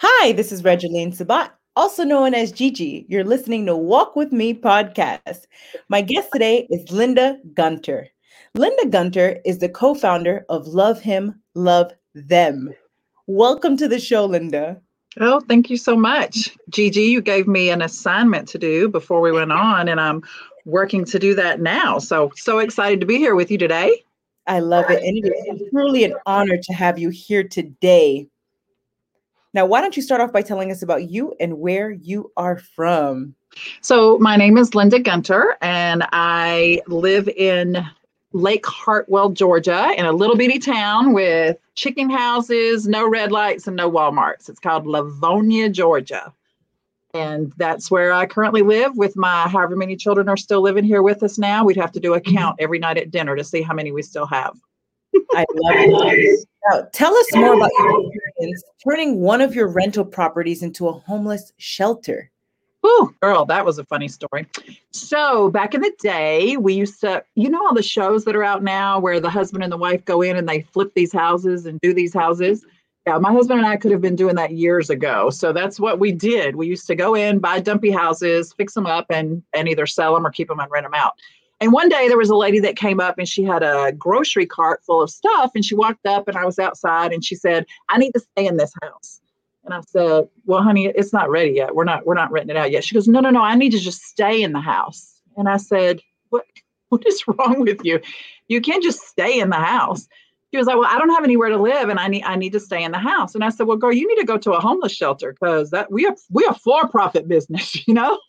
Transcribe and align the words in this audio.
Hi, 0.00 0.32
this 0.32 0.52
is 0.52 0.62
Regeline 0.62 1.14
Sabat, 1.14 1.54
also 1.74 2.04
known 2.04 2.34
as 2.34 2.52
Gigi. 2.52 3.06
You're 3.08 3.24
listening 3.24 3.64
to 3.64 3.74
Walk 3.74 4.14
With 4.14 4.30
Me 4.30 4.52
podcast. 4.52 5.46
My 5.88 6.02
guest 6.02 6.28
today 6.34 6.66
is 6.68 6.92
Linda 6.92 7.38
Gunter. 7.54 8.08
Linda 8.54 8.86
Gunter 8.90 9.40
is 9.46 9.58
the 9.58 9.70
co 9.70 9.94
founder 9.94 10.44
of 10.50 10.66
Love 10.66 11.00
Him, 11.00 11.40
Love 11.54 11.92
Them. 12.14 12.74
Welcome 13.26 13.78
to 13.78 13.88
the 13.88 13.98
show, 13.98 14.26
Linda. 14.26 14.82
Oh, 15.18 15.40
thank 15.40 15.70
you 15.70 15.78
so 15.78 15.96
much. 15.96 16.54
Gigi, 16.68 17.04
you 17.04 17.22
gave 17.22 17.48
me 17.48 17.70
an 17.70 17.80
assignment 17.80 18.48
to 18.48 18.58
do 18.58 18.90
before 18.90 19.22
we 19.22 19.32
went 19.32 19.52
on, 19.52 19.88
and 19.88 19.98
I'm 19.98 20.22
working 20.66 21.06
to 21.06 21.18
do 21.18 21.34
that 21.36 21.60
now. 21.60 21.98
So, 22.00 22.32
so 22.36 22.58
excited 22.58 23.00
to 23.00 23.06
be 23.06 23.16
here 23.16 23.34
with 23.34 23.50
you 23.50 23.56
today. 23.56 24.04
I 24.46 24.60
love 24.60 24.90
it. 24.90 25.02
And 25.02 25.24
it 25.24 25.28
is 25.30 25.70
truly 25.70 26.04
an 26.04 26.14
honor 26.26 26.58
to 26.62 26.72
have 26.74 26.98
you 26.98 27.08
here 27.08 27.44
today. 27.44 28.28
Now, 29.56 29.64
why 29.64 29.80
don't 29.80 29.96
you 29.96 30.02
start 30.02 30.20
off 30.20 30.34
by 30.34 30.42
telling 30.42 30.70
us 30.70 30.82
about 30.82 31.08
you 31.08 31.34
and 31.40 31.58
where 31.58 31.90
you 31.90 32.30
are 32.36 32.58
from? 32.58 33.34
So, 33.80 34.18
my 34.18 34.36
name 34.36 34.58
is 34.58 34.74
Linda 34.74 34.98
Gunter, 34.98 35.56
and 35.62 36.06
I 36.12 36.82
live 36.88 37.26
in 37.26 37.82
Lake 38.32 38.66
Hartwell, 38.66 39.30
Georgia, 39.30 39.94
in 39.96 40.04
a 40.04 40.12
little 40.12 40.36
bitty 40.36 40.58
town 40.58 41.14
with 41.14 41.56
chicken 41.74 42.10
houses, 42.10 42.86
no 42.86 43.08
red 43.08 43.32
lights, 43.32 43.66
and 43.66 43.76
no 43.76 43.90
Walmarts. 43.90 44.50
It's 44.50 44.60
called 44.60 44.84
Lavonia, 44.84 45.72
Georgia. 45.72 46.34
And 47.14 47.50
that's 47.56 47.90
where 47.90 48.12
I 48.12 48.26
currently 48.26 48.60
live 48.60 48.98
with 48.98 49.16
my 49.16 49.48
however 49.48 49.74
many 49.74 49.96
children 49.96 50.28
are 50.28 50.36
still 50.36 50.60
living 50.60 50.84
here 50.84 51.00
with 51.00 51.22
us 51.22 51.38
now. 51.38 51.64
We'd 51.64 51.78
have 51.78 51.92
to 51.92 52.00
do 52.00 52.12
a 52.12 52.20
mm-hmm. 52.20 52.36
count 52.36 52.56
every 52.58 52.78
night 52.78 52.98
at 52.98 53.10
dinner 53.10 53.34
to 53.34 53.42
see 53.42 53.62
how 53.62 53.72
many 53.72 53.90
we 53.90 54.02
still 54.02 54.26
have. 54.26 54.54
I 55.34 55.44
love 55.54 56.12
it. 56.12 56.46
Now, 56.70 56.88
tell 56.92 57.14
us 57.14 57.26
more 57.34 57.54
about 57.54 57.70
your 57.78 58.08
experience 58.08 58.62
turning 58.86 59.20
one 59.20 59.40
of 59.40 59.54
your 59.54 59.68
rental 59.68 60.04
properties 60.04 60.62
into 60.62 60.88
a 60.88 60.92
homeless 60.92 61.52
shelter. 61.58 62.30
Oh, 62.82 63.10
girl, 63.20 63.44
that 63.46 63.64
was 63.64 63.78
a 63.78 63.84
funny 63.84 64.06
story. 64.06 64.46
So, 64.92 65.50
back 65.50 65.74
in 65.74 65.80
the 65.80 65.92
day, 66.00 66.56
we 66.56 66.74
used 66.74 67.00
to, 67.00 67.24
you 67.34 67.50
know, 67.50 67.64
all 67.66 67.74
the 67.74 67.82
shows 67.82 68.24
that 68.24 68.36
are 68.36 68.44
out 68.44 68.62
now 68.62 69.00
where 69.00 69.18
the 69.18 69.30
husband 69.30 69.64
and 69.64 69.72
the 69.72 69.76
wife 69.76 70.04
go 70.04 70.22
in 70.22 70.36
and 70.36 70.48
they 70.48 70.62
flip 70.62 70.92
these 70.94 71.12
houses 71.12 71.66
and 71.66 71.80
do 71.80 71.92
these 71.92 72.14
houses. 72.14 72.64
Yeah, 73.06 73.18
my 73.18 73.32
husband 73.32 73.60
and 73.60 73.68
I 73.68 73.76
could 73.76 73.92
have 73.92 74.00
been 74.00 74.16
doing 74.16 74.34
that 74.36 74.52
years 74.52 74.90
ago. 74.90 75.30
So 75.30 75.52
that's 75.52 75.78
what 75.78 76.00
we 76.00 76.12
did. 76.12 76.56
We 76.56 76.66
used 76.66 76.86
to 76.88 76.96
go 76.96 77.14
in, 77.14 77.38
buy 77.38 77.60
dumpy 77.60 77.90
houses, 77.90 78.52
fix 78.52 78.74
them 78.74 78.86
up, 78.86 79.06
and 79.10 79.42
and 79.52 79.68
either 79.68 79.86
sell 79.86 80.14
them 80.14 80.26
or 80.26 80.30
keep 80.30 80.48
them 80.48 80.60
and 80.60 80.70
rent 80.70 80.84
them 80.84 80.94
out. 80.94 81.14
And 81.60 81.72
one 81.72 81.88
day 81.88 82.08
there 82.08 82.18
was 82.18 82.28
a 82.28 82.36
lady 82.36 82.60
that 82.60 82.76
came 82.76 83.00
up 83.00 83.18
and 83.18 83.28
she 83.28 83.42
had 83.42 83.62
a 83.62 83.92
grocery 83.92 84.46
cart 84.46 84.82
full 84.84 85.02
of 85.02 85.10
stuff. 85.10 85.52
And 85.54 85.64
she 85.64 85.74
walked 85.74 86.06
up 86.06 86.28
and 86.28 86.36
I 86.36 86.44
was 86.44 86.58
outside 86.58 87.12
and 87.12 87.24
she 87.24 87.34
said, 87.34 87.66
I 87.88 87.98
need 87.98 88.12
to 88.12 88.20
stay 88.20 88.46
in 88.46 88.56
this 88.56 88.72
house. 88.82 89.20
And 89.64 89.74
I 89.74 89.80
said, 89.80 90.28
Well, 90.44 90.62
honey, 90.62 90.86
it's 90.86 91.12
not 91.12 91.28
ready 91.28 91.50
yet. 91.50 91.74
We're 91.74 91.84
not, 91.84 92.06
we're 92.06 92.14
not 92.14 92.30
renting 92.30 92.56
it 92.56 92.58
out 92.58 92.70
yet. 92.70 92.84
She 92.84 92.94
goes, 92.94 93.08
No, 93.08 93.20
no, 93.20 93.30
no, 93.30 93.42
I 93.42 93.54
need 93.54 93.72
to 93.72 93.78
just 93.78 94.02
stay 94.02 94.42
in 94.42 94.52
the 94.52 94.60
house. 94.60 95.20
And 95.36 95.48
I 95.48 95.56
said, 95.56 96.00
What 96.30 96.44
what 96.88 97.06
is 97.06 97.26
wrong 97.26 97.60
with 97.60 97.84
you? 97.84 98.00
You 98.48 98.60
can't 98.60 98.82
just 98.82 99.00
stay 99.00 99.40
in 99.40 99.50
the 99.50 99.56
house. 99.56 100.06
She 100.52 100.58
was 100.58 100.68
like, 100.68 100.76
Well, 100.76 100.88
I 100.88 100.98
don't 100.98 101.10
have 101.10 101.24
anywhere 101.24 101.48
to 101.48 101.56
live 101.56 101.88
and 101.88 101.98
I 101.98 102.06
need 102.06 102.22
I 102.22 102.36
need 102.36 102.52
to 102.52 102.60
stay 102.60 102.84
in 102.84 102.92
the 102.92 102.98
house. 102.98 103.34
And 103.34 103.42
I 103.42 103.48
said, 103.48 103.66
Well, 103.66 103.76
girl, 103.76 103.92
you 103.92 104.06
need 104.06 104.20
to 104.20 104.26
go 104.26 104.38
to 104.38 104.52
a 104.52 104.60
homeless 104.60 104.92
shelter 104.92 105.32
because 105.32 105.70
that 105.70 105.90
we 105.90 106.06
are 106.06 106.14
we 106.30 106.44
are 106.44 106.54
for-profit 106.54 107.26
business, 107.26 107.86
you 107.88 107.94
know? 107.94 108.20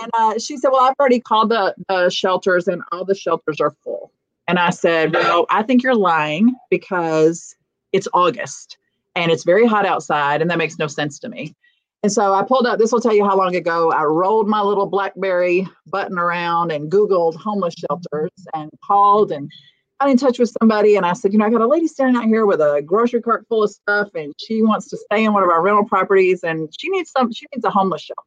And 0.00 0.10
uh, 0.14 0.38
she 0.38 0.56
said, 0.56 0.70
Well, 0.70 0.82
I've 0.82 0.94
already 0.98 1.20
called 1.20 1.50
the, 1.50 1.74
the 1.88 2.10
shelters 2.10 2.68
and 2.68 2.82
all 2.92 3.04
the 3.04 3.14
shelters 3.14 3.60
are 3.60 3.74
full. 3.84 4.12
And 4.48 4.58
I 4.58 4.70
said, 4.70 5.12
Well, 5.12 5.46
I 5.50 5.62
think 5.62 5.82
you're 5.82 5.94
lying 5.94 6.54
because 6.70 7.54
it's 7.92 8.08
August 8.14 8.78
and 9.14 9.30
it's 9.30 9.44
very 9.44 9.66
hot 9.66 9.86
outside 9.86 10.40
and 10.40 10.50
that 10.50 10.58
makes 10.58 10.78
no 10.78 10.86
sense 10.86 11.18
to 11.20 11.28
me. 11.28 11.54
And 12.02 12.10
so 12.10 12.34
I 12.34 12.42
pulled 12.42 12.66
up, 12.66 12.78
this 12.78 12.90
will 12.90 13.00
tell 13.00 13.14
you 13.14 13.24
how 13.24 13.36
long 13.36 13.54
ago 13.54 13.92
I 13.92 14.02
rolled 14.02 14.48
my 14.48 14.60
little 14.60 14.86
Blackberry 14.86 15.68
button 15.86 16.18
around 16.18 16.72
and 16.72 16.90
Googled 16.90 17.36
homeless 17.36 17.74
shelters 17.74 18.30
and 18.54 18.70
called 18.84 19.30
and 19.30 19.48
got 20.00 20.10
in 20.10 20.16
touch 20.16 20.40
with 20.40 20.52
somebody. 20.60 20.96
And 20.96 21.06
I 21.06 21.12
said, 21.12 21.32
You 21.32 21.38
know, 21.38 21.46
I 21.46 21.50
got 21.50 21.60
a 21.60 21.66
lady 21.66 21.86
standing 21.86 22.20
out 22.20 22.26
here 22.26 22.44
with 22.44 22.60
a 22.60 22.82
grocery 22.84 23.22
cart 23.22 23.46
full 23.48 23.62
of 23.62 23.70
stuff 23.70 24.08
and 24.14 24.34
she 24.38 24.62
wants 24.62 24.88
to 24.88 24.96
stay 24.96 25.24
in 25.24 25.32
one 25.32 25.44
of 25.44 25.50
our 25.50 25.62
rental 25.62 25.84
properties 25.84 26.42
and 26.42 26.68
she 26.76 26.88
needs 26.88 27.12
some, 27.16 27.32
she 27.32 27.46
needs 27.54 27.64
a 27.64 27.70
homeless 27.70 28.02
shelter. 28.02 28.22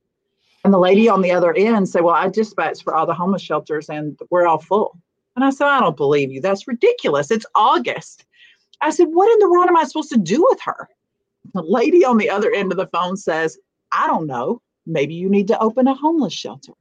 And 0.65 0.73
the 0.73 0.79
lady 0.79 1.07
on 1.07 1.21
the 1.21 1.31
other 1.31 1.53
end 1.53 1.87
said, 1.87 2.01
Well, 2.01 2.15
I 2.15 2.27
dispatched 2.27 2.81
for 2.81 2.95
all 2.95 3.05
the 3.05 3.13
homeless 3.13 3.43
shelters 3.43 3.87
and 3.87 4.19
we're 4.31 4.47
all 4.47 4.57
full. 4.57 4.97
And 5.35 5.45
I 5.45 5.51
said, 5.51 5.67
I 5.67 5.79
don't 5.79 5.95
believe 5.95 6.31
you. 6.31 6.41
That's 6.41 6.67
ridiculous. 6.67 7.29
It's 7.29 7.45
August. 7.53 8.25
I 8.81 8.89
said, 8.89 9.09
What 9.11 9.31
in 9.31 9.37
the 9.37 9.49
world 9.51 9.67
am 9.67 9.77
I 9.77 9.83
supposed 9.83 10.09
to 10.09 10.17
do 10.17 10.43
with 10.49 10.59
her? 10.61 10.89
The 11.53 11.61
lady 11.61 12.03
on 12.03 12.17
the 12.17 12.31
other 12.31 12.51
end 12.51 12.71
of 12.71 12.79
the 12.79 12.87
phone 12.87 13.15
says, 13.15 13.59
I 13.91 14.07
don't 14.07 14.25
know. 14.25 14.59
Maybe 14.87 15.13
you 15.13 15.29
need 15.29 15.47
to 15.49 15.59
open 15.59 15.87
a 15.87 15.93
homeless 15.93 16.33
shelter. 16.33 16.73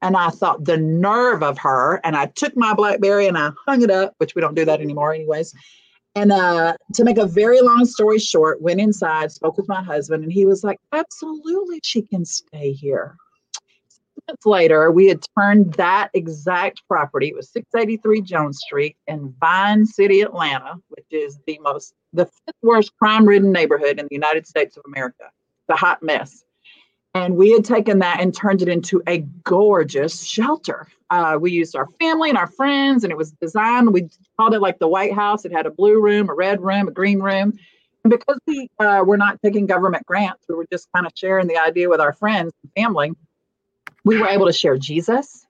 And 0.00 0.16
I 0.16 0.30
thought 0.30 0.64
the 0.64 0.78
nerve 0.78 1.42
of 1.42 1.58
her. 1.58 2.00
And 2.04 2.16
I 2.16 2.26
took 2.26 2.56
my 2.56 2.72
Blackberry 2.72 3.26
and 3.26 3.36
I 3.36 3.50
hung 3.66 3.82
it 3.82 3.90
up, 3.90 4.14
which 4.16 4.34
we 4.34 4.40
don't 4.40 4.54
do 4.54 4.64
that 4.64 4.80
anymore, 4.80 5.12
anyways. 5.12 5.54
And 6.16 6.30
uh, 6.30 6.76
to 6.94 7.04
make 7.04 7.18
a 7.18 7.26
very 7.26 7.60
long 7.60 7.84
story 7.84 8.18
short, 8.18 8.62
went 8.62 8.80
inside, 8.80 9.32
spoke 9.32 9.56
with 9.56 9.68
my 9.68 9.82
husband, 9.82 10.22
and 10.22 10.32
he 10.32 10.46
was 10.46 10.62
like, 10.62 10.78
Absolutely, 10.92 11.80
she 11.82 12.02
can 12.02 12.24
stay 12.24 12.72
here. 12.72 13.16
Months 14.28 14.46
later, 14.46 14.90
we 14.90 15.06
had 15.06 15.24
turned 15.38 15.74
that 15.74 16.10
exact 16.14 16.82
property, 16.88 17.28
it 17.28 17.34
was 17.34 17.50
683 17.50 18.22
Jones 18.22 18.58
Street 18.64 18.96
in 19.06 19.34
Vine 19.40 19.84
City, 19.84 20.22
Atlanta, 20.22 20.76
which 20.88 21.04
is 21.10 21.38
the 21.46 21.58
most, 21.62 21.94
the 22.12 22.24
fifth 22.24 22.56
worst 22.62 22.96
crime 22.96 23.26
ridden 23.26 23.52
neighborhood 23.52 23.98
in 23.98 24.06
the 24.06 24.14
United 24.14 24.46
States 24.46 24.76
of 24.76 24.84
America, 24.86 25.24
the 25.68 25.74
hot 25.74 26.02
mess. 26.02 26.43
And 27.14 27.36
we 27.36 27.52
had 27.52 27.64
taken 27.64 28.00
that 28.00 28.20
and 28.20 28.34
turned 28.34 28.60
it 28.60 28.68
into 28.68 29.00
a 29.06 29.18
gorgeous 29.44 30.24
shelter. 30.24 30.88
Uh, 31.10 31.38
we 31.40 31.52
used 31.52 31.76
our 31.76 31.86
family 32.00 32.28
and 32.28 32.36
our 32.36 32.48
friends, 32.48 33.04
and 33.04 33.12
it 33.12 33.16
was 33.16 33.30
designed. 33.32 33.92
We 33.92 34.08
called 34.36 34.52
it 34.52 34.60
like 34.60 34.80
the 34.80 34.88
White 34.88 35.12
House. 35.12 35.44
It 35.44 35.52
had 35.52 35.64
a 35.64 35.70
blue 35.70 36.02
room, 36.02 36.28
a 36.28 36.34
red 36.34 36.60
room, 36.60 36.88
a 36.88 36.90
green 36.90 37.20
room. 37.20 37.56
And 38.02 38.10
because 38.10 38.38
we 38.46 38.68
uh, 38.80 39.04
were 39.06 39.16
not 39.16 39.40
taking 39.42 39.66
government 39.66 40.04
grants, 40.06 40.44
we 40.48 40.56
were 40.56 40.66
just 40.72 40.88
kind 40.92 41.06
of 41.06 41.12
sharing 41.14 41.46
the 41.46 41.56
idea 41.56 41.88
with 41.88 42.00
our 42.00 42.12
friends 42.12 42.52
and 42.62 42.72
family. 42.84 43.12
We 44.04 44.18
were 44.18 44.26
able 44.26 44.46
to 44.46 44.52
share 44.52 44.76
Jesus. 44.76 45.46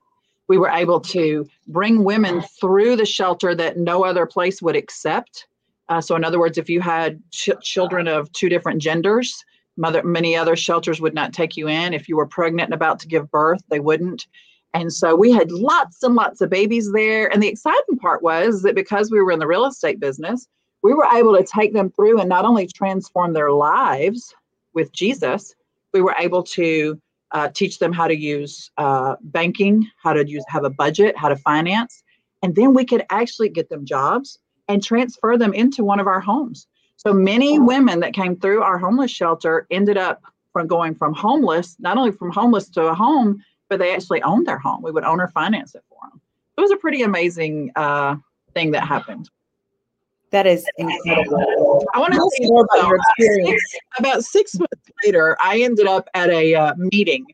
We 0.47 0.59
were 0.59 0.69
able 0.69 1.01
to 1.01 1.47
bring 1.67 2.03
women 2.03 2.41
through 2.61 2.97
the 2.97 3.05
shelter 3.05 3.55
that 3.55 3.77
no 3.77 4.05
other 4.05 4.27
place 4.27 4.61
would 4.61 4.75
accept. 4.75 5.47
Uh, 5.89 5.99
so, 5.99 6.15
in 6.15 6.23
other 6.23 6.39
words, 6.39 6.57
if 6.59 6.69
you 6.69 6.79
had 6.79 7.21
ch- 7.31 7.49
children 7.61 8.07
of 8.07 8.31
two 8.31 8.49
different 8.49 8.81
genders, 8.81 9.43
Mother, 9.77 10.03
many 10.03 10.35
other 10.35 10.55
shelters 10.55 11.01
would 11.01 11.13
not 11.13 11.33
take 11.33 11.57
you 11.57 11.67
in. 11.67 11.93
If 11.93 12.07
you 12.07 12.15
were 12.15 12.27
pregnant 12.27 12.67
and 12.67 12.73
about 12.73 12.99
to 12.99 13.07
give 13.07 13.29
birth, 13.31 13.61
they 13.69 13.79
wouldn't. 13.79 14.27
And 14.73 14.91
so 14.91 15.15
we 15.15 15.31
had 15.31 15.51
lots 15.51 16.03
and 16.03 16.15
lots 16.15 16.41
of 16.41 16.49
babies 16.49 16.91
there. 16.91 17.31
And 17.31 17.41
the 17.41 17.47
exciting 17.47 17.97
part 17.97 18.21
was 18.21 18.61
that 18.63 18.75
because 18.75 19.09
we 19.09 19.21
were 19.21 19.31
in 19.31 19.39
the 19.39 19.47
real 19.47 19.65
estate 19.65 19.99
business, 19.99 20.47
we 20.83 20.93
were 20.93 21.07
able 21.13 21.35
to 21.35 21.43
take 21.43 21.73
them 21.73 21.89
through 21.89 22.19
and 22.19 22.29
not 22.29 22.45
only 22.45 22.67
transform 22.67 23.33
their 23.33 23.51
lives 23.51 24.33
with 24.73 24.91
Jesus, 24.91 25.55
we 25.93 26.01
were 26.01 26.15
able 26.19 26.43
to 26.43 26.99
uh, 27.31 27.49
teach 27.49 27.79
them 27.79 27.91
how 27.91 28.07
to 28.07 28.15
use 28.15 28.69
uh, 28.77 29.15
banking, 29.21 29.89
how 30.01 30.13
to 30.13 30.27
use 30.27 30.43
have 30.47 30.63
a 30.63 30.69
budget, 30.69 31.17
how 31.17 31.29
to 31.29 31.35
finance, 31.35 32.03
and 32.43 32.55
then 32.55 32.73
we 32.73 32.85
could 32.85 33.03
actually 33.09 33.49
get 33.49 33.69
them 33.69 33.85
jobs 33.85 34.37
and 34.67 34.83
transfer 34.83 35.37
them 35.37 35.53
into 35.53 35.83
one 35.83 35.99
of 35.99 36.07
our 36.07 36.19
homes. 36.19 36.67
So 36.97 37.13
many 37.13 37.59
women 37.59 37.99
that 37.99 38.13
came 38.13 38.35
through 38.35 38.61
our 38.63 38.77
homeless 38.77 39.11
shelter 39.11 39.67
ended 39.69 39.97
up 39.97 40.23
from 40.53 40.67
going 40.67 40.95
from 40.95 41.13
homeless, 41.13 41.75
not 41.79 41.97
only 41.97 42.11
from 42.11 42.31
homeless 42.31 42.69
to 42.69 42.87
a 42.87 42.95
home, 42.95 43.43
but 43.69 43.79
they 43.79 43.93
actually 43.93 44.21
owned 44.21 44.47
their 44.47 44.57
home. 44.57 44.81
We 44.81 44.91
would 44.91 45.03
own 45.03 45.19
or 45.19 45.27
finance 45.27 45.75
it 45.75 45.83
for 45.89 45.99
them. 46.09 46.21
It 46.57 46.61
was 46.61 46.71
a 46.71 46.77
pretty 46.77 47.01
amazing 47.01 47.71
uh, 47.75 48.15
thing 48.53 48.71
that 48.71 48.87
happened. 48.87 49.29
That 50.31 50.47
is 50.47 50.65
incredible. 50.77 51.85
I 51.93 51.99
want 51.99 52.13
to 52.13 52.17
tell 52.17 52.29
you 52.39 52.49
more 52.49 52.67
about 52.71 52.87
your 52.87 52.97
experience. 52.97 53.61
About 53.99 54.23
six 54.23 54.57
months 54.57 54.89
later, 55.03 55.37
I 55.41 55.61
ended 55.61 55.87
up 55.87 56.09
at 56.13 56.29
a 56.29 56.55
uh, 56.55 56.73
meeting 56.77 57.25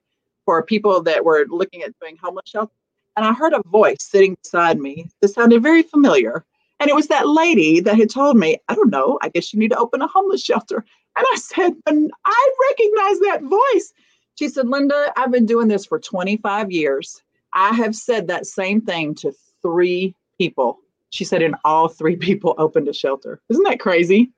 for 0.46 0.64
people 0.64 1.02
that 1.04 1.24
were 1.24 1.46
looking 1.50 1.84
at 1.84 1.94
doing 2.00 2.18
homeless 2.18 2.44
shelter, 2.48 2.74
and 3.16 3.26
I 3.26 3.34
heard 3.34 3.54
a 3.54 3.62
voice 3.68 3.98
sitting 4.02 4.36
beside 4.44 4.80
me 4.80 5.08
that 5.22 5.30
sounded 5.30 5.64
very 5.64 5.84
familiar. 5.84 6.46
And 6.82 6.90
it 6.90 6.96
was 6.96 7.08
that 7.08 7.28
lady 7.28 7.80
that 7.80 7.96
had 7.96 8.10
told 8.10 8.38
me, 8.38 8.58
I 8.68 8.74
don't 8.74 8.90
know, 8.90 9.20
I 9.22 9.30
guess 9.30 9.54
you 9.54 9.60
need 9.60 9.70
to 9.70 9.78
open 9.78 10.02
a 10.02 10.08
homeless 10.08 10.44
shelter. 10.44 10.84
And 11.16 11.26
I 11.32 11.36
said, 11.38 11.74
and 11.86 12.12
I 12.26 12.52
recognize 12.70 13.20
that 13.20 13.44
voice. 13.44 13.94
She 14.40 14.50
said, 14.50 14.68
Linda, 14.68 15.14
I've 15.16 15.32
been 15.32 15.46
doing 15.46 15.68
this 15.68 15.86
for 15.86 16.00
25 16.00 16.72
years. 16.72 17.22
I 17.54 17.76
have 17.76 17.96
said 17.96 18.28
that 18.28 18.48
same 18.48 18.82
thing 18.82 19.14
to 19.16 19.32
three 19.62 20.16
people. 20.40 20.80
She 21.12 21.24
said, 21.24 21.44
and 21.44 21.56
all 21.64 21.88
three 21.88 22.16
people 22.16 22.56
opened 22.58 22.88
a 22.88 22.94
shelter. 22.94 23.40
Isn't 23.50 23.64
that 23.66 23.80
crazy? 23.80 24.32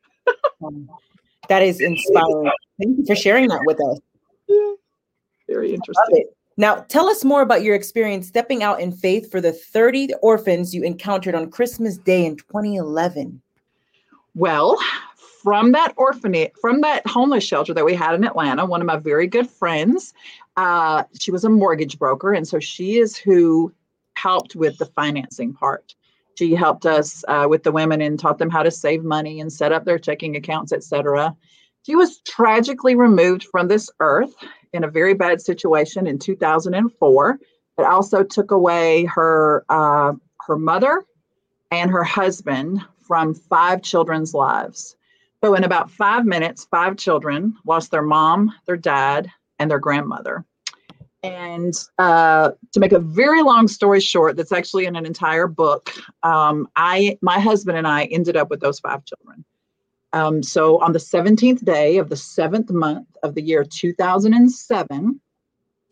that 1.48 1.64
is 1.64 1.80
inspiring. 1.80 2.52
Thank 2.78 2.98
you 2.98 3.06
for 3.06 3.16
sharing 3.16 3.48
that 3.48 3.62
with 3.66 3.80
us. 3.80 4.00
Yeah, 4.50 4.74
very 5.48 5.74
interesting. 5.74 6.26
Now, 6.56 6.76
tell 6.88 7.10
us 7.10 7.24
more 7.24 7.42
about 7.42 7.64
your 7.64 7.76
experience 7.76 8.28
stepping 8.28 8.62
out 8.62 8.80
in 8.80 8.92
faith 8.92 9.32
for 9.32 9.42
the 9.42 9.52
30 9.52 10.10
orphans 10.22 10.74
you 10.74 10.84
encountered 10.84 11.34
on 11.34 11.50
Christmas 11.50 11.98
Day 11.98 12.26
in 12.26 12.38
2011. 12.38 13.42
Well, 14.36 14.78
from 15.44 15.72
that 15.72 15.94
orphanage, 15.98 16.52
from 16.62 16.82
that 16.82 17.06
homeless 17.08 17.44
shelter 17.44 17.74
that 17.74 17.86
we 17.86 17.96
had 17.96 18.14
in 18.14 18.24
Atlanta, 18.24 18.66
one 18.66 18.82
of 18.82 18.88
my 18.88 18.98
very 18.98 19.28
good 19.28 19.50
friends, 19.50 20.14
uh, 20.56 21.04
she 21.20 21.32
was 21.32 21.44
a 21.44 21.50
mortgage 21.50 21.98
broker. 21.98 22.34
And 22.34 22.48
so 22.48 22.60
she 22.60 22.98
is 22.98 23.18
who 23.18 23.74
helped 24.16 24.56
with 24.56 24.78
the 24.78 24.86
financing 24.86 25.54
part. 25.54 25.96
She 26.36 26.54
helped 26.54 26.86
us 26.86 27.24
uh, 27.28 27.48
with 27.50 27.64
the 27.64 27.72
women 27.72 28.02
and 28.02 28.20
taught 28.20 28.38
them 28.38 28.50
how 28.50 28.64
to 28.64 28.72
save 28.72 29.04
money 29.04 29.40
and 29.40 29.52
set 29.52 29.72
up 29.72 29.86
their 29.86 30.00
checking 30.00 30.36
accounts, 30.36 30.72
etc. 30.72 31.36
She 31.86 31.96
was 31.96 32.20
tragically 32.20 32.96
removed 32.96 33.44
from 33.44 33.68
this 33.68 33.90
earth 34.00 34.34
in 34.74 34.84
a 34.84 34.90
very 34.90 35.14
bad 35.14 35.42
situation 35.42 36.08
in 36.08 36.20
2004. 36.20 37.40
It 37.78 37.86
also 37.86 38.24
took 38.24 38.52
away 38.52 39.06
her 39.06 39.66
uh, 39.70 40.14
her 40.48 40.58
mother 40.58 41.04
and 41.72 41.90
her 41.90 42.04
husband 42.04 42.82
from 43.02 43.34
five 43.34 43.82
children's 43.82 44.34
lives. 44.34 44.96
So 45.44 45.56
in 45.56 45.64
about 45.64 45.92
five 45.92 46.26
minutes, 46.26 46.66
five 46.70 46.98
children 46.98 47.56
lost 47.66 47.92
their 47.92 48.02
mom, 48.02 48.54
their 48.66 48.78
dad, 48.78 49.30
and 49.60 49.70
their 49.70 49.80
grandmother. 49.80 50.46
And 51.22 51.74
uh, 51.98 52.52
to 52.74 52.80
make 52.80 52.92
a 52.92 53.00
very 53.00 53.42
long 53.44 53.68
story 53.68 54.02
short, 54.02 54.36
that's 54.36 54.52
actually 54.52 54.86
in 54.86 54.96
an 54.96 55.06
entire 55.06 55.48
book. 55.48 55.94
Um, 56.22 56.68
I, 56.76 57.18
my 57.22 57.40
husband 57.40 57.78
and 57.78 57.88
I 57.88 58.06
ended 58.06 58.36
up 58.36 58.50
with 58.50 58.60
those 58.60 58.80
five 58.80 59.04
children. 59.06 59.46
Um, 60.14 60.44
so 60.44 60.80
on 60.80 60.94
the 60.94 61.00
17th 61.00 61.66
day 61.66 61.98
of 61.98 62.10
the 62.10 62.16
seventh 62.16 62.72
month 62.72 63.08
of 63.24 63.34
the 63.34 63.42
year 63.42 63.64
2007, 63.64 65.20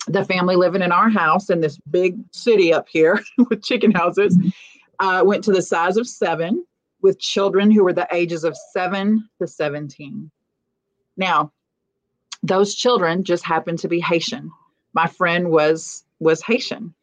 the 0.08 0.26
family 0.26 0.56
living 0.56 0.82
in 0.82 0.92
our 0.92 1.10
house 1.10 1.50
in 1.50 1.62
this 1.62 1.78
big 1.90 2.18
city 2.32 2.74
up 2.74 2.88
here 2.88 3.20
with 3.50 3.64
chicken 3.64 3.92
houses 3.92 4.38
uh, 5.00 5.24
went 5.26 5.44
to 5.44 5.52
the 5.52 5.62
size 5.62 5.98
of 5.98 6.08
seven 6.08 6.66
with 7.02 7.20
children 7.20 7.72
who 7.72 7.84
were 7.84 7.94
the 7.94 8.08
ages 8.12 8.44
of 8.44 8.56
seven 8.72 9.28
to 9.40 9.48
17. 9.48 10.30
Now, 11.18 11.52
those 12.44 12.76
children 12.76 13.24
just 13.24 13.44
happened 13.44 13.80
to 13.80 13.88
be 13.88 14.00
Haitian. 14.00 14.52
My 14.94 15.08
friend 15.08 15.50
was 15.50 16.04
was 16.20 16.44
Haitian. 16.44 16.94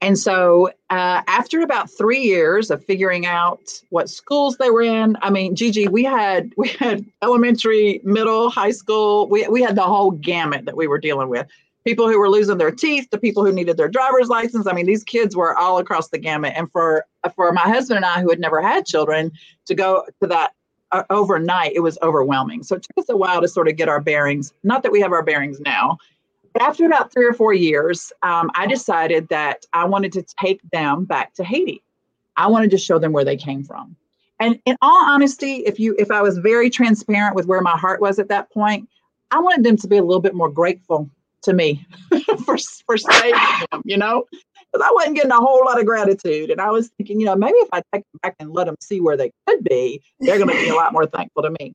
And 0.00 0.16
so, 0.16 0.68
uh, 0.90 1.22
after 1.26 1.60
about 1.62 1.90
three 1.90 2.20
years 2.20 2.70
of 2.70 2.84
figuring 2.84 3.26
out 3.26 3.60
what 3.90 4.08
schools 4.08 4.56
they 4.56 4.70
were 4.70 4.82
in, 4.82 5.16
I 5.22 5.30
mean, 5.30 5.56
Gigi, 5.56 5.88
we 5.88 6.04
had 6.04 6.52
we 6.56 6.68
had 6.68 7.04
elementary, 7.22 8.00
middle, 8.04 8.48
high 8.48 8.70
school. 8.70 9.28
We 9.28 9.46
we 9.48 9.62
had 9.62 9.74
the 9.74 9.82
whole 9.82 10.12
gamut 10.12 10.66
that 10.66 10.76
we 10.76 10.86
were 10.86 10.98
dealing 10.98 11.28
with. 11.28 11.46
People 11.84 12.08
who 12.08 12.18
were 12.18 12.28
losing 12.28 12.58
their 12.58 12.70
teeth, 12.70 13.08
the 13.10 13.18
people 13.18 13.44
who 13.44 13.52
needed 13.52 13.76
their 13.76 13.88
driver's 13.88 14.28
license. 14.28 14.66
I 14.66 14.72
mean, 14.72 14.86
these 14.86 15.02
kids 15.02 15.34
were 15.34 15.56
all 15.56 15.78
across 15.78 16.08
the 16.08 16.18
gamut. 16.18 16.52
And 16.54 16.70
for 16.70 17.04
for 17.34 17.50
my 17.52 17.62
husband 17.62 17.96
and 17.96 18.04
I, 18.06 18.20
who 18.20 18.30
had 18.30 18.40
never 18.40 18.60
had 18.62 18.86
children, 18.86 19.32
to 19.66 19.74
go 19.74 20.04
to 20.22 20.28
that 20.28 20.52
uh, 20.92 21.02
overnight, 21.10 21.72
it 21.74 21.80
was 21.80 21.98
overwhelming. 22.02 22.62
So 22.62 22.76
it 22.76 22.82
took 22.84 23.02
us 23.02 23.08
a 23.08 23.16
while 23.16 23.40
to 23.40 23.48
sort 23.48 23.68
of 23.68 23.76
get 23.76 23.88
our 23.88 24.00
bearings. 24.00 24.52
Not 24.62 24.82
that 24.84 24.92
we 24.92 25.00
have 25.00 25.12
our 25.12 25.22
bearings 25.22 25.60
now, 25.60 25.98
after 26.60 26.86
about 26.86 27.12
three 27.12 27.26
or 27.26 27.32
four 27.32 27.52
years, 27.52 28.12
um, 28.22 28.50
I 28.54 28.66
decided 28.66 29.28
that 29.28 29.64
I 29.72 29.84
wanted 29.84 30.12
to 30.12 30.24
take 30.40 30.60
them 30.72 31.04
back 31.04 31.34
to 31.34 31.44
Haiti. 31.44 31.82
I 32.36 32.46
wanted 32.46 32.70
to 32.70 32.78
show 32.78 32.98
them 32.98 33.12
where 33.12 33.24
they 33.24 33.36
came 33.36 33.64
from. 33.64 33.96
And 34.40 34.60
in 34.64 34.76
all 34.80 35.04
honesty, 35.04 35.64
if 35.66 35.80
you 35.80 35.96
if 35.98 36.10
I 36.10 36.22
was 36.22 36.38
very 36.38 36.70
transparent 36.70 37.34
with 37.34 37.46
where 37.46 37.60
my 37.60 37.76
heart 37.76 38.00
was 38.00 38.18
at 38.18 38.28
that 38.28 38.50
point, 38.50 38.88
I 39.30 39.40
wanted 39.40 39.64
them 39.64 39.76
to 39.78 39.88
be 39.88 39.96
a 39.96 40.02
little 40.02 40.22
bit 40.22 40.34
more 40.34 40.48
grateful 40.48 41.10
to 41.42 41.52
me 41.52 41.84
for 42.44 42.56
for 42.86 42.96
saving 42.96 43.40
them, 43.72 43.82
you 43.84 43.96
know, 43.96 44.24
because 44.72 44.86
I 44.86 44.92
wasn't 44.94 45.16
getting 45.16 45.32
a 45.32 45.36
whole 45.36 45.64
lot 45.64 45.80
of 45.80 45.86
gratitude, 45.86 46.50
and 46.50 46.60
I 46.60 46.70
was 46.70 46.90
thinking, 46.96 47.18
you 47.18 47.26
know, 47.26 47.34
maybe 47.34 47.56
if 47.56 47.68
I 47.72 47.82
take 47.92 48.04
them 48.12 48.20
back 48.22 48.36
and 48.38 48.52
let 48.52 48.66
them 48.66 48.76
see 48.80 49.00
where 49.00 49.16
they 49.16 49.32
could 49.46 49.64
be, 49.64 50.02
they're 50.20 50.38
going 50.38 50.50
to 50.50 50.54
be 50.54 50.68
a 50.68 50.74
lot 50.74 50.92
more 50.92 51.06
thankful 51.06 51.42
to 51.42 51.50
me. 51.58 51.72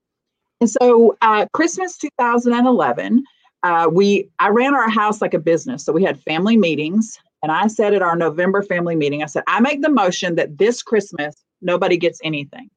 And 0.62 0.70
so, 0.70 1.18
uh, 1.22 1.46
Christmas 1.54 1.98
2011, 1.98 3.24
uh, 3.64 3.90
we 3.92 4.30
I 4.40 4.50
ran 4.50 4.76
our 4.76 4.90
house 4.90 5.22
like 5.22 5.34
a 5.34 5.40
business. 5.40 5.84
So 5.84 5.94
we 5.94 6.04
had 6.04 6.20
family 6.20 6.58
meetings, 6.58 7.18
and 7.42 7.52
I 7.52 7.68
said 7.68 7.94
at 7.94 8.02
our 8.02 8.16
November 8.16 8.62
family 8.62 8.96
meeting, 8.96 9.24
I 9.24 9.28
said, 9.28 9.44
I 9.48 9.60
make 9.60 9.82
the 9.82 9.90
motion 9.90 10.36
that 10.36 10.58
this 10.58 10.84
Christmas 10.84 11.36
nobody 11.62 11.98
gets 11.98 12.20
anything, 12.24 12.70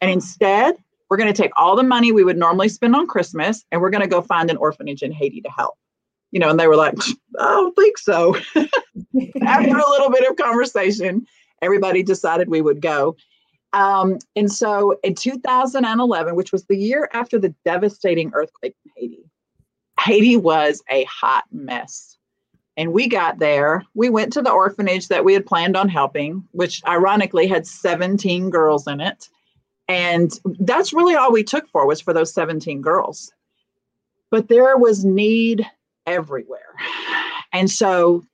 and 0.00 0.10
instead 0.10 0.76
we're 1.10 1.16
going 1.16 1.32
to 1.32 1.42
take 1.42 1.52
all 1.56 1.74
the 1.74 1.82
money 1.82 2.12
we 2.12 2.24
would 2.24 2.36
normally 2.36 2.68
spend 2.68 2.94
on 2.94 3.06
Christmas, 3.06 3.64
and 3.72 3.80
we're 3.80 3.90
going 3.90 4.02
to 4.02 4.08
go 4.08 4.22
find 4.22 4.50
an 4.50 4.56
orphanage 4.58 5.02
in 5.02 5.12
Haiti 5.12 5.40
to 5.40 5.50
help. 5.50 5.74
You 6.30 6.40
know, 6.40 6.50
and 6.50 6.60
they 6.60 6.68
were 6.68 6.76
like, 6.76 6.94
I 7.40 7.44
don't 7.44 7.74
think 7.74 7.96
so. 7.96 8.36
After 9.42 9.76
a 9.76 9.90
little 9.90 10.10
bit 10.10 10.30
of 10.30 10.36
conversation, 10.36 11.26
everybody 11.62 12.02
decided 12.02 12.50
we 12.50 12.60
would 12.60 12.82
go. 12.82 13.16
Um, 13.72 14.18
and 14.36 14.52
so 14.52 14.98
in 15.02 15.14
2011, 15.14 16.34
which 16.34 16.52
was 16.52 16.64
the 16.66 16.76
year 16.76 17.08
after 17.12 17.38
the 17.38 17.54
devastating 17.64 18.30
earthquake 18.34 18.74
in 18.84 18.92
Haiti, 18.96 19.24
Haiti 19.98 20.36
was 20.36 20.82
a 20.90 21.04
hot 21.04 21.44
mess. 21.52 22.16
And 22.76 22.92
we 22.92 23.08
got 23.08 23.40
there. 23.40 23.84
We 23.94 24.08
went 24.08 24.32
to 24.34 24.42
the 24.42 24.52
orphanage 24.52 25.08
that 25.08 25.24
we 25.24 25.34
had 25.34 25.44
planned 25.44 25.76
on 25.76 25.88
helping, 25.88 26.44
which 26.52 26.80
ironically 26.86 27.48
had 27.48 27.66
17 27.66 28.50
girls 28.50 28.86
in 28.86 29.00
it. 29.00 29.28
And 29.88 30.30
that's 30.60 30.92
really 30.92 31.16
all 31.16 31.32
we 31.32 31.42
took 31.42 31.68
for 31.68 31.86
was 31.86 32.00
for 32.00 32.12
those 32.12 32.32
17 32.32 32.80
girls. 32.80 33.32
But 34.30 34.48
there 34.48 34.76
was 34.76 35.04
need 35.04 35.66
everywhere. 36.06 36.76
And 37.52 37.68
so 37.68 38.24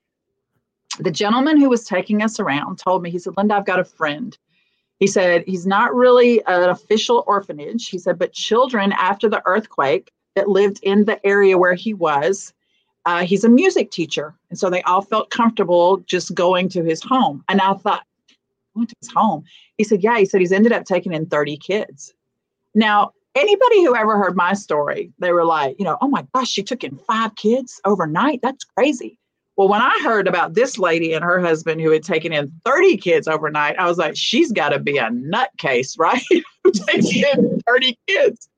the 0.99 1.11
gentleman 1.11 1.59
who 1.59 1.69
was 1.69 1.85
taking 1.85 2.21
us 2.21 2.39
around 2.39 2.77
told 2.77 3.01
me, 3.01 3.09
he 3.09 3.17
said, 3.17 3.33
Linda, 3.37 3.55
I've 3.55 3.65
got 3.65 3.79
a 3.79 3.85
friend. 3.85 4.37
He 4.99 5.07
said, 5.07 5.43
he's 5.47 5.65
not 5.65 5.95
really 5.95 6.43
an 6.45 6.69
official 6.69 7.23
orphanage. 7.25 7.89
He 7.89 7.97
said, 7.97 8.19
but 8.19 8.31
children 8.31 8.91
after 8.93 9.27
the 9.27 9.41
earthquake 9.45 10.11
that 10.35 10.49
lived 10.49 10.79
in 10.83 11.05
the 11.05 11.25
area 11.25 11.57
where 11.57 11.73
he 11.73 11.93
was. 11.93 12.53
Uh, 13.05 13.23
he's 13.23 13.43
a 13.43 13.49
music 13.49 13.91
teacher. 13.91 14.33
And 14.49 14.57
so 14.57 14.69
they 14.69 14.81
all 14.83 15.01
felt 15.01 15.29
comfortable 15.29 15.97
just 16.07 16.33
going 16.33 16.69
to 16.69 16.83
his 16.83 17.03
home. 17.03 17.43
And 17.47 17.61
I 17.61 17.73
thought, 17.73 18.03
went 18.75 18.89
to 18.89 18.95
his 19.01 19.11
home. 19.11 19.43
He 19.77 19.83
said, 19.83 20.03
Yeah, 20.03 20.17
he 20.17 20.25
said 20.25 20.41
he's 20.41 20.51
ended 20.51 20.71
up 20.71 20.85
taking 20.85 21.13
in 21.13 21.25
30 21.25 21.57
kids. 21.57 22.13
Now, 22.73 23.11
anybody 23.35 23.83
who 23.83 23.95
ever 23.95 24.17
heard 24.17 24.35
my 24.35 24.53
story, 24.53 25.11
they 25.19 25.31
were 25.31 25.45
like, 25.45 25.75
you 25.79 25.85
know, 25.85 25.97
oh 26.01 26.07
my 26.07 26.25
gosh, 26.33 26.49
she 26.49 26.63
took 26.63 26.83
in 26.83 26.97
five 26.97 27.35
kids 27.35 27.79
overnight. 27.85 28.39
That's 28.41 28.63
crazy. 28.63 29.17
Well, 29.57 29.69
when 29.69 29.81
I 29.81 30.01
heard 30.03 30.27
about 30.27 30.53
this 30.53 30.77
lady 30.77 31.13
and 31.13 31.23
her 31.23 31.39
husband 31.39 31.79
who 31.79 31.91
had 31.91 32.03
taken 32.03 32.33
in 32.33 32.51
30 32.65 32.97
kids 32.97 33.27
overnight, 33.27 33.79
I 33.79 33.87
was 33.87 33.97
like, 33.97 34.17
she's 34.17 34.51
got 34.51 34.69
to 34.69 34.79
be 34.79 34.97
a 34.97 35.09
nutcase, 35.09 35.97
right? 35.97 36.21
Taking 36.73 37.23
in 37.33 37.61
30 37.65 37.97
kids. 38.05 38.49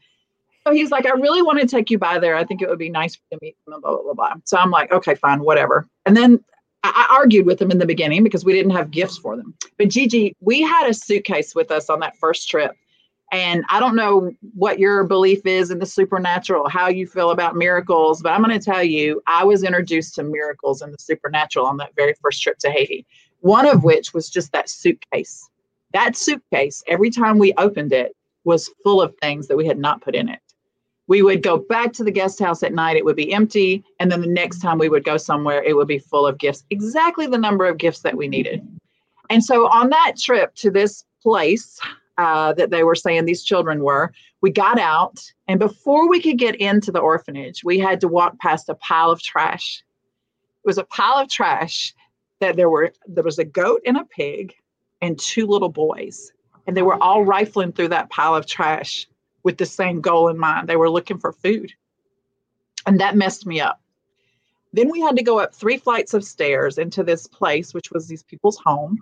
So 0.68 0.74
he's 0.74 0.92
like, 0.92 1.06
I 1.06 1.12
really 1.12 1.42
want 1.42 1.62
to 1.62 1.66
take 1.66 1.90
you 1.90 1.98
by 1.98 2.20
there. 2.20 2.36
I 2.36 2.44
think 2.44 2.62
it 2.62 2.68
would 2.68 2.78
be 2.78 2.90
nice 2.90 3.14
to 3.32 3.40
meet 3.42 3.56
them, 3.66 3.80
blah, 3.80 3.90
blah, 3.90 4.04
blah, 4.04 4.14
blah. 4.14 4.34
So 4.44 4.58
I'm 4.58 4.70
like, 4.70 4.92
okay, 4.92 5.16
fine, 5.16 5.40
whatever. 5.40 5.88
And 6.06 6.18
then 6.18 6.44
I 6.84 7.08
argued 7.10 7.46
with 7.46 7.60
them 7.60 7.72
in 7.72 7.78
the 7.78 7.86
beginning 7.86 8.22
because 8.22 8.44
we 8.44 8.52
didn't 8.52 8.74
have 8.74 8.92
gifts 8.92 9.18
for 9.18 9.38
them. 9.38 9.56
But 9.78 9.88
Gigi, 9.88 10.36
we 10.42 10.62
had 10.62 10.90
a 10.90 10.94
suitcase 10.94 11.56
with 11.56 11.72
us 11.72 11.90
on 11.90 12.02
that 12.02 12.18
first 12.18 12.50
trip. 12.50 12.74
And 13.32 13.64
I 13.70 13.80
don't 13.80 13.96
know 13.96 14.34
what 14.56 14.78
your 14.78 15.06
belief 15.06 15.46
is 15.46 15.72
in 15.72 15.80
the 15.80 15.86
supernatural, 15.86 16.68
how 16.68 16.90
you 16.90 17.08
feel 17.08 17.32
about 17.32 17.56
miracles, 17.56 18.22
but 18.22 18.34
I'm 18.34 18.44
going 18.44 18.60
to 18.60 18.64
tell 18.64 18.84
you, 18.84 19.22
I 19.26 19.46
was 19.46 19.64
introduced 19.64 20.16
to 20.16 20.24
miracles 20.24 20.82
and 20.82 20.94
the 20.94 21.00
supernatural 21.00 21.66
on 21.66 21.78
that 21.78 21.96
very 21.96 22.14
first 22.22 22.44
trip 22.44 22.58
to 22.60 22.70
Haiti. 22.70 23.06
One 23.40 23.66
of 23.66 23.86
which 23.86 24.14
was 24.14 24.30
just 24.30 24.52
that 24.52 24.70
suitcase. 24.70 25.50
That 25.94 26.18
suitcase, 26.18 26.84
every 26.88 27.10
time 27.10 27.38
we 27.38 27.54
opened 27.54 27.94
it, 27.94 28.18
was 28.44 28.70
full 28.84 29.02
of 29.02 29.16
things 29.22 29.48
that 29.48 29.56
we 29.56 29.66
had 29.66 29.78
not 29.78 30.02
put 30.02 30.14
in 30.14 30.28
it 30.28 30.40
we 31.08 31.22
would 31.22 31.42
go 31.42 31.58
back 31.58 31.94
to 31.94 32.04
the 32.04 32.12
guest 32.12 32.40
house 32.40 32.62
at 32.62 32.74
night 32.74 32.98
it 32.98 33.06
would 33.06 33.16
be 33.16 33.34
empty 33.34 33.84
and 34.00 34.12
then 34.12 34.22
the 34.22 34.28
next 34.28 34.60
time 34.60 34.78
we 34.78 34.90
would 34.90 35.04
go 35.04 35.18
somewhere 35.18 35.64
it 35.64 35.76
would 35.76 35.88
be 35.88 35.98
full 35.98 36.28
of 36.28 36.38
gifts 36.38 36.64
exactly 36.70 37.26
the 37.26 37.38
number 37.38 37.66
of 37.66 37.78
gifts 37.78 38.02
that 38.02 38.16
we 38.16 38.28
needed. 38.28 38.66
And 39.30 39.44
so 39.44 39.68
on 39.68 39.90
that 39.90 40.14
trip 40.18 40.54
to 40.56 40.72
this 40.72 41.04
place 41.22 41.80
uh, 42.18 42.54
that 42.54 42.70
they 42.72 42.84
were 42.84 42.96
saying 42.96 43.26
these 43.26 43.44
children 43.44 43.84
were 43.84 44.12
we 44.42 44.52
got 44.52 44.80
out 44.80 45.20
and 45.48 45.60
before 45.60 46.08
we 46.08 46.22
could 46.22 46.38
get 46.38 46.56
into 46.56 46.92
the 46.92 47.00
orphanage 47.00 47.64
we 47.64 47.80
had 47.80 48.00
to 48.02 48.08
walk 48.08 48.40
past 48.40 48.70
a 48.70 48.76
pile 48.76 49.12
of 49.12 49.22
trash. 49.22 49.84
It 50.64 50.68
was 50.68 50.78
a 50.78 50.84
pile 50.84 51.20
of 51.20 51.30
trash 51.30 51.94
that 52.40 52.56
there 52.56 52.70
were 52.70 52.92
there 53.08 53.24
was 53.24 53.40
a 53.40 53.46
goat 53.46 53.82
and 53.86 53.98
a 53.98 54.06
pig 54.06 54.54
and 55.02 55.18
two 55.18 55.48
little 55.48 55.70
boys 55.70 56.32
and 56.66 56.76
they 56.76 56.82
were 56.82 57.02
all 57.02 57.24
rifling 57.24 57.72
through 57.72 57.88
that 57.90 58.10
pile 58.10 58.36
of 58.36 58.46
trash 58.46 59.08
with 59.48 59.58
the 59.58 59.66
same 59.66 60.02
goal 60.02 60.28
in 60.28 60.38
mind. 60.38 60.68
They 60.68 60.76
were 60.76 60.90
looking 60.90 61.18
for 61.18 61.32
food. 61.32 61.72
And 62.86 63.00
that 63.00 63.16
messed 63.16 63.46
me 63.46 63.62
up. 63.62 63.80
Then 64.74 64.92
we 64.92 65.00
had 65.00 65.16
to 65.16 65.24
go 65.24 65.40
up 65.40 65.56
three 65.56 65.78
flights 65.78 66.14
of 66.14 66.26
stairs 66.26 66.78
into 66.78 67.02
this 67.02 67.28
place, 67.28 67.74
which 67.74 67.90
was 67.90 68.10
these 68.10 68.24
people's 68.24 68.58
home. 68.58 68.98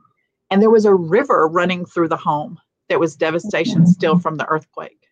And 0.51 0.61
there 0.61 0.69
was 0.69 0.85
a 0.85 0.93
river 0.93 1.47
running 1.47 1.83
through 1.83 2.09
the 2.09 2.15
home 2.15 2.59
that 2.89 2.99
was 2.99 3.15
devastation 3.15 3.87
still 3.87 4.19
from 4.19 4.35
the 4.35 4.45
earthquake. 4.45 5.07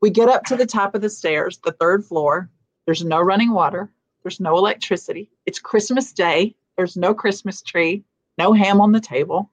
We 0.00 0.10
get 0.10 0.28
up 0.28 0.42
to 0.46 0.56
the 0.56 0.66
top 0.66 0.96
of 0.96 1.00
the 1.00 1.08
stairs, 1.08 1.60
the 1.64 1.70
third 1.70 2.04
floor. 2.04 2.50
There's 2.84 3.04
no 3.04 3.20
running 3.20 3.52
water, 3.52 3.88
there's 4.24 4.40
no 4.40 4.58
electricity. 4.58 5.30
It's 5.46 5.60
Christmas 5.60 6.12
Day, 6.12 6.56
there's 6.76 6.96
no 6.96 7.14
Christmas 7.14 7.62
tree, 7.62 8.02
no 8.36 8.52
ham 8.52 8.80
on 8.80 8.90
the 8.90 9.00
table. 9.00 9.48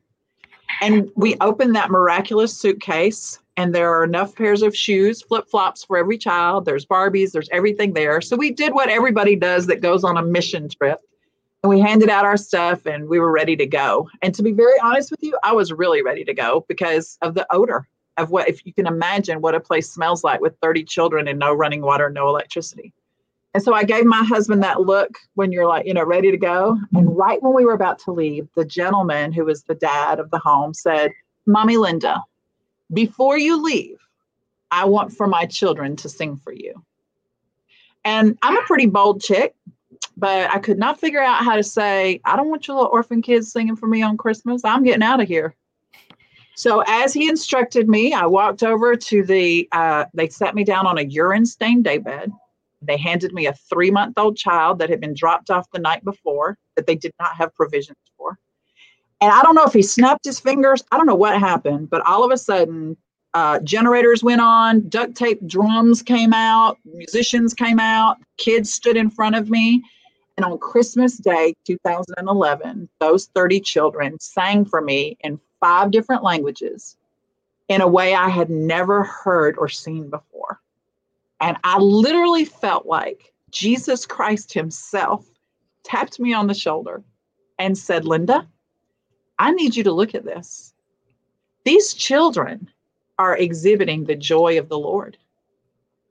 And 0.81 1.11
we 1.15 1.35
open 1.39 1.73
that 1.73 1.91
miraculous 1.91 2.59
suitcase 2.59 3.37
and 3.59 3.75
there 3.75 3.93
are 3.93 4.05
enough 4.05 4.33
pairs 4.35 4.61
of 4.61 4.73
shoes, 4.73 5.21
flip 5.21 5.45
flops 5.49 5.83
for 5.83 5.97
every 5.97 6.17
child. 6.17 6.63
There's 6.63 6.85
Barbies, 6.85 7.33
there's 7.33 7.49
everything 7.51 7.91
there. 7.91 8.21
So 8.21 8.37
we 8.37 8.51
did 8.51 8.73
what 8.73 8.87
everybody 8.87 9.35
does 9.35 9.67
that 9.67 9.81
goes 9.81 10.05
on 10.05 10.15
a 10.15 10.21
mission 10.21 10.69
trip. 10.69 11.01
And 11.61 11.69
we 11.69 11.81
handed 11.81 12.07
out 12.07 12.23
our 12.23 12.37
stuff 12.37 12.85
and 12.85 13.09
we 13.09 13.19
were 13.19 13.33
ready 13.33 13.57
to 13.57 13.65
go. 13.65 14.07
And 14.21 14.33
to 14.33 14.41
be 14.41 14.53
very 14.53 14.79
honest 14.81 15.11
with 15.11 15.21
you, 15.21 15.37
I 15.43 15.51
was 15.51 15.73
really 15.73 16.01
ready 16.01 16.23
to 16.23 16.33
go 16.33 16.63
because 16.69 17.17
of 17.21 17.33
the 17.33 17.45
odor 17.51 17.85
of 18.15 18.31
what, 18.31 18.47
if 18.47 18.65
you 18.65 18.71
can 18.71 18.87
imagine 18.87 19.41
what 19.41 19.55
a 19.55 19.59
place 19.59 19.91
smells 19.91 20.23
like 20.23 20.39
with 20.39 20.55
30 20.61 20.85
children 20.85 21.27
and 21.27 21.37
no 21.37 21.53
running 21.53 21.81
water, 21.81 22.09
no 22.09 22.29
electricity. 22.29 22.93
And 23.53 23.61
so 23.61 23.73
I 23.73 23.83
gave 23.83 24.05
my 24.05 24.23
husband 24.23 24.63
that 24.63 24.79
look 24.79 25.17
when 25.33 25.51
you're 25.51 25.67
like, 25.67 25.85
you 25.85 25.93
know, 25.93 26.05
ready 26.05 26.31
to 26.31 26.37
go. 26.37 26.77
And 26.95 27.13
right 27.17 27.43
when 27.43 27.53
we 27.53 27.65
were 27.65 27.73
about 27.73 27.99
to 28.05 28.13
leave, 28.13 28.47
the 28.55 28.63
gentleman 28.63 29.33
who 29.33 29.43
was 29.43 29.63
the 29.63 29.75
dad 29.75 30.17
of 30.17 30.31
the 30.31 30.39
home 30.39 30.73
said, 30.73 31.11
Mommy 31.45 31.75
Linda, 31.75 32.23
before 32.93 33.37
you 33.37 33.61
leave, 33.61 33.97
I 34.71 34.85
want 34.85 35.13
for 35.13 35.27
my 35.27 35.45
children 35.45 35.95
to 35.97 36.09
sing 36.09 36.37
for 36.37 36.53
you. 36.53 36.83
And 38.05 38.37
I'm 38.41 38.57
a 38.57 38.61
pretty 38.63 38.85
bold 38.85 39.21
chick, 39.21 39.55
but 40.15 40.49
I 40.49 40.59
could 40.59 40.77
not 40.77 40.99
figure 40.99 41.21
out 41.21 41.43
how 41.43 41.55
to 41.55 41.63
say, 41.63 42.21
I 42.25 42.35
don't 42.35 42.49
want 42.49 42.67
your 42.67 42.77
little 42.77 42.91
orphan 42.91 43.21
kids 43.21 43.51
singing 43.51 43.75
for 43.75 43.87
me 43.87 44.01
on 44.01 44.17
Christmas. 44.17 44.63
I'm 44.63 44.83
getting 44.83 45.03
out 45.03 45.21
of 45.21 45.27
here. 45.27 45.55
So 46.55 46.83
as 46.87 47.13
he 47.13 47.29
instructed 47.29 47.87
me, 47.87 48.13
I 48.13 48.25
walked 48.25 48.63
over 48.63 48.95
to 48.95 49.23
the, 49.23 49.67
uh, 49.71 50.05
they 50.13 50.29
sat 50.29 50.55
me 50.55 50.63
down 50.63 50.85
on 50.85 50.97
a 50.97 51.03
urine 51.03 51.45
stained 51.45 51.85
daybed 51.85 52.31
they 52.81 52.97
handed 52.97 53.33
me 53.33 53.45
a 53.45 53.53
three 53.53 53.91
month 53.91 54.17
old 54.17 54.37
child 54.37 54.79
that 54.79 54.89
had 54.89 55.01
been 55.01 55.13
dropped 55.13 55.49
off 55.49 55.69
the 55.71 55.79
night 55.79 56.03
before 56.03 56.57
that 56.75 56.87
they 56.87 56.95
did 56.95 57.13
not 57.19 57.35
have 57.35 57.53
provisions 57.53 57.97
for. 58.17 58.39
And 59.21 59.31
I 59.31 59.41
don't 59.41 59.55
know 59.55 59.65
if 59.65 59.73
he 59.73 59.81
snapped 59.81 60.25
his 60.25 60.39
fingers. 60.39 60.83
I 60.91 60.97
don't 60.97 61.05
know 61.05 61.15
what 61.15 61.37
happened, 61.37 61.89
but 61.89 62.05
all 62.05 62.23
of 62.23 62.31
a 62.31 62.37
sudden, 62.37 62.95
uh, 63.33 63.59
generators 63.59 64.23
went 64.23 64.41
on, 64.41 64.87
duct 64.89 65.15
tape 65.15 65.45
drums 65.45 66.01
came 66.01 66.33
out, 66.33 66.77
musicians 66.85 67.53
came 67.53 67.79
out, 67.79 68.17
kids 68.37 68.73
stood 68.73 68.97
in 68.97 69.09
front 69.09 69.35
of 69.35 69.49
me. 69.49 69.83
And 70.37 70.45
on 70.45 70.57
Christmas 70.57 71.17
Day 71.17 71.53
2011, 71.65 72.87
those 72.99 73.27
30 73.35 73.59
children 73.59 74.19
sang 74.19 74.63
for 74.65 74.81
me 74.81 75.17
in 75.19 75.39
five 75.59 75.91
different 75.91 76.23
languages 76.23 76.95
in 77.67 77.81
a 77.81 77.87
way 77.87 78.15
I 78.15 78.29
had 78.29 78.49
never 78.49 79.03
heard 79.03 79.57
or 79.57 79.67
seen 79.67 80.09
before. 80.09 80.61
And 81.41 81.57
I 81.63 81.77
literally 81.77 82.45
felt 82.45 82.85
like 82.85 83.33
Jesus 83.51 84.05
Christ 84.05 84.53
Himself 84.53 85.25
tapped 85.83 86.19
me 86.19 86.33
on 86.33 86.47
the 86.47 86.53
shoulder 86.53 87.03
and 87.57 87.77
said, 87.77 88.05
Linda, 88.05 88.47
I 89.39 89.51
need 89.51 89.75
you 89.75 89.83
to 89.85 89.91
look 89.91 90.13
at 90.13 90.25
this. 90.25 90.73
These 91.65 91.93
children 91.93 92.69
are 93.17 93.37
exhibiting 93.37 94.03
the 94.03 94.15
joy 94.15 94.59
of 94.59 94.69
the 94.69 94.77
Lord. 94.77 95.17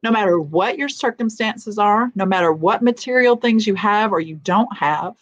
No 0.02 0.10
matter 0.10 0.40
what 0.40 0.78
your 0.78 0.88
circumstances 0.88 1.78
are, 1.78 2.10
no 2.14 2.24
matter 2.24 2.52
what 2.52 2.82
material 2.82 3.36
things 3.36 3.66
you 3.66 3.74
have 3.74 4.12
or 4.12 4.20
you 4.20 4.36
don't 4.42 4.74
have, 4.76 5.14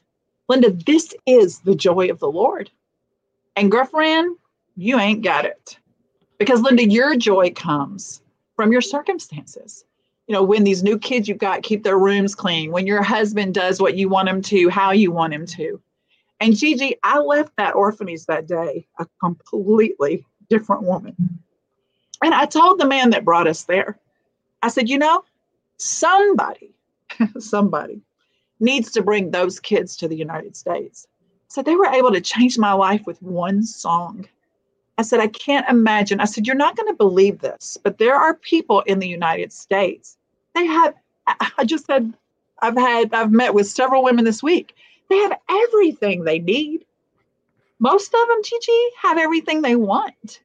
Linda, 0.49 0.71
this 0.71 1.15
is 1.27 1.59
the 1.61 1.75
joy 1.75 2.09
of 2.09 2.19
the 2.19 2.31
Lord. 2.31 2.71
And 3.57 3.71
girlfriend, 3.71 4.37
you 4.77 4.99
ain't 4.99 5.25
got 5.25 5.45
it. 5.45 5.79
Because 6.39 6.63
Linda, 6.63 6.87
your 6.87 7.17
joy 7.17 7.51
comes 7.51 8.23
from 8.55 8.71
your 8.71 8.83
circumstances 8.83 9.85
you 10.27 10.33
know, 10.33 10.43
when 10.43 10.65
these 10.65 10.83
new 10.83 10.99
kids 10.99 11.29
you've 11.29 11.39
got 11.39 11.63
keep 11.63 11.85
their 11.85 11.99
rooms 11.99 12.35
clean, 12.35 12.73
when 12.73 12.87
your 12.87 13.03
husband 13.03 13.55
does 13.55 13.81
what 13.81 13.97
you 13.97 14.09
want 14.09 14.29
him 14.29 14.43
to, 14.43 14.69
how 14.69 14.91
you 14.91 15.13
want 15.13 15.33
him 15.33 15.47
to. 15.47 15.81
And 16.41 16.57
Gigi, 16.57 16.97
I 17.03 17.19
left 17.19 17.53
that 17.57 17.75
orphanage 17.75 18.27
that 18.27 18.47
day 18.47 18.87
a 18.99 19.07
completely 19.21 20.25
different 20.49 20.83
woman. 20.83 21.15
And 22.23 22.35
I 22.35 22.47
told 22.47 22.79
the 22.79 22.87
man 22.87 23.11
that 23.11 23.25
brought 23.25 23.47
us 23.47 23.65
there, 23.65 23.99
I 24.63 24.69
said, 24.69 24.89
you 24.89 24.99
know, 24.99 25.25
somebody, 25.77 26.75
somebody 27.39 28.01
needs 28.61 28.91
to 28.93 29.03
bring 29.03 29.31
those 29.31 29.61
kids 29.61 29.97
to 29.97 30.09
the 30.09 30.17
United 30.17 30.57
States. 30.57 31.07
So 31.49 31.63
they 31.63 31.77
were 31.77 31.87
able 31.87 32.13
to 32.13 32.21
change 32.21 32.59
my 32.59 32.73
life 32.73 33.07
with 33.07 33.23
one 33.23 33.63
song. 33.63 34.27
I 34.99 35.03
said, 35.03 35.21
I 35.21 35.29
can't 35.29 35.69
imagine. 35.69 36.21
I 36.21 36.25
said, 36.25 36.47
You're 36.47 36.57
not 36.57 36.77
going 36.77 36.89
to 36.89 36.97
believe 36.97 37.39
this, 37.41 37.77
but 37.83 37.99
there 37.99 38.17
are 38.17 38.35
people 38.35 38.81
in 38.83 38.99
the 38.99 39.09
United 39.09 39.53
States. 39.53 40.17
They 40.55 40.67
have, 40.67 40.95
I 41.59 41.65
just 41.65 41.87
said, 41.87 42.13
I've 42.61 42.77
had, 42.77 43.13
I've 43.13 43.31
met 43.31 43.55
with 43.55 43.69
several 43.69 44.03
women 44.03 44.25
this 44.25 44.43
week. 44.43 44.75
They 45.09 45.19
have 45.19 45.39
everything 45.49 46.25
they 46.25 46.39
need. 46.39 46.85
Most 47.79 48.15
of 48.15 48.29
them, 48.29 48.43
Gigi, 48.43 48.83
have 49.03 49.19
everything 49.19 49.63
they 49.63 49.77
want, 49.77 50.41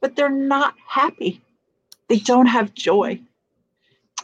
but 0.00 0.16
they're 0.16 0.28
not 0.28 0.74
happy. 0.86 1.40
They 2.08 2.18
don't 2.18 2.46
have 2.46 2.72
joy. 2.74 3.20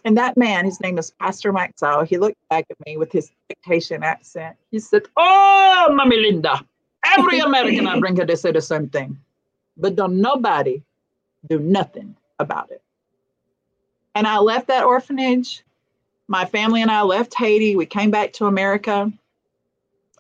And 0.05 0.17
that 0.19 0.37
man, 0.37 0.64
his 0.64 0.81
name 0.81 0.99
is 0.99 1.11
Pastor 1.12 1.53
Maxwell, 1.53 2.05
he 2.05 2.19
looked 2.19 2.37
back 2.50 2.67
at 2.71 2.76
me 2.87 2.97
with 2.97 3.11
his 3.11 3.31
dictation 3.49 4.03
accent. 4.03 4.57
He 4.71 4.79
said, 4.79 5.03
Oh, 5.17 5.88
Mommy 5.93 6.19
Linda, 6.19 6.64
every 7.17 7.41
American 7.41 7.87
I 7.87 7.99
bring 7.99 8.17
her, 8.17 8.26
they 8.26 8.37
say 8.37 8.53
the 8.53 8.61
same 8.61 8.88
thing 8.88 9.19
but 9.76 9.97
don't 9.97 10.21
nobody 10.21 10.83
do 11.49 11.59
nothing 11.59 12.17
about 12.38 12.71
it. 12.71 12.83
And 14.14 14.26
I 14.26 14.38
left 14.38 14.69
that 14.69 14.85
orphanage. 14.85 15.64
My 16.29 16.45
family 16.45 16.83
and 16.83 16.91
I 16.91 17.03
left 17.03 17.35
Haiti. 17.35 17.76
We 17.76 17.87
came 17.87 18.11
back 18.11 18.33
to 18.35 18.47
America. 18.47 19.12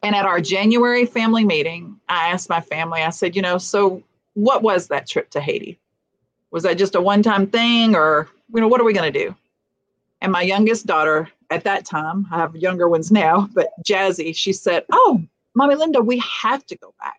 And 0.04 0.14
at 0.14 0.26
our 0.26 0.40
January 0.40 1.06
family 1.06 1.44
meeting, 1.44 1.98
I 2.08 2.28
asked 2.28 2.48
my 2.48 2.60
family, 2.60 3.02
I 3.02 3.10
said, 3.10 3.34
you 3.34 3.42
know, 3.42 3.58
so 3.58 4.02
what 4.34 4.62
was 4.62 4.88
that 4.88 5.08
trip 5.08 5.30
to 5.30 5.40
Haiti? 5.40 5.80
Was 6.50 6.62
that 6.62 6.78
just 6.78 6.94
a 6.94 7.00
one 7.00 7.22
time 7.22 7.46
thing 7.46 7.96
or, 7.96 8.28
you 8.54 8.60
know, 8.60 8.68
what 8.68 8.80
are 8.80 8.84
we 8.84 8.92
going 8.92 9.12
to 9.12 9.18
do? 9.18 9.34
And 10.20 10.30
my 10.30 10.42
youngest 10.42 10.86
daughter 10.86 11.28
at 11.50 11.64
that 11.64 11.84
time, 11.84 12.26
I 12.30 12.36
have 12.36 12.54
younger 12.54 12.88
ones 12.88 13.10
now, 13.10 13.48
but 13.52 13.70
Jazzy, 13.82 14.36
she 14.36 14.52
said, 14.52 14.84
Oh, 14.92 15.22
Mommy 15.54 15.74
Linda, 15.74 16.00
we 16.00 16.18
have 16.18 16.64
to 16.66 16.76
go 16.76 16.94
back 17.00 17.18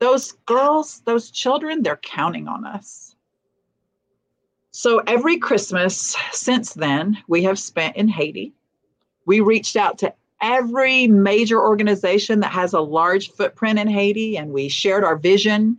those 0.00 0.32
girls, 0.46 1.02
those 1.04 1.30
children, 1.30 1.82
they're 1.82 1.98
counting 1.98 2.48
on 2.48 2.64
us. 2.66 3.14
So 4.72 4.98
every 5.06 5.36
Christmas 5.38 6.16
since 6.32 6.74
then, 6.74 7.22
we 7.28 7.42
have 7.44 7.58
spent 7.58 7.96
in 7.96 8.08
Haiti. 8.08 8.52
We 9.26 9.40
reached 9.40 9.76
out 9.76 9.98
to 9.98 10.12
every 10.40 11.06
major 11.06 11.60
organization 11.60 12.40
that 12.40 12.52
has 12.52 12.72
a 12.72 12.80
large 12.80 13.30
footprint 13.32 13.78
in 13.78 13.88
Haiti, 13.88 14.36
and 14.36 14.52
we 14.52 14.68
shared 14.68 15.04
our 15.04 15.16
vision, 15.16 15.78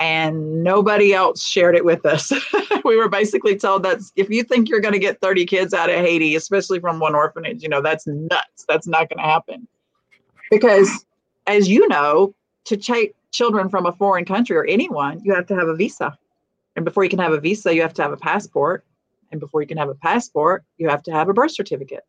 and 0.00 0.62
nobody 0.62 1.12
else 1.12 1.44
shared 1.44 1.74
it 1.74 1.84
with 1.84 2.06
us. 2.06 2.32
we 2.84 2.96
were 2.96 3.08
basically 3.08 3.56
told 3.56 3.82
that 3.82 3.98
if 4.16 4.30
you 4.30 4.42
think 4.44 4.68
you're 4.68 4.80
going 4.80 4.94
to 4.94 5.00
get 5.00 5.20
30 5.20 5.44
kids 5.46 5.74
out 5.74 5.90
of 5.90 5.96
Haiti, 5.96 6.36
especially 6.36 6.80
from 6.80 7.00
one 7.00 7.14
orphanage, 7.14 7.62
you 7.62 7.68
know, 7.68 7.82
that's 7.82 8.06
nuts. 8.06 8.64
That's 8.68 8.86
not 8.86 9.08
going 9.08 9.18
to 9.18 9.24
happen. 9.24 9.66
Because 10.50 11.04
as 11.46 11.68
you 11.68 11.88
know, 11.88 12.34
to 12.66 12.76
take 12.76 13.14
children 13.32 13.68
from 13.68 13.86
a 13.86 13.92
foreign 13.92 14.24
country 14.24 14.56
or 14.56 14.64
anyone, 14.64 15.20
you 15.24 15.34
have 15.34 15.46
to 15.46 15.56
have 15.56 15.68
a 15.68 15.74
visa. 15.74 16.16
And 16.76 16.84
before 16.84 17.02
you 17.02 17.10
can 17.10 17.18
have 17.18 17.32
a 17.32 17.40
visa, 17.40 17.74
you 17.74 17.82
have 17.82 17.94
to 17.94 18.02
have 18.02 18.12
a 18.12 18.16
passport. 18.16 18.84
And 19.30 19.40
before 19.40 19.60
you 19.60 19.66
can 19.66 19.78
have 19.78 19.88
a 19.88 19.94
passport, 19.94 20.64
you 20.78 20.88
have 20.88 21.02
to 21.02 21.12
have 21.12 21.28
a 21.28 21.34
birth 21.34 21.50
certificate. 21.50 22.04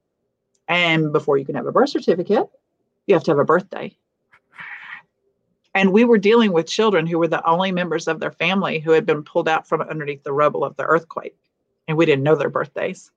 And 0.69 1.11
before 1.11 1.37
you 1.37 1.45
can 1.45 1.55
have 1.55 1.65
a 1.65 1.71
birth 1.71 1.89
certificate, 1.89 2.47
you 3.07 3.15
have 3.15 3.23
to 3.25 3.31
have 3.31 3.39
a 3.39 3.43
birthday. 3.43 3.97
And 5.75 5.91
we 5.91 6.05
were 6.05 6.17
dealing 6.17 6.53
with 6.53 6.67
children 6.67 7.05
who 7.05 7.19
were 7.19 7.27
the 7.27 7.45
only 7.45 7.71
members 7.71 8.07
of 8.07 8.19
their 8.19 8.31
family 8.31 8.79
who 8.79 8.91
had 8.91 9.05
been 9.05 9.23
pulled 9.23 9.49
out 9.49 9.67
from 9.67 9.81
underneath 9.81 10.23
the 10.23 10.33
rubble 10.33 10.63
of 10.63 10.77
the 10.77 10.85
earthquake. 10.85 11.35
And 11.87 11.97
we 11.97 12.05
didn't 12.05 12.23
know 12.23 12.35
their 12.35 12.49
birthdays. 12.49 13.11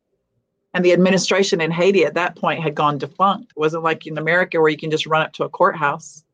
And 0.74 0.84
the 0.84 0.92
administration 0.92 1.60
in 1.60 1.70
Haiti 1.70 2.04
at 2.04 2.14
that 2.14 2.36
point 2.36 2.62
had 2.62 2.74
gone 2.74 2.98
defunct. 2.98 3.52
It 3.54 3.60
wasn't 3.60 3.84
like 3.84 4.06
in 4.06 4.18
America 4.18 4.60
where 4.60 4.70
you 4.70 4.76
can 4.76 4.90
just 4.90 5.06
run 5.06 5.22
up 5.22 5.32
to 5.34 5.44
a 5.44 5.48
courthouse 5.48 6.24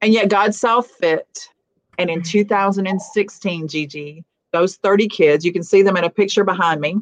and 0.00 0.12
yet 0.12 0.28
God 0.28 0.54
saw 0.54 0.80
fit. 0.80 1.48
And 1.98 2.10
in 2.10 2.22
2016, 2.22 3.68
Gigi, 3.68 4.24
those 4.52 4.76
30 4.76 5.08
kids, 5.08 5.44
you 5.44 5.52
can 5.52 5.62
see 5.62 5.82
them 5.82 5.96
in 5.96 6.04
a 6.04 6.10
picture 6.10 6.44
behind 6.44 6.80
me, 6.80 6.98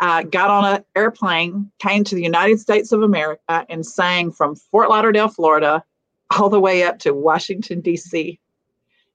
uh, 0.00 0.22
got 0.22 0.50
on 0.50 0.76
an 0.76 0.84
airplane, 0.94 1.70
came 1.78 2.04
to 2.04 2.14
the 2.14 2.22
United 2.22 2.60
States 2.60 2.92
of 2.92 3.02
America, 3.02 3.66
and 3.68 3.84
sang 3.84 4.30
from 4.30 4.54
Fort 4.54 4.88
Lauderdale, 4.88 5.28
Florida, 5.28 5.82
all 6.38 6.48
the 6.48 6.60
way 6.60 6.82
up 6.82 6.98
to 7.00 7.12
Washington, 7.12 7.80
D.C. 7.80 8.38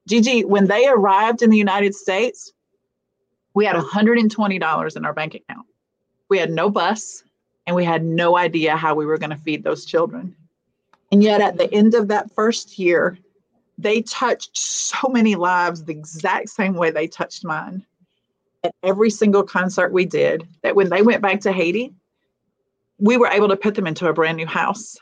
Gigi, 0.06 0.44
when 0.44 0.66
they 0.66 0.86
arrived 0.86 1.42
in 1.42 1.50
the 1.50 1.56
United 1.56 1.94
States, 1.94 2.52
we 3.54 3.64
had 3.64 3.76
$120 3.76 4.96
in 4.96 5.04
our 5.04 5.12
bank 5.14 5.34
account. 5.34 5.66
We 6.28 6.38
had 6.38 6.50
no 6.50 6.68
bus, 6.68 7.22
and 7.66 7.74
we 7.74 7.84
had 7.84 8.04
no 8.04 8.36
idea 8.36 8.76
how 8.76 8.94
we 8.94 9.06
were 9.06 9.18
going 9.18 9.30
to 9.30 9.36
feed 9.36 9.64
those 9.64 9.84
children. 9.84 10.34
And 11.12 11.22
yet, 11.22 11.40
at 11.40 11.56
the 11.56 11.72
end 11.72 11.94
of 11.94 12.08
that 12.08 12.34
first 12.34 12.78
year, 12.78 13.18
they 13.78 14.02
touched 14.02 14.56
so 14.56 15.08
many 15.08 15.34
lives 15.34 15.84
the 15.84 15.92
exact 15.92 16.50
same 16.50 16.74
way 16.74 16.90
they 16.90 17.06
touched 17.06 17.44
mine 17.44 17.84
at 18.64 18.74
every 18.82 19.10
single 19.10 19.42
concert 19.42 19.92
we 19.92 20.04
did. 20.04 20.48
That 20.62 20.74
when 20.74 20.88
they 20.88 21.02
went 21.02 21.22
back 21.22 21.40
to 21.40 21.52
Haiti, 21.52 21.92
we 22.98 23.16
were 23.16 23.28
able 23.28 23.48
to 23.48 23.56
put 23.56 23.74
them 23.74 23.86
into 23.86 24.08
a 24.08 24.12
brand 24.12 24.36
new 24.36 24.46
house. 24.46 24.96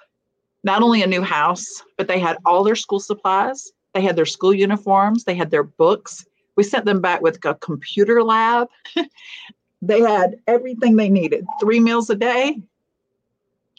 Not 0.64 0.82
only 0.82 1.02
a 1.02 1.06
new 1.06 1.22
house, 1.22 1.82
but 1.96 2.08
they 2.08 2.18
had 2.18 2.36
all 2.44 2.64
their 2.64 2.76
school 2.76 3.00
supplies, 3.00 3.72
they 3.94 4.02
had 4.02 4.16
their 4.16 4.26
school 4.26 4.54
uniforms, 4.54 5.24
they 5.24 5.34
had 5.34 5.50
their 5.50 5.64
books, 5.64 6.24
We 6.56 6.64
sent 6.64 6.84
them 6.84 7.00
back 7.00 7.22
with 7.22 7.44
a 7.44 7.54
computer 7.54 8.22
lab. 8.22 8.68
they 9.82 10.00
had 10.00 10.36
everything 10.46 10.96
they 10.96 11.08
needed 11.08 11.46
three 11.60 11.80
meals 11.80 12.10
a 12.10 12.14
day. 12.14 12.60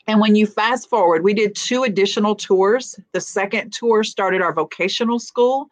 And 0.08 0.20
when 0.20 0.36
you 0.36 0.46
fast 0.46 0.90
forward, 0.90 1.24
we 1.24 1.34
did 1.34 1.56
two 1.56 1.84
additional 1.84 2.36
tours. 2.36 3.00
The 3.14 3.22
second 3.22 3.72
tour 3.72 4.04
started 4.04 4.42
our 4.42 4.54
vocational 4.54 5.20
school, 5.20 5.70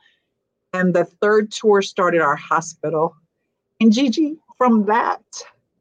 and 0.71 0.93
the 0.93 1.03
third 1.05 1.51
tour 1.51 1.81
started 1.81 2.21
our 2.21 2.37
hospital. 2.37 3.15
And 3.81 3.91
Gigi, 3.91 4.37
from 4.59 4.85
that, 4.85 5.23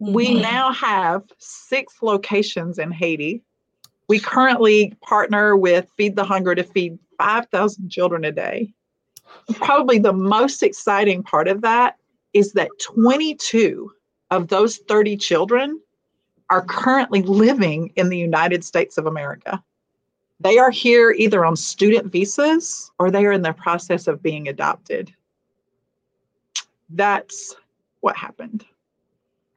mm-hmm. 0.01 0.15
we 0.15 0.33
now 0.33 0.73
have 0.73 1.23
six 1.37 1.97
locations 2.01 2.79
in 2.79 2.91
Haiti. 2.91 3.43
We 4.09 4.19
currently 4.19 4.95
partner 5.03 5.55
with 5.55 5.87
Feed 5.99 6.17
the 6.17 6.25
Hunger 6.25 6.55
to 6.55 6.65
feed 6.65 6.99
5,000 7.19 7.91
children 7.91 8.25
a 8.25 8.33
day. 8.33 8.73
Probably 9.57 9.99
the 9.99 10.15
most 10.15 10.63
exciting 10.63 11.23
part 11.23 11.47
of 11.47 11.61
that 11.61 11.97
is 12.33 12.55
that 12.55 12.71
22 12.81 13.93
of 14.31 14.49
those 14.49 14.79
30 14.79 15.19
children 15.19 15.79
are 16.49 16.65
currently 16.65 17.21
living 17.21 17.93
in 17.97 18.09
the 18.09 18.19
United 18.19 18.65
States 18.65 18.97
of 18.97 19.05
America. 19.05 19.63
They 20.41 20.57
are 20.57 20.71
here 20.71 21.11
either 21.11 21.45
on 21.45 21.55
student 21.55 22.11
visas 22.11 22.91
or 22.99 23.11
they 23.11 23.27
are 23.27 23.33
in 23.33 23.43
the 23.43 23.53
process 23.53 24.07
of 24.07 24.23
being 24.23 24.49
adopted. 24.49 25.13
That's 26.89 27.55
what 28.01 28.17
happened. 28.17 28.65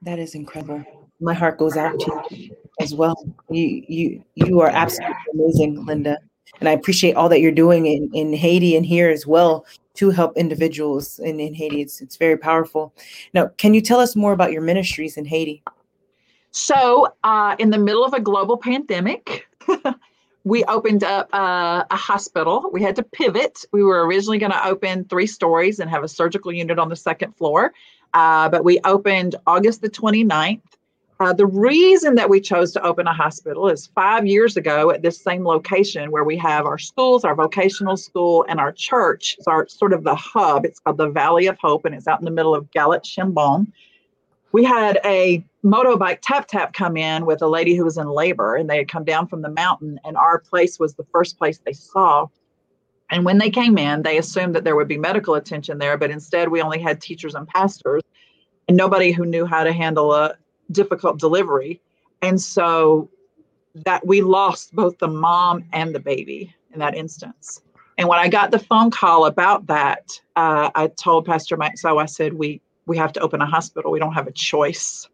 That 0.01 0.19
is 0.19 0.35
incredible. 0.35 0.83
My 1.21 1.33
heart 1.33 1.57
goes 1.57 1.77
out 1.77 1.99
to 1.99 2.23
you 2.31 2.55
as 2.79 2.93
well. 2.93 3.15
You 3.49 3.83
you 3.87 4.23
you 4.35 4.59
are 4.61 4.69
absolutely 4.69 5.15
amazing, 5.33 5.85
Linda. 5.85 6.17
And 6.59 6.69
I 6.69 6.73
appreciate 6.73 7.15
all 7.15 7.29
that 7.29 7.39
you're 7.41 7.51
doing 7.51 7.85
in, 7.85 8.09
in 8.13 8.33
Haiti 8.33 8.75
and 8.75 8.85
here 8.85 9.09
as 9.09 9.25
well 9.25 9.65
to 9.95 10.09
help 10.09 10.37
individuals 10.37 11.19
in, 11.19 11.39
in 11.39 11.53
Haiti. 11.53 11.81
It's 11.81 12.01
it's 12.01 12.17
very 12.17 12.37
powerful. 12.37 12.93
Now, 13.33 13.47
can 13.57 13.73
you 13.73 13.81
tell 13.81 13.99
us 13.99 14.15
more 14.15 14.33
about 14.33 14.51
your 14.51 14.61
ministries 14.61 15.17
in 15.17 15.25
Haiti? 15.25 15.63
So, 16.51 17.07
uh, 17.23 17.55
in 17.57 17.71
the 17.71 17.79
middle 17.79 18.05
of 18.05 18.13
a 18.13 18.19
global 18.19 18.57
pandemic, 18.57 19.47
we 20.43 20.63
opened 20.65 21.03
up 21.03 21.27
uh, 21.33 21.83
a 21.89 21.95
hospital. 21.95 22.69
We 22.71 22.81
had 22.81 22.95
to 22.97 23.03
pivot. 23.03 23.65
We 23.71 23.83
were 23.83 24.05
originally 24.05 24.37
going 24.37 24.51
to 24.51 24.67
open 24.67 25.05
three 25.05 25.25
stories 25.25 25.79
and 25.79 25.89
have 25.89 26.03
a 26.03 26.07
surgical 26.07 26.51
unit 26.51 26.77
on 26.77 26.89
the 26.89 26.95
second 26.95 27.35
floor, 27.37 27.73
uh, 28.13 28.49
but 28.49 28.63
we 28.63 28.79
opened 28.83 29.35
August 29.47 29.81
the 29.81 29.89
29th. 29.89 30.61
Uh, 31.19 31.31
the 31.31 31.45
reason 31.45 32.15
that 32.15 32.29
we 32.29 32.41
chose 32.41 32.73
to 32.73 32.81
open 32.81 33.07
a 33.07 33.13
hospital 33.13 33.69
is 33.69 33.87
five 33.95 34.25
years 34.25 34.57
ago 34.57 34.89
at 34.89 35.01
this 35.01 35.21
same 35.21 35.45
location 35.45 36.11
where 36.11 36.23
we 36.23 36.35
have 36.35 36.65
our 36.65 36.77
schools, 36.77 37.23
our 37.23 37.35
vocational 37.35 37.95
school, 37.95 38.45
and 38.49 38.59
our 38.59 38.71
church. 38.71 39.35
It's 39.37 39.47
our 39.47 39.67
sort 39.67 39.93
of 39.93 40.03
the 40.03 40.15
hub. 40.15 40.65
It's 40.65 40.79
called 40.79 40.97
the 40.97 41.09
Valley 41.09 41.47
of 41.47 41.57
Hope, 41.59 41.85
and 41.85 41.95
it's 41.95 42.07
out 42.07 42.19
in 42.19 42.25
the 42.25 42.31
middle 42.31 42.55
of 42.55 42.69
Galette 42.71 43.05
Chambon 43.05 43.71
we 44.53 44.63
had 44.63 44.99
a 45.03 45.43
motorbike 45.65 46.19
tap 46.21 46.47
tap 46.47 46.73
come 46.73 46.95
in 46.95 47.25
with 47.25 47.41
a 47.41 47.47
lady 47.47 47.75
who 47.75 47.83
was 47.83 47.97
in 47.97 48.07
labor 48.07 48.55
and 48.55 48.69
they 48.69 48.77
had 48.77 48.87
come 48.87 49.03
down 49.03 49.27
from 49.27 49.41
the 49.41 49.49
mountain 49.49 49.99
and 50.05 50.15
our 50.15 50.39
place 50.39 50.79
was 50.79 50.93
the 50.93 51.05
first 51.11 51.37
place 51.37 51.59
they 51.65 51.73
saw 51.73 52.27
and 53.09 53.25
when 53.25 53.37
they 53.37 53.49
came 53.49 53.77
in 53.77 54.01
they 54.03 54.17
assumed 54.17 54.55
that 54.55 54.63
there 54.63 54.75
would 54.75 54.87
be 54.87 54.97
medical 54.97 55.35
attention 55.35 55.77
there 55.77 55.97
but 55.97 56.11
instead 56.11 56.49
we 56.49 56.61
only 56.61 56.79
had 56.79 57.01
teachers 57.01 57.35
and 57.35 57.47
pastors 57.47 58.01
and 58.67 58.77
nobody 58.77 59.11
who 59.11 59.25
knew 59.25 59.45
how 59.45 59.63
to 59.63 59.73
handle 59.73 60.13
a 60.13 60.35
difficult 60.71 61.19
delivery 61.19 61.81
and 62.21 62.39
so 62.39 63.09
that 63.75 64.05
we 64.05 64.21
lost 64.21 64.73
both 64.73 64.97
the 64.99 65.07
mom 65.07 65.63
and 65.73 65.93
the 65.93 65.99
baby 65.99 66.53
in 66.73 66.79
that 66.79 66.95
instance 66.95 67.61
and 67.97 68.07
when 68.07 68.19
i 68.19 68.27
got 68.27 68.51
the 68.51 68.59
phone 68.59 68.89
call 68.89 69.25
about 69.25 69.67
that 69.67 70.09
uh, 70.35 70.69
i 70.75 70.87
told 70.87 71.25
pastor 71.25 71.57
mike 71.57 71.77
so 71.77 71.97
i 71.97 72.05
said 72.05 72.33
we 72.33 72.61
we 72.85 72.97
have 72.97 73.13
to 73.13 73.19
open 73.19 73.41
a 73.41 73.45
hospital. 73.45 73.91
We 73.91 73.99
don't 73.99 74.13
have 74.13 74.27
a 74.27 74.31
choice. 74.31 75.07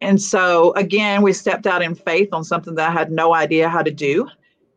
And 0.00 0.20
so, 0.20 0.72
again, 0.74 1.22
we 1.22 1.32
stepped 1.32 1.66
out 1.66 1.82
in 1.82 1.94
faith 1.94 2.30
on 2.32 2.44
something 2.44 2.74
that 2.76 2.90
I 2.90 2.92
had 2.92 3.10
no 3.10 3.34
idea 3.34 3.68
how 3.68 3.82
to 3.82 3.90
do. 3.90 4.28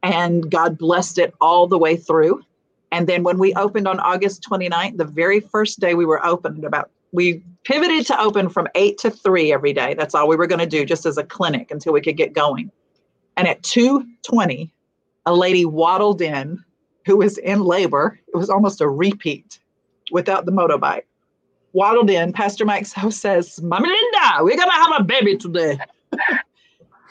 And 0.03 0.51
God 0.51 0.77
blessed 0.77 1.18
it 1.18 1.33
all 1.42 1.68
the 1.68 1.77
way 1.77 1.96
through. 1.96 2.44
And 2.92 3.07
then 3.07 3.24
when 3.24 3.39
we 3.39 3.53
opened 3.55 3.87
on 3.87 4.00
August 4.00 4.46
29th, 4.48 4.98
the 4.98 5.05
very 5.05 5.39
first 5.39 5.79
day 5.79 5.96
we 5.96 6.05
were 6.05 6.24
open, 6.25 6.63
about 6.63 6.92
we 7.11 7.44
pivoted 7.63 8.05
to 8.07 8.20
open 8.20 8.50
from 8.50 8.68
eight 8.75 8.98
to 9.00 9.09
three 9.09 9.53
every 9.53 9.74
day. 9.74 9.94
That's 9.94 10.13
all 10.13 10.27
we 10.27 10.35
were 10.35 10.48
going 10.48 10.59
to 10.59 10.68
do, 10.68 10.85
just 10.85 11.05
as 11.05 11.18
a 11.18 11.24
clinic 11.24 11.72
until 11.72 11.94
we 11.94 12.01
could 12.01 12.18
get 12.18 12.33
going. 12.33 12.72
And 13.37 13.48
at 13.48 13.61
2:20, 13.63 14.70
a 15.25 15.33
lady 15.33 15.66
waddled 15.66 16.22
in 16.22 16.63
who 17.05 17.18
was 17.18 17.37
in 17.39 17.63
labor. 17.63 18.20
It 18.33 18.37
was 18.37 18.50
almost 18.50 18.81
a 18.81 18.89
repeat 18.89 19.59
without 20.11 20.46
the 20.46 20.51
motorbike 20.51 21.03
waddled 21.74 22.09
in. 22.09 22.31
Pastor 22.31 22.66
Mike 22.66 22.85
so 22.85 23.09
says, 23.09 23.61
Mommy 23.61 23.89
Linda, 23.89 24.37
we're 24.44 24.57
going 24.57 24.70
to 24.70 24.75
have 24.75 25.01
a 25.01 25.03
baby 25.03 25.37
today. 25.37 25.77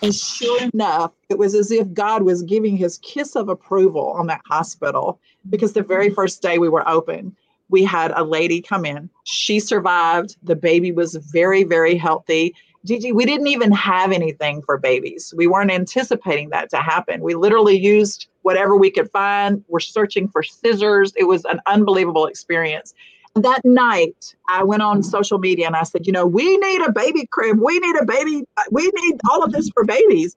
And 0.02 0.14
sure 0.14 0.68
enough, 0.74 1.12
it 1.28 1.38
was 1.38 1.54
as 1.54 1.70
if 1.70 1.92
God 1.92 2.22
was 2.22 2.42
giving 2.42 2.76
his 2.76 2.98
kiss 2.98 3.36
of 3.36 3.48
approval 3.48 4.08
on 4.10 4.26
that 4.26 4.40
hospital 4.46 5.20
because 5.48 5.72
the 5.72 5.82
very 5.82 6.06
mm-hmm. 6.06 6.14
first 6.14 6.42
day 6.42 6.58
we 6.58 6.68
were 6.68 6.86
open, 6.88 7.36
we 7.68 7.84
had 7.84 8.12
a 8.12 8.24
lady 8.24 8.60
come 8.60 8.84
in. 8.84 9.08
She 9.24 9.60
survived. 9.60 10.36
The 10.42 10.56
baby 10.56 10.92
was 10.92 11.14
very, 11.14 11.64
very 11.64 11.96
healthy. 11.96 12.54
Gigi, 12.84 13.12
we 13.12 13.24
didn't 13.24 13.46
even 13.46 13.70
have 13.72 14.10
anything 14.10 14.60
for 14.62 14.76
babies. 14.76 15.32
We 15.36 15.46
weren't 15.46 15.70
anticipating 15.70 16.50
that 16.50 16.68
to 16.70 16.78
happen. 16.78 17.22
We 17.22 17.34
literally 17.34 17.78
used 17.78 18.26
whatever 18.42 18.76
we 18.76 18.90
could 18.90 19.10
find. 19.10 19.64
We're 19.68 19.80
searching 19.80 20.28
for 20.28 20.42
scissors. 20.42 21.12
It 21.16 21.24
was 21.24 21.44
an 21.44 21.60
unbelievable 21.66 22.26
experience 22.26 22.92
that 23.34 23.64
night 23.64 24.34
I 24.48 24.62
went 24.62 24.82
on 24.82 25.02
social 25.02 25.38
media 25.38 25.66
and 25.66 25.76
I 25.76 25.84
said, 25.84 26.06
you 26.06 26.12
know, 26.12 26.26
we 26.26 26.56
need 26.58 26.82
a 26.82 26.92
baby 26.92 27.26
crib. 27.30 27.58
We 27.58 27.78
need 27.78 27.96
a 27.96 28.04
baby. 28.04 28.44
We 28.70 28.90
need 28.94 29.20
all 29.30 29.42
of 29.42 29.52
this 29.52 29.70
for 29.70 29.84
babies. 29.84 30.36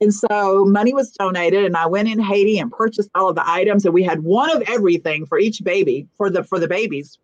And 0.00 0.12
so 0.12 0.64
money 0.64 0.92
was 0.92 1.10
donated 1.12 1.64
and 1.64 1.76
I 1.76 1.86
went 1.86 2.08
in 2.08 2.20
Haiti 2.20 2.58
and 2.58 2.70
purchased 2.70 3.10
all 3.14 3.28
of 3.28 3.34
the 3.34 3.48
items 3.48 3.84
and 3.84 3.94
we 3.94 4.02
had 4.02 4.22
one 4.22 4.54
of 4.54 4.62
everything 4.68 5.26
for 5.26 5.38
each 5.38 5.64
baby 5.64 6.06
for 6.16 6.30
the 6.30 6.44
for 6.44 6.58
the 6.58 6.68
babies. 6.68 7.18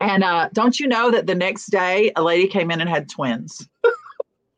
And 0.00 0.24
uh, 0.24 0.48
don't 0.52 0.78
you 0.78 0.86
know 0.86 1.10
that 1.10 1.26
the 1.26 1.34
next 1.34 1.66
day 1.66 2.12
a 2.16 2.22
lady 2.22 2.46
came 2.46 2.70
in 2.70 2.80
and 2.80 2.88
had 2.88 3.08
twins? 3.08 3.68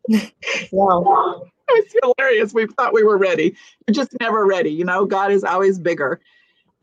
wow. 0.73 1.47
It's 1.69 1.95
hilarious. 2.03 2.53
We 2.53 2.67
thought 2.67 2.93
we 2.93 3.03
were 3.03 3.19
ready. 3.19 3.57
We're 3.87 3.95
just 3.95 4.15
never 4.21 4.47
ready. 4.47 4.71
You 4.71 4.85
know, 4.85 5.07
God 5.07 5.33
is 5.33 5.43
always 5.43 5.79
bigger. 5.79 6.21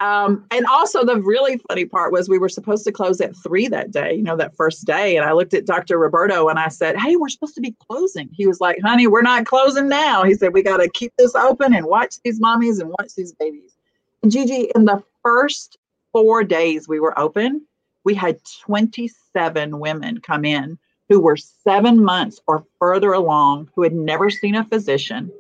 Um, 0.02 0.46
and 0.52 0.66
also, 0.68 1.04
the 1.04 1.22
really 1.22 1.58
funny 1.68 1.86
part 1.86 2.12
was 2.12 2.30
we 2.30 2.38
were 2.38 2.50
supposed 2.50 2.86
to 2.86 2.92
close 2.92 3.20
at 3.20 3.36
three 3.36 3.68
that 3.68 3.92
day, 3.92 4.14
you 4.14 4.24
know, 4.24 4.38
that 4.38 4.56
first 4.56 4.86
day. 4.86 5.18
And 5.18 5.26
I 5.26 5.34
looked 5.34 5.54
at 5.54 5.66
Dr. 5.66 5.98
Roberto 5.98 6.48
and 6.48 6.58
I 6.58 6.70
said, 6.70 6.98
Hey, 6.98 7.16
we're 7.16 7.30
supposed 7.30 7.56
to 7.56 7.62
be 7.62 7.76
closing. 7.88 8.30
He 8.32 8.48
was 8.48 8.62
like, 8.62 8.80
Honey, 8.82 9.08
we're 9.08 9.22
not 9.22 9.46
closing 9.46 9.90
now. 9.90 10.24
He 10.24 10.36
said, 10.36 10.54
We 10.54 10.64
got 10.64 10.78
to 10.78 10.90
keep 10.90 11.12
this 11.18 11.36
open 11.36 11.74
and 11.74 11.86
watch 11.86 12.16
these 12.24 12.40
mommies 12.40 12.80
and 12.80 12.90
watch 12.90 13.16
these 13.16 13.34
babies. 13.34 13.76
And 14.24 14.32
Gigi, 14.32 14.72
in 14.76 14.86
the 14.86 15.04
first 15.24 15.78
four 16.14 16.44
days 16.44 16.88
we 16.88 17.00
were 17.00 17.18
open, 17.20 17.66
we 18.06 18.16
had 18.16 18.40
27 18.66 19.80
women 19.80 20.22
come 20.22 20.46
in 20.46 20.78
who 21.10 21.20
were 21.20 21.38
seven 21.38 22.04
months 22.04 22.40
or 22.48 22.66
further 22.80 23.14
along, 23.14 23.70
who 23.76 23.82
had 23.82 23.94
never 23.94 24.30
seen 24.30 24.56
a 24.56 24.64
physician, 24.64 25.32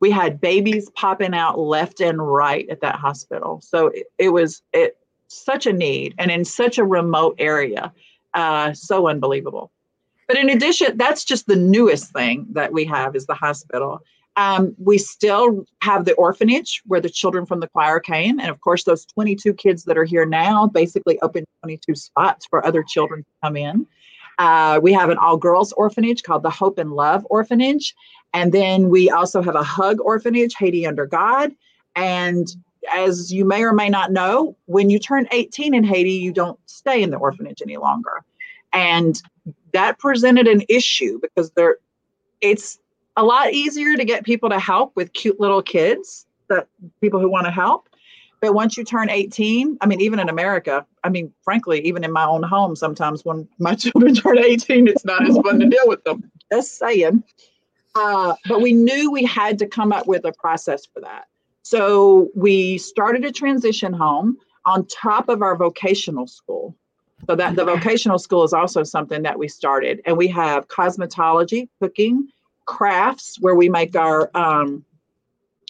we 0.00 0.10
had 0.10 0.40
babies 0.40 0.90
popping 0.90 1.34
out 1.34 1.58
left 1.58 2.00
and 2.00 2.18
right 2.26 2.68
at 2.68 2.80
that 2.80 2.96
hospital. 2.96 3.60
So 3.62 3.88
it, 3.88 4.06
it 4.18 4.28
was 4.30 4.62
it 4.72 4.98
such 5.28 5.66
a 5.66 5.72
need 5.72 6.14
and 6.18 6.30
in 6.30 6.44
such 6.44 6.78
a 6.78 6.84
remote 6.84 7.36
area. 7.38 7.92
Uh, 8.34 8.72
so 8.74 9.08
unbelievable. 9.08 9.70
But 10.28 10.38
in 10.38 10.50
addition, 10.50 10.96
that's 10.96 11.24
just 11.24 11.46
the 11.46 11.56
newest 11.56 12.12
thing 12.12 12.46
that 12.52 12.72
we 12.72 12.84
have 12.86 13.14
is 13.14 13.26
the 13.26 13.34
hospital. 13.34 14.00
Um, 14.36 14.74
we 14.78 14.98
still 14.98 15.64
have 15.80 16.04
the 16.04 16.12
orphanage 16.14 16.82
where 16.84 17.00
the 17.00 17.08
children 17.08 17.46
from 17.46 17.60
the 17.60 17.68
choir 17.68 18.00
came. 18.00 18.38
And 18.38 18.50
of 18.50 18.60
course, 18.60 18.84
those 18.84 19.06
22 19.06 19.54
kids 19.54 19.84
that 19.84 19.96
are 19.96 20.04
here 20.04 20.26
now 20.26 20.66
basically 20.66 21.18
open 21.22 21.46
22 21.62 21.94
spots 21.94 22.46
for 22.46 22.64
other 22.66 22.82
children 22.82 23.22
to 23.22 23.30
come 23.42 23.56
in. 23.56 23.86
Uh, 24.38 24.80
we 24.82 24.92
have 24.92 25.08
an 25.08 25.18
all 25.18 25.36
girls 25.36 25.72
orphanage 25.72 26.22
called 26.22 26.42
the 26.42 26.50
Hope 26.50 26.78
and 26.78 26.92
Love 26.92 27.26
Orphanage. 27.30 27.94
And 28.34 28.52
then 28.52 28.90
we 28.90 29.08
also 29.10 29.40
have 29.42 29.54
a 29.54 29.62
hug 29.62 30.00
orphanage, 30.00 30.54
Haiti 30.58 30.86
Under 30.86 31.06
God. 31.06 31.52
And 31.94 32.46
as 32.92 33.32
you 33.32 33.44
may 33.44 33.62
or 33.62 33.72
may 33.72 33.88
not 33.88 34.12
know, 34.12 34.56
when 34.66 34.90
you 34.90 34.98
turn 34.98 35.26
18 35.32 35.74
in 35.74 35.84
Haiti, 35.84 36.12
you 36.12 36.32
don't 36.32 36.58
stay 36.66 37.02
in 37.02 37.10
the 37.10 37.16
orphanage 37.16 37.62
any 37.62 37.76
longer. 37.78 38.24
And 38.72 39.20
that 39.72 39.98
presented 39.98 40.46
an 40.46 40.62
issue 40.68 41.18
because 41.20 41.50
there 41.52 41.78
it's 42.40 42.78
a 43.16 43.24
lot 43.24 43.52
easier 43.52 43.96
to 43.96 44.04
get 44.04 44.24
people 44.24 44.50
to 44.50 44.58
help 44.58 44.94
with 44.94 45.12
cute 45.14 45.40
little 45.40 45.62
kids, 45.62 46.26
that 46.48 46.68
people 47.00 47.18
who 47.18 47.30
want 47.30 47.46
to 47.46 47.50
help. 47.50 47.88
But 48.40 48.54
once 48.54 48.76
you 48.76 48.84
turn 48.84 49.10
18, 49.10 49.78
I 49.80 49.86
mean, 49.86 50.00
even 50.00 50.18
in 50.18 50.28
America, 50.28 50.86
I 51.02 51.08
mean, 51.08 51.32
frankly, 51.42 51.80
even 51.86 52.04
in 52.04 52.12
my 52.12 52.24
own 52.24 52.42
home, 52.42 52.76
sometimes 52.76 53.24
when 53.24 53.48
my 53.58 53.74
children 53.76 54.14
turn 54.14 54.38
18, 54.38 54.88
it's 54.88 55.04
not 55.04 55.28
as 55.28 55.36
fun 55.38 55.60
to 55.60 55.66
deal 55.70 55.86
with 55.86 56.04
them. 56.04 56.30
Just 56.52 56.78
saying. 56.78 57.24
Uh, 57.94 58.34
but 58.46 58.60
we 58.60 58.72
knew 58.72 59.10
we 59.10 59.24
had 59.24 59.58
to 59.58 59.66
come 59.66 59.92
up 59.92 60.06
with 60.06 60.24
a 60.26 60.32
process 60.32 60.86
for 60.86 61.00
that. 61.00 61.26
So 61.62 62.28
we 62.34 62.78
started 62.78 63.24
a 63.24 63.32
transition 63.32 63.92
home 63.92 64.36
on 64.66 64.86
top 64.86 65.28
of 65.28 65.42
our 65.42 65.56
vocational 65.56 66.26
school. 66.26 66.76
So 67.26 67.34
that 67.34 67.56
the 67.56 67.64
vocational 67.64 68.18
school 68.18 68.44
is 68.44 68.52
also 68.52 68.82
something 68.82 69.22
that 69.22 69.38
we 69.38 69.48
started, 69.48 70.02
and 70.04 70.18
we 70.18 70.28
have 70.28 70.68
cosmetology, 70.68 71.68
cooking, 71.80 72.28
crafts, 72.66 73.38
where 73.40 73.54
we 73.54 73.70
make 73.70 73.96
our 73.96 74.30
um, 74.36 74.84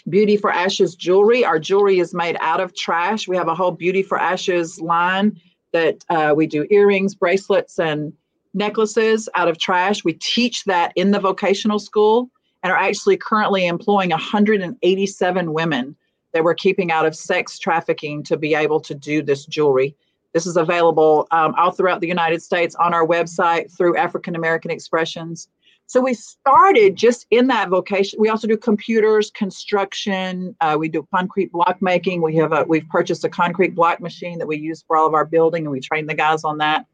Beauty 0.09 0.37
for 0.37 0.53
Ashes 0.53 0.95
jewelry. 0.95 1.45
Our 1.45 1.59
jewelry 1.59 1.99
is 1.99 2.15
made 2.15 2.37
out 2.41 2.61
of 2.61 2.75
trash. 2.75 3.27
We 3.27 3.37
have 3.37 3.49
a 3.49 3.55
whole 3.55 3.73
Beauty 3.73 4.03
for 4.03 4.19
Ashes 4.19 4.81
line 4.81 5.41
that 5.73 6.05
uh, 6.09 6.33
we 6.37 6.47
do 6.47 6.67
earrings, 6.71 7.15
bracelets, 7.15 7.79
and 7.79 8.13
necklaces 8.55 9.29
out 9.35 9.49
of 9.49 9.59
trash. 9.59 10.05
We 10.05 10.15
teach 10.15 10.65
that 10.65 10.93
in 10.97 11.11
the 11.11 11.19
vocational 11.19 11.79
school 11.79 12.31
and 12.63 12.73
are 12.73 12.79
actually 12.79 13.17
currently 13.17 13.67
employing 13.67 14.11
187 14.11 15.53
women 15.53 15.97
that 16.33 16.45
we're 16.45 16.55
keeping 16.55 16.91
out 16.91 17.07
of 17.07 17.15
sex 17.15 17.59
trafficking 17.59 18.23
to 18.25 18.37
be 18.37 18.55
able 18.55 18.81
to 18.81 18.95
do 18.95 19.23
this 19.23 19.45
jewelry. 19.47 19.97
This 20.33 20.47
is 20.47 20.57
available 20.57 21.27
um, 21.31 21.55
all 21.57 21.71
throughout 21.71 22.01
the 22.01 22.09
United 22.09 22.43
States 22.43 22.75
on 22.77 22.93
our 22.93 23.07
website 23.07 23.75
through 23.75 23.97
African 23.97 24.37
American 24.37 24.71
Expressions. 24.71 25.49
So 25.89 26.01
we 26.01 26.15
started 26.15 26.97
just 26.97 27.27
in 27.31 27.47
that 27.47 27.69
vocation. 27.69 28.21
We 28.21 28.29
also 28.29 28.49
do 28.49 28.57
computers, 28.57 29.31
construction. 29.31 30.57
Uh, 30.61 30.77
we 30.79 30.89
do 30.89 31.07
concrete 31.15 31.53
block 31.53 31.81
making. 31.81 32.23
We 32.23 32.35
have 32.37 32.53
a 32.53 32.65
we've 32.65 32.89
purchased 32.89 33.25
a 33.25 33.29
concrete 33.29 33.75
block 33.75 34.01
machine 34.01 34.39
that 34.39 34.49
we 34.49 34.57
use 34.57 34.83
for 34.87 34.97
all 34.97 35.07
of 35.07 35.15
our 35.15 35.25
building, 35.25 35.65
and 35.65 35.71
we 35.71 35.81
train 35.81 36.07
the 36.07 36.15
guys 36.15 36.43
on 36.43 36.59
that. 36.59 36.87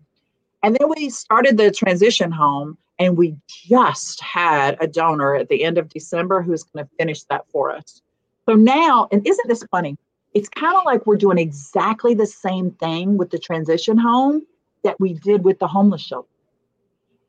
And 0.63 0.77
then 0.79 0.91
we 0.91 1.09
started 1.09 1.57
the 1.57 1.71
transition 1.71 2.31
home, 2.31 2.77
and 2.99 3.17
we 3.17 3.35
just 3.49 4.21
had 4.21 4.77
a 4.79 4.87
donor 4.87 5.35
at 5.37 5.49
the 5.49 5.65
end 5.65 5.79
of 5.79 5.89
December 5.89 6.43
who's 6.43 6.63
going 6.63 6.85
to 6.85 6.91
finish 6.99 7.23
that 7.25 7.47
for 7.51 7.71
us. 7.71 8.03
So 8.47 8.55
now, 8.55 9.09
and 9.11 9.27
isn't 9.27 9.49
this 9.49 9.65
funny? 9.71 9.97
It's 10.35 10.49
kind 10.51 10.77
of 10.77 10.85
like 10.85 11.07
we're 11.07 11.17
doing 11.17 11.39
exactly 11.39 12.15
the 12.15 12.27
same 12.27 12.73
thing 12.73 13.17
with 13.17 13.31
the 13.31 13.39
transition 13.39 13.97
home 13.97 14.47
that 14.85 15.01
we 15.01 15.15
did 15.15 15.45
with 15.45 15.59
the 15.59 15.67
homeless 15.67 16.03
shelter. 16.03 16.29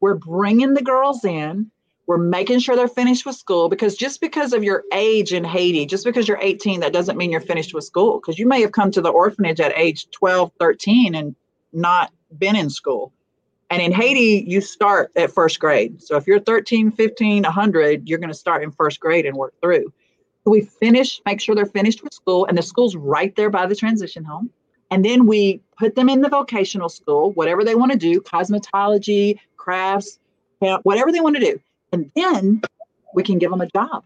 We're 0.03 0.15
bringing 0.15 0.73
the 0.73 0.81
girls 0.81 1.23
in. 1.23 1.71
We're 2.07 2.17
making 2.17 2.59
sure 2.59 2.75
they're 2.75 2.89
finished 2.89 3.25
with 3.25 3.37
school 3.37 3.69
because 3.69 3.95
just 3.95 4.19
because 4.19 4.51
of 4.51 4.61
your 4.61 4.83
age 4.91 5.31
in 5.31 5.45
Haiti, 5.45 5.85
just 5.85 6.03
because 6.03 6.27
you're 6.27 6.41
18, 6.41 6.81
that 6.81 6.91
doesn't 6.91 7.17
mean 7.17 7.31
you're 7.31 7.39
finished 7.39 7.73
with 7.73 7.85
school 7.85 8.19
because 8.19 8.37
you 8.37 8.45
may 8.45 8.59
have 8.59 8.73
come 8.73 8.91
to 8.91 8.99
the 8.99 9.07
orphanage 9.07 9.61
at 9.61 9.71
age 9.77 10.11
12, 10.11 10.51
13 10.59 11.15
and 11.15 11.37
not 11.71 12.11
been 12.37 12.57
in 12.57 12.69
school. 12.69 13.13
And 13.69 13.81
in 13.81 13.93
Haiti, 13.93 14.43
you 14.45 14.59
start 14.59 15.09
at 15.15 15.31
first 15.31 15.61
grade. 15.61 16.03
So 16.03 16.17
if 16.17 16.27
you're 16.27 16.41
13, 16.41 16.91
15, 16.91 17.43
100, 17.43 18.09
you're 18.09 18.19
going 18.19 18.27
to 18.27 18.33
start 18.33 18.61
in 18.61 18.71
first 18.71 18.99
grade 18.99 19.25
and 19.25 19.37
work 19.37 19.53
through. 19.61 19.93
So 20.43 20.51
we 20.51 20.65
finish, 20.81 21.21
make 21.25 21.39
sure 21.39 21.55
they're 21.55 21.65
finished 21.65 22.03
with 22.03 22.11
school, 22.13 22.45
and 22.47 22.57
the 22.57 22.61
school's 22.61 22.97
right 22.97 23.33
there 23.37 23.49
by 23.49 23.67
the 23.67 23.75
transition 23.75 24.25
home. 24.25 24.49
And 24.91 25.03
then 25.03 25.25
we 25.25 25.59
put 25.77 25.95
them 25.95 26.07
in 26.07 26.21
the 26.21 26.29
vocational 26.29 26.87
school, 26.87 27.31
whatever 27.31 27.63
they 27.63 27.73
want 27.73 27.91
to 27.93 27.97
do 27.97 28.21
cosmetology, 28.21 29.39
crafts, 29.63 30.19
whatever 30.59 31.11
they 31.11 31.21
want 31.21 31.35
to 31.37 31.41
do. 31.41 31.59
And 31.91 32.11
then 32.15 32.61
we 33.13 33.23
can 33.23 33.37
give 33.37 33.51
them 33.51 33.61
a 33.61 33.67
job. 33.67 34.03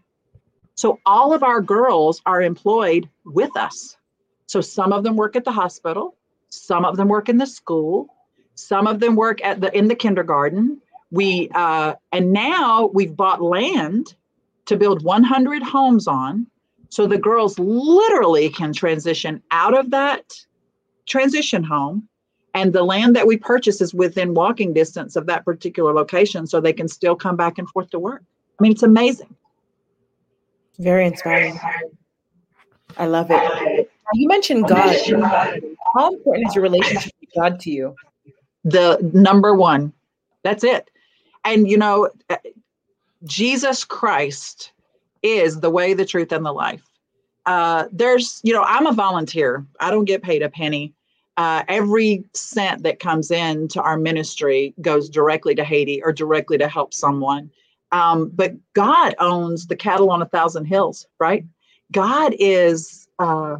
So 0.74 1.00
all 1.04 1.32
of 1.32 1.42
our 1.42 1.60
girls 1.60 2.22
are 2.24 2.40
employed 2.40 3.08
with 3.24 3.56
us. 3.56 3.96
So 4.46 4.60
some 4.60 4.92
of 4.92 5.02
them 5.02 5.16
work 5.16 5.34
at 5.34 5.44
the 5.44 5.52
hospital, 5.52 6.14
some 6.50 6.84
of 6.84 6.96
them 6.96 7.08
work 7.08 7.28
in 7.28 7.38
the 7.38 7.46
school, 7.46 8.08
some 8.54 8.86
of 8.86 9.00
them 9.00 9.16
work 9.16 9.42
at 9.44 9.60
the 9.60 9.76
in 9.76 9.88
the 9.88 9.94
kindergarten. 9.94 10.80
We 11.10 11.50
uh, 11.54 11.94
and 12.12 12.32
now 12.32 12.90
we've 12.94 13.16
bought 13.16 13.42
land 13.42 14.14
to 14.66 14.76
build 14.76 15.02
100 15.02 15.62
homes 15.62 16.06
on, 16.06 16.46
so 16.90 17.06
the 17.06 17.18
girls 17.18 17.58
literally 17.58 18.48
can 18.50 18.72
transition 18.72 19.42
out 19.50 19.76
of 19.76 19.90
that 19.90 20.34
transition 21.06 21.64
home 21.64 22.08
and 22.54 22.72
the 22.72 22.82
land 22.82 23.14
that 23.16 23.26
we 23.26 23.36
purchase 23.36 23.80
is 23.80 23.94
within 23.94 24.34
walking 24.34 24.72
distance 24.72 25.16
of 25.16 25.26
that 25.26 25.44
particular 25.44 25.92
location 25.92 26.46
so 26.46 26.60
they 26.60 26.72
can 26.72 26.88
still 26.88 27.14
come 27.14 27.36
back 27.36 27.58
and 27.58 27.68
forth 27.70 27.90
to 27.90 27.98
work. 27.98 28.22
I 28.58 28.62
mean 28.62 28.72
it's 28.72 28.82
amazing. 28.82 29.34
Very 30.78 31.06
inspiring. 31.06 31.58
I 32.96 33.06
love 33.06 33.28
it. 33.30 33.90
You 34.14 34.28
mentioned 34.28 34.68
god. 34.68 34.96
How 35.94 36.12
important 36.12 36.48
is 36.48 36.54
your 36.54 36.62
relationship 36.62 37.12
with 37.20 37.30
god 37.36 37.60
to 37.60 37.70
you? 37.70 37.94
The 38.64 38.98
number 39.12 39.54
one. 39.54 39.92
That's 40.42 40.64
it. 40.64 40.90
And 41.44 41.68
you 41.68 41.76
know 41.76 42.10
jesus 43.24 43.84
christ 43.84 44.70
is 45.24 45.58
the 45.58 45.68
way 45.68 45.92
the 45.92 46.04
truth 46.04 46.32
and 46.32 46.46
the 46.46 46.52
life. 46.52 46.82
Uh, 47.46 47.88
there's 47.90 48.40
you 48.44 48.52
know 48.52 48.62
i'm 48.62 48.86
a 48.86 48.92
volunteer. 48.92 49.66
I 49.80 49.90
don't 49.90 50.04
get 50.04 50.22
paid 50.22 50.42
a 50.42 50.48
penny 50.48 50.94
uh, 51.38 51.62
every 51.68 52.24
cent 52.34 52.82
that 52.82 52.98
comes 52.98 53.30
in 53.30 53.68
to 53.68 53.80
our 53.80 53.96
ministry 53.96 54.74
goes 54.82 55.08
directly 55.08 55.54
to 55.54 55.62
Haiti 55.62 56.02
or 56.02 56.12
directly 56.12 56.58
to 56.58 56.66
help 56.66 56.92
someone. 56.92 57.48
Um, 57.92 58.30
but 58.34 58.54
God 58.74 59.14
owns 59.20 59.68
the 59.68 59.76
cattle 59.76 60.10
on 60.10 60.20
a 60.20 60.26
thousand 60.26 60.64
hills, 60.64 61.06
right? 61.20 61.44
God 61.92 62.34
is. 62.38 63.06
Uh, 63.20 63.58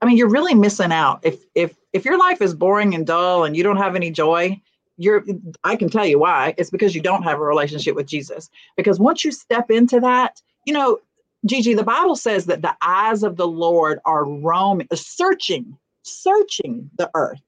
I 0.00 0.06
mean, 0.06 0.16
you're 0.16 0.28
really 0.28 0.54
missing 0.54 0.90
out 0.90 1.20
if 1.22 1.44
if 1.54 1.76
if 1.92 2.04
your 2.04 2.18
life 2.18 2.42
is 2.42 2.54
boring 2.54 2.92
and 2.92 3.06
dull 3.06 3.44
and 3.44 3.56
you 3.56 3.62
don't 3.62 3.76
have 3.76 3.94
any 3.94 4.10
joy. 4.10 4.60
You're. 4.96 5.24
I 5.62 5.76
can 5.76 5.88
tell 5.88 6.04
you 6.04 6.18
why. 6.18 6.54
It's 6.58 6.70
because 6.70 6.94
you 6.94 7.00
don't 7.00 7.22
have 7.22 7.38
a 7.38 7.44
relationship 7.44 7.94
with 7.94 8.06
Jesus. 8.06 8.50
Because 8.76 8.98
once 8.98 9.24
you 9.24 9.30
step 9.30 9.70
into 9.70 10.00
that, 10.00 10.42
you 10.66 10.74
know, 10.74 10.98
Gigi, 11.46 11.74
the 11.74 11.84
Bible 11.84 12.16
says 12.16 12.46
that 12.46 12.62
the 12.62 12.76
eyes 12.82 13.22
of 13.22 13.36
the 13.36 13.48
Lord 13.48 14.00
are 14.04 14.24
roaming, 14.24 14.88
searching 14.92 15.78
searching 16.02 16.90
the 16.98 17.10
earth. 17.14 17.40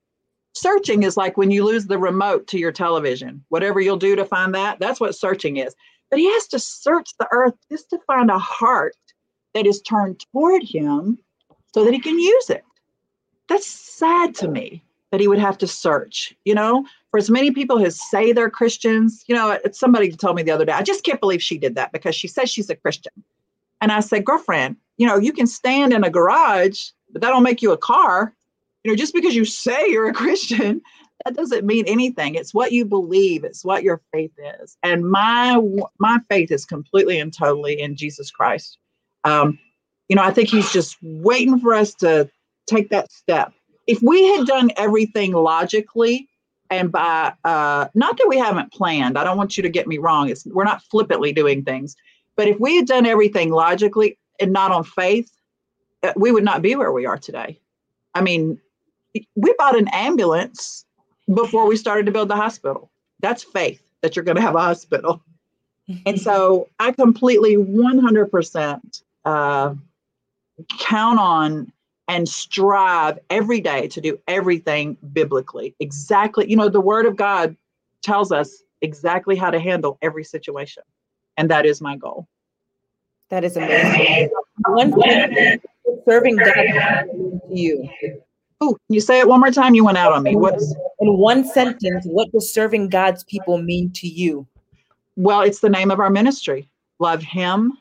Searching 0.54 1.02
is 1.02 1.16
like 1.16 1.36
when 1.36 1.50
you 1.50 1.64
lose 1.64 1.86
the 1.86 1.98
remote 1.98 2.46
to 2.48 2.58
your 2.58 2.72
television, 2.72 3.44
whatever 3.48 3.80
you'll 3.80 3.96
do 3.96 4.14
to 4.14 4.24
find 4.24 4.54
that, 4.54 4.78
that's 4.78 5.00
what 5.00 5.14
searching 5.16 5.56
is. 5.56 5.74
But 6.10 6.20
he 6.20 6.30
has 6.32 6.46
to 6.48 6.58
search 6.58 7.10
the 7.18 7.26
earth 7.32 7.54
just 7.70 7.90
to 7.90 7.98
find 8.06 8.30
a 8.30 8.38
heart 8.38 8.96
that 9.54 9.66
is 9.66 9.82
turned 9.82 10.24
toward 10.32 10.62
him 10.62 11.18
so 11.72 11.84
that 11.84 11.92
he 11.92 11.98
can 11.98 12.18
use 12.18 12.50
it. 12.50 12.64
That's 13.48 13.66
sad 13.66 14.34
to 14.36 14.48
me 14.48 14.84
that 15.10 15.20
he 15.20 15.28
would 15.28 15.38
have 15.38 15.58
to 15.58 15.66
search, 15.66 16.34
you 16.44 16.54
know, 16.54 16.86
for 17.10 17.18
as 17.18 17.30
many 17.30 17.52
people 17.52 17.84
as 17.84 18.00
say 18.10 18.32
they're 18.32 18.50
Christians, 18.50 19.24
you 19.28 19.34
know, 19.34 19.58
somebody 19.72 20.10
told 20.10 20.36
me 20.36 20.42
the 20.42 20.50
other 20.50 20.64
day, 20.64 20.72
I 20.72 20.82
just 20.82 21.04
can't 21.04 21.20
believe 21.20 21.42
she 21.42 21.58
did 21.58 21.74
that 21.76 21.92
because 21.92 22.14
she 22.14 22.26
says 22.26 22.50
she's 22.50 22.70
a 22.70 22.76
Christian. 22.76 23.12
And 23.80 23.92
I 23.92 24.00
said, 24.00 24.24
girlfriend, 24.24 24.76
you 24.96 25.06
know, 25.06 25.18
you 25.18 25.32
can 25.32 25.46
stand 25.46 25.92
in 25.92 26.04
a 26.04 26.10
garage, 26.10 26.90
but 27.12 27.22
that 27.22 27.28
don't 27.28 27.42
make 27.42 27.62
you 27.62 27.72
a 27.72 27.78
car 27.78 28.34
you 28.84 28.92
know, 28.92 28.96
just 28.96 29.14
because 29.14 29.34
you 29.34 29.44
say 29.44 29.88
you're 29.88 30.08
a 30.08 30.14
Christian, 30.22 30.80
that 31.24 31.34
doesn't 31.34 31.64
mean 31.64 31.84
anything. 31.86 32.34
It's 32.34 32.54
what 32.54 32.72
you 32.72 32.84
believe. 32.84 33.44
It's 33.44 33.64
what 33.64 33.82
your 33.82 34.02
faith 34.12 34.32
is. 34.60 34.76
And 34.82 35.10
my 35.10 35.58
my 35.98 36.18
faith 36.28 36.52
is 36.52 36.64
completely 36.64 37.18
and 37.18 37.32
totally 37.32 37.80
in 37.80 37.96
Jesus 37.96 38.30
Christ. 38.30 38.78
Um, 39.24 39.58
you 40.08 40.16
know, 40.16 40.22
I 40.22 40.30
think 40.30 40.50
He's 40.50 40.70
just 40.70 40.96
waiting 41.02 41.58
for 41.58 41.74
us 41.74 41.94
to 41.96 42.30
take 42.66 42.90
that 42.90 43.10
step. 43.10 43.52
If 43.86 44.02
we 44.02 44.24
had 44.36 44.46
done 44.46 44.70
everything 44.76 45.32
logically 45.32 46.28
and 46.70 46.92
by 46.92 47.32
uh, 47.44 47.88
not 47.94 48.16
that 48.18 48.26
we 48.28 48.38
haven't 48.38 48.72
planned, 48.72 49.16
I 49.16 49.24
don't 49.24 49.36
want 49.36 49.56
you 49.56 49.62
to 49.62 49.68
get 49.68 49.86
me 49.86 49.98
wrong. 49.98 50.28
It's 50.28 50.44
we're 50.46 50.64
not 50.64 50.82
flippantly 50.82 51.32
doing 51.32 51.64
things, 51.64 51.96
but 52.36 52.48
if 52.48 52.60
we 52.60 52.76
had 52.76 52.86
done 52.86 53.06
everything 53.06 53.50
logically 53.50 54.18
and 54.40 54.52
not 54.52 54.72
on 54.72 54.84
faith, 54.84 55.30
uh, 56.02 56.12
we 56.16 56.32
would 56.32 56.44
not 56.44 56.60
be 56.60 56.76
where 56.76 56.92
we 56.92 57.06
are 57.06 57.18
today. 57.18 57.60
I 58.14 58.20
mean, 58.20 58.60
we 59.14 59.54
bought 59.58 59.76
an 59.76 59.88
ambulance 59.88 60.84
before 61.32 61.66
we 61.66 61.76
started 61.76 62.06
to 62.06 62.12
build 62.12 62.28
the 62.28 62.36
hospital. 62.36 62.90
That's 63.20 63.42
faith 63.42 63.82
that 64.02 64.16
you're 64.16 64.24
going 64.24 64.36
to 64.36 64.42
have 64.42 64.54
a 64.54 64.60
hospital. 64.60 65.22
and 66.06 66.20
so 66.20 66.68
I 66.78 66.92
completely 66.92 67.56
100% 67.56 69.02
uh, 69.24 69.74
count 70.78 71.18
on 71.18 71.72
and 72.06 72.28
strive 72.28 73.18
every 73.30 73.60
day 73.60 73.88
to 73.88 74.00
do 74.00 74.18
everything 74.28 74.96
biblically. 75.12 75.74
Exactly, 75.80 76.48
you 76.48 76.56
know, 76.56 76.68
the 76.68 76.80
word 76.80 77.06
of 77.06 77.16
God 77.16 77.56
tells 78.02 78.30
us 78.30 78.62
exactly 78.82 79.36
how 79.36 79.50
to 79.50 79.58
handle 79.58 79.98
every 80.02 80.24
situation. 80.24 80.82
And 81.36 81.50
that 81.50 81.64
is 81.64 81.80
my 81.80 81.96
goal. 81.96 82.28
That 83.30 83.44
is 83.44 83.56
amazing. 83.56 84.30
One 84.66 84.92
thing 84.92 85.60
serving 86.06 86.36
God 86.36 86.46
to 86.46 87.40
you. 87.48 87.88
You 88.88 89.00
say 89.00 89.20
it 89.20 89.28
one 89.28 89.40
more 89.40 89.50
time. 89.50 89.74
You 89.74 89.84
went 89.84 89.98
out 89.98 90.12
on 90.12 90.22
me. 90.22 90.36
What's 90.36 90.74
in 91.00 91.16
one 91.18 91.44
sentence? 91.44 92.04
What 92.06 92.30
does 92.32 92.52
serving 92.52 92.88
God's 92.88 93.24
people 93.24 93.58
mean 93.58 93.90
to 93.92 94.06
you? 94.06 94.46
Well, 95.16 95.42
it's 95.42 95.60
the 95.60 95.70
name 95.70 95.90
of 95.90 96.00
our 96.00 96.10
ministry. 96.10 96.68
Love 96.98 97.22
Him, 97.22 97.72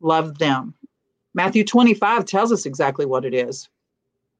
love 0.00 0.38
them. 0.38 0.74
Matthew 1.34 1.64
25 1.64 2.24
tells 2.24 2.52
us 2.52 2.66
exactly 2.66 3.04
what 3.04 3.24
it 3.24 3.34
is. 3.34 3.68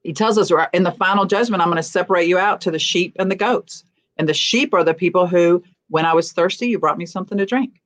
He 0.03 0.13
tells 0.13 0.39
us 0.39 0.53
in 0.73 0.85
the 0.85 0.93
final 0.93 1.27
judgment, 1.27 1.61
I'm 1.63 1.69
going 1.69 1.77
to 1.77 1.83
separate 1.83 2.29
you 2.29 2.39
out 2.39 2.61
to 2.63 2.71
the 2.71 2.79
sheep 2.79 3.15
and 3.19 3.31
the 3.31 3.37
goats. 3.37 3.85
And 4.17 4.29
the 4.29 4.35
sheep 4.35 4.73
are 4.73 4.85
the 4.85 4.95
people 4.95 5.27
who, 5.27 5.63
when 5.89 6.07
I 6.07 6.15
was 6.15 6.33
thirsty, 6.33 6.69
you 6.69 6.79
brought 6.79 6.97
me 6.97 7.07
something 7.07 7.37
to 7.37 7.45
drink. 7.45 7.83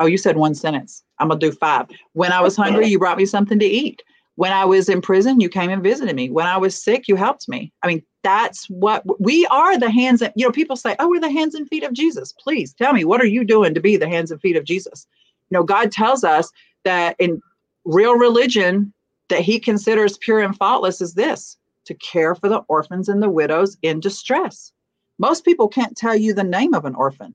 Oh, 0.00 0.06
you 0.06 0.18
said 0.18 0.36
one 0.36 0.54
sentence. 0.54 1.04
I'm 1.18 1.28
going 1.28 1.38
to 1.38 1.50
do 1.50 1.56
five. 1.56 1.86
When 2.14 2.32
I 2.32 2.40
was 2.40 2.56
hungry, 2.56 2.88
you 2.88 2.98
brought 2.98 3.16
me 3.16 3.26
something 3.26 3.58
to 3.58 3.64
eat. 3.64 4.02
When 4.36 4.52
I 4.52 4.64
was 4.64 4.88
in 4.88 5.02
prison, 5.02 5.40
you 5.40 5.48
came 5.48 5.70
and 5.70 5.82
visited 5.82 6.16
me. 6.16 6.30
When 6.30 6.46
I 6.46 6.56
was 6.56 6.82
sick, 6.82 7.06
you 7.06 7.16
helped 7.16 7.48
me. 7.48 7.72
I 7.82 7.86
mean, 7.86 8.02
that's 8.22 8.66
what 8.70 9.02
we 9.20 9.46
are 9.46 9.78
the 9.78 9.90
hands 9.90 10.22
and 10.22 10.32
you 10.36 10.46
know, 10.46 10.52
people 10.52 10.76
say, 10.76 10.96
oh, 10.98 11.08
we're 11.08 11.20
the 11.20 11.30
hands 11.30 11.54
and 11.54 11.68
feet 11.68 11.82
of 11.82 11.92
Jesus. 11.92 12.32
Please 12.32 12.72
tell 12.72 12.92
me, 12.92 13.04
what 13.04 13.20
are 13.20 13.26
you 13.26 13.44
doing 13.44 13.74
to 13.74 13.80
be 13.80 13.96
the 13.96 14.08
hands 14.08 14.30
and 14.30 14.40
feet 14.40 14.56
of 14.56 14.64
Jesus? 14.64 15.06
You 15.50 15.58
know, 15.58 15.64
God 15.64 15.92
tells 15.92 16.24
us 16.24 16.50
that 16.84 17.16
in 17.18 17.42
real 17.84 18.14
religion 18.14 18.92
that 19.28 19.40
he 19.40 19.58
considers 19.58 20.18
pure 20.18 20.40
and 20.40 20.56
faultless 20.56 21.00
is 21.00 21.14
this 21.14 21.56
to 21.84 21.94
care 21.94 22.34
for 22.34 22.48
the 22.48 22.60
orphans 22.68 23.08
and 23.08 23.22
the 23.22 23.30
widows 23.30 23.76
in 23.82 24.00
distress. 24.00 24.72
Most 25.18 25.44
people 25.44 25.68
can't 25.68 25.96
tell 25.96 26.16
you 26.16 26.32
the 26.32 26.44
name 26.44 26.74
of 26.74 26.84
an 26.84 26.94
orphan. 26.94 27.34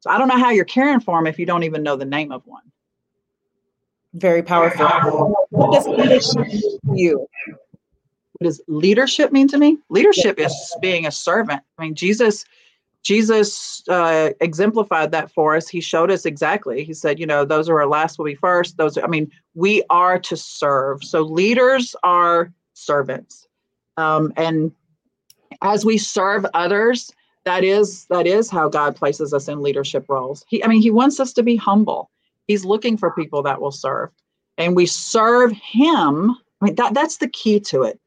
So 0.00 0.10
I 0.10 0.18
don't 0.18 0.28
know 0.28 0.38
how 0.38 0.50
you're 0.50 0.64
caring 0.64 1.00
for 1.00 1.18
them 1.18 1.26
if 1.26 1.38
you 1.38 1.46
don't 1.46 1.62
even 1.62 1.82
know 1.82 1.96
the 1.96 2.04
name 2.04 2.32
of 2.32 2.42
one. 2.46 2.62
Very 4.16 4.42
powerful. 4.42 4.86
What 5.50 5.72
does 5.72 5.86
leadership 5.86 6.48
mean 6.48 6.60
to 6.60 6.80
you? 6.94 7.28
What 8.38 8.44
does 8.44 8.60
leadership 8.66 9.30
mean 9.30 9.46
to 9.48 9.58
me? 9.58 9.78
Leadership 9.90 10.38
is 10.38 10.76
being 10.80 11.06
a 11.06 11.10
servant. 11.10 11.62
I 11.78 11.82
mean, 11.82 11.94
Jesus 11.94 12.44
Jesus 13.02 13.84
uh, 13.88 14.30
exemplified 14.40 15.12
that 15.12 15.30
for 15.30 15.54
us. 15.54 15.68
He 15.68 15.80
showed 15.80 16.10
us 16.10 16.26
exactly. 16.26 16.82
He 16.82 16.92
said, 16.92 17.20
you 17.20 17.26
know, 17.26 17.44
those 17.44 17.68
who 17.68 17.74
are 17.74 17.86
last 17.86 18.18
will 18.18 18.24
be 18.24 18.34
first. 18.34 18.78
Those, 18.78 18.98
are, 18.98 19.04
I 19.04 19.06
mean, 19.06 19.30
we 19.54 19.84
are 19.90 20.18
to 20.18 20.36
serve. 20.36 21.04
So 21.04 21.22
leaders 21.22 21.94
are 22.02 22.52
servants, 22.74 23.46
um, 23.96 24.32
and 24.36 24.72
as 25.62 25.84
we 25.84 25.98
serve 25.98 26.46
others, 26.52 27.12
that 27.44 27.62
is 27.62 28.06
that 28.06 28.26
is 28.26 28.50
how 28.50 28.68
God 28.68 28.96
places 28.96 29.32
us 29.32 29.46
in 29.46 29.62
leadership 29.62 30.06
roles. 30.08 30.44
He, 30.48 30.64
I 30.64 30.66
mean, 30.66 30.82
He 30.82 30.90
wants 30.90 31.20
us 31.20 31.32
to 31.34 31.42
be 31.42 31.54
humble. 31.54 32.10
He's 32.46 32.64
looking 32.64 32.96
for 32.96 33.10
people 33.12 33.42
that 33.42 33.60
will 33.60 33.72
serve, 33.72 34.10
and 34.58 34.76
we 34.76 34.86
serve 34.86 35.52
Him. 35.52 36.36
I 36.60 36.64
mean, 36.64 36.74
that 36.76 36.94
that's 36.94 37.18
the 37.18 37.28
key 37.28 37.60
to 37.60 37.82
it. 37.82 38.00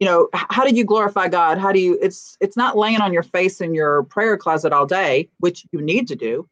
You 0.00 0.06
know 0.06 0.28
how 0.32 0.64
do 0.64 0.74
you 0.74 0.84
glorify 0.84 1.28
god? 1.28 1.58
How 1.58 1.72
do 1.72 1.78
you 1.78 1.98
it's 2.00 2.36
it's 2.40 2.56
not 2.56 2.76
laying 2.76 3.00
on 3.00 3.12
your 3.12 3.22
face 3.22 3.60
in 3.60 3.74
your 3.74 4.04
prayer 4.04 4.36
closet 4.36 4.72
all 4.72 4.86
day 4.86 5.28
which 5.38 5.66
you 5.72 5.80
need 5.80 6.08
to 6.08 6.16
do 6.16 6.48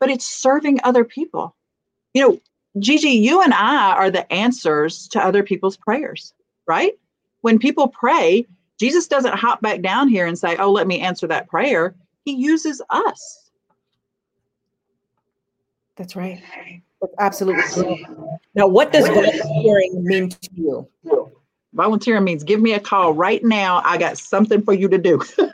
but 0.00 0.10
it's 0.10 0.26
serving 0.26 0.80
other 0.82 1.04
people. 1.04 1.54
You 2.12 2.22
know 2.22 2.40
gigi 2.80 3.10
you 3.10 3.40
and 3.40 3.54
i 3.54 3.92
are 3.92 4.10
the 4.10 4.30
answers 4.32 5.08
to 5.08 5.24
other 5.24 5.42
people's 5.42 5.76
prayers 5.76 6.34
right? 6.66 6.92
When 7.42 7.60
people 7.60 7.86
pray 7.86 8.46
jesus 8.80 9.06
doesn't 9.06 9.34
hop 9.34 9.62
back 9.62 9.80
down 9.80 10.08
here 10.08 10.26
and 10.26 10.36
say 10.36 10.56
oh 10.56 10.72
let 10.72 10.88
me 10.88 11.00
answer 11.00 11.28
that 11.28 11.48
prayer. 11.48 11.94
He 12.24 12.32
uses 12.34 12.82
us 12.90 13.47
that's 15.98 16.16
right 16.16 16.42
that's 17.00 17.14
absolutely 17.18 18.06
now 18.54 18.66
what 18.66 18.92
does 18.92 19.06
volunteering 19.06 20.04
mean 20.04 20.30
to 20.30 20.48
you 20.54 20.88
Volunteering 21.74 22.24
means 22.24 22.44
give 22.44 22.60
me 22.60 22.72
a 22.72 22.80
call 22.80 23.12
right 23.12 23.44
now. 23.44 23.82
I 23.84 23.98
got 23.98 24.16
something 24.16 24.62
for 24.62 24.72
you 24.72 24.88
to 24.88 24.98
do. 24.98 25.20
our 25.38 25.50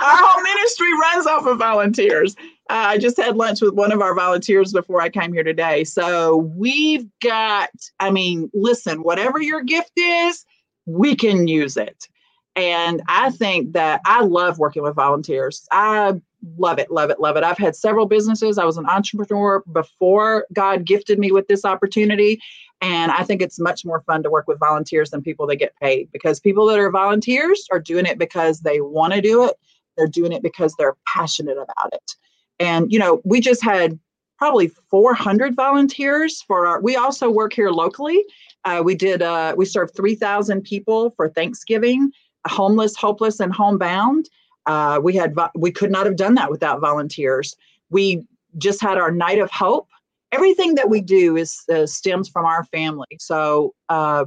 whole 0.00 0.42
ministry 0.42 0.92
runs 1.00 1.26
off 1.26 1.46
of 1.46 1.58
volunteers. 1.58 2.36
Uh, 2.70 2.86
I 2.88 2.98
just 2.98 3.16
had 3.16 3.36
lunch 3.36 3.60
with 3.60 3.74
one 3.74 3.90
of 3.90 4.00
our 4.00 4.14
volunteers 4.14 4.72
before 4.72 5.02
I 5.02 5.08
came 5.08 5.32
here 5.32 5.42
today. 5.42 5.82
So 5.84 6.36
we've 6.56 7.06
got, 7.20 7.70
I 7.98 8.10
mean, 8.10 8.50
listen, 8.54 9.02
whatever 9.02 9.42
your 9.42 9.62
gift 9.62 9.92
is, 9.96 10.44
we 10.86 11.16
can 11.16 11.48
use 11.48 11.76
it. 11.76 12.08
And 12.54 13.02
I 13.08 13.30
think 13.30 13.72
that 13.72 14.02
I 14.06 14.22
love 14.22 14.58
working 14.58 14.82
with 14.82 14.94
volunteers. 14.94 15.66
I 15.72 16.20
love 16.56 16.78
it, 16.78 16.90
love 16.90 17.10
it, 17.10 17.20
love 17.20 17.36
it. 17.36 17.44
I've 17.44 17.58
had 17.58 17.76
several 17.76 18.06
businesses. 18.06 18.58
I 18.58 18.64
was 18.64 18.76
an 18.76 18.86
entrepreneur 18.86 19.62
before 19.72 20.46
God 20.52 20.84
gifted 20.84 21.18
me 21.18 21.32
with 21.32 21.48
this 21.48 21.64
opportunity. 21.64 22.40
And 22.80 23.12
I 23.12 23.22
think 23.22 23.40
it's 23.40 23.60
much 23.60 23.84
more 23.84 24.02
fun 24.02 24.22
to 24.24 24.30
work 24.30 24.48
with 24.48 24.58
volunteers 24.58 25.10
than 25.10 25.22
people 25.22 25.46
that 25.46 25.56
get 25.56 25.76
paid 25.80 26.10
because 26.12 26.40
people 26.40 26.66
that 26.66 26.78
are 26.78 26.90
volunteers 26.90 27.66
are 27.70 27.78
doing 27.78 28.06
it 28.06 28.18
because 28.18 28.60
they 28.60 28.80
want 28.80 29.12
to 29.12 29.20
do 29.20 29.44
it. 29.44 29.54
They're 29.96 30.08
doing 30.08 30.32
it 30.32 30.42
because 30.42 30.74
they're 30.76 30.96
passionate 31.06 31.58
about 31.58 31.92
it. 31.92 32.16
And, 32.58 32.92
you 32.92 32.98
know, 32.98 33.20
we 33.24 33.40
just 33.40 33.62
had 33.62 33.98
probably 34.38 34.68
400 34.90 35.54
volunteers 35.54 36.42
for 36.42 36.66
our, 36.66 36.80
we 36.80 36.96
also 36.96 37.30
work 37.30 37.52
here 37.52 37.70
locally. 37.70 38.24
Uh, 38.64 38.82
we 38.84 38.96
did, 38.96 39.22
uh, 39.22 39.54
we 39.56 39.64
served 39.64 39.94
3,000 39.94 40.62
people 40.62 41.10
for 41.16 41.28
Thanksgiving, 41.28 42.10
homeless, 42.48 42.96
hopeless, 42.96 43.38
and 43.38 43.52
homebound. 43.52 44.28
Uh, 44.66 45.00
we 45.02 45.14
had, 45.14 45.34
we 45.54 45.70
could 45.70 45.90
not 45.90 46.06
have 46.06 46.16
done 46.16 46.34
that 46.34 46.50
without 46.50 46.80
volunteers. 46.80 47.56
We 47.90 48.26
just 48.58 48.80
had 48.80 48.98
our 48.98 49.10
night 49.10 49.38
of 49.38 49.50
hope 49.50 49.88
everything 50.32 50.74
that 50.74 50.88
we 50.88 51.00
do 51.00 51.36
is 51.36 51.62
uh, 51.72 51.86
stems 51.86 52.28
from 52.28 52.44
our 52.44 52.64
family. 52.64 53.06
So 53.20 53.74
uh, 53.88 54.24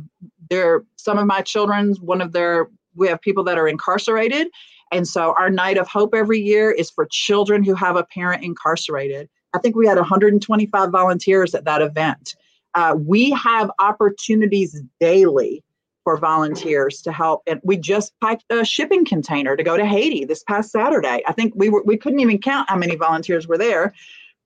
there, 0.50 0.84
some 0.95 1.17
of 1.17 1.26
my 1.26 1.41
children's 1.41 2.00
one 2.00 2.21
of 2.21 2.32
their 2.32 2.69
we 2.98 3.10
have 3.10 3.19
people 3.19 3.43
that 3.43 3.58
are 3.58 3.67
incarcerated, 3.67 4.48
and 4.91 5.06
so 5.06 5.34
our 5.38 5.50
night 5.50 5.78
of 5.78 5.88
hope 5.88 6.13
every 6.13 6.39
year 6.39 6.71
is 6.71 6.89
for 6.89 7.08
children 7.12 7.63
who 7.63 7.76
have 7.76 7.98
a 7.98 8.06
parent 8.06 8.43
incarcerated. 8.43 9.28
I 9.54 9.60
think 9.60 9.76
we 9.76 9.88
had 9.88 9.98
125 9.98 10.91
volunteers 10.91 11.54
at 11.56 11.65
that 11.65 11.82
event. 11.82 12.36
Uh, 12.74 12.95
we 12.98 13.32
have 13.32 13.69
opportunities 13.80 14.82
daily 15.00 15.63
for 16.05 16.15
volunteers 16.15 17.01
to 17.01 17.11
help. 17.11 17.41
And 17.47 17.59
we 17.63 17.75
just 17.75 18.13
packed 18.21 18.45
a 18.49 18.63
shipping 18.63 19.03
container 19.03 19.57
to 19.57 19.63
go 19.63 19.75
to 19.75 19.85
Haiti 19.85 20.23
this 20.23 20.43
past 20.43 20.71
Saturday. 20.71 21.21
I 21.27 21.33
think 21.33 21.51
we 21.55 21.67
were 21.67 21.83
we 21.83 21.97
couldn't 21.97 22.21
even 22.21 22.37
count 22.37 22.69
how 22.69 22.77
many 22.77 22.95
volunteers 22.95 23.45
were 23.45 23.57
there 23.57 23.93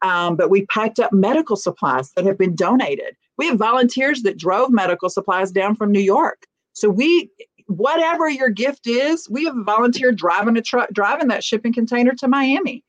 um, 0.01 0.35
but 0.35 0.49
we 0.49 0.65
packed 0.67 0.99
up 0.99 1.11
medical 1.11 1.55
supplies 1.55 2.11
that 2.13 2.25
have 2.25 2.37
been 2.37 2.55
donated. 2.55 3.15
We 3.37 3.47
have 3.47 3.57
volunteers 3.57 4.23
that 4.23 4.37
drove 4.37 4.71
medical 4.71 5.09
supplies 5.09 5.51
down 5.51 5.75
from 5.75 5.91
New 5.91 5.99
York. 5.99 6.45
So 6.73 6.89
we, 6.89 7.29
whatever 7.67 8.29
your 8.29 8.49
gift 8.49 8.87
is, 8.87 9.29
we 9.29 9.45
have 9.45 9.57
a 9.57 9.63
volunteer 9.63 10.11
driving 10.11 10.57
a 10.57 10.61
truck, 10.61 10.89
driving 10.93 11.27
that 11.29 11.43
shipping 11.43 11.73
container 11.73 12.13
to 12.15 12.27
Miami. 12.27 12.83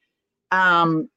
Um, 0.53 1.09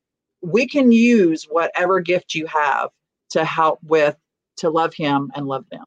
we 0.42 0.68
can 0.68 0.92
use 0.92 1.46
whatever 1.50 2.00
gift 2.00 2.36
you 2.36 2.48
have 2.48 2.90
to 3.32 3.46
help 3.46 3.80
with 3.84 4.16
to 4.58 4.70
love 4.70 4.94
him 4.94 5.32
and 5.36 5.48
love 5.48 5.66
them. 5.72 5.86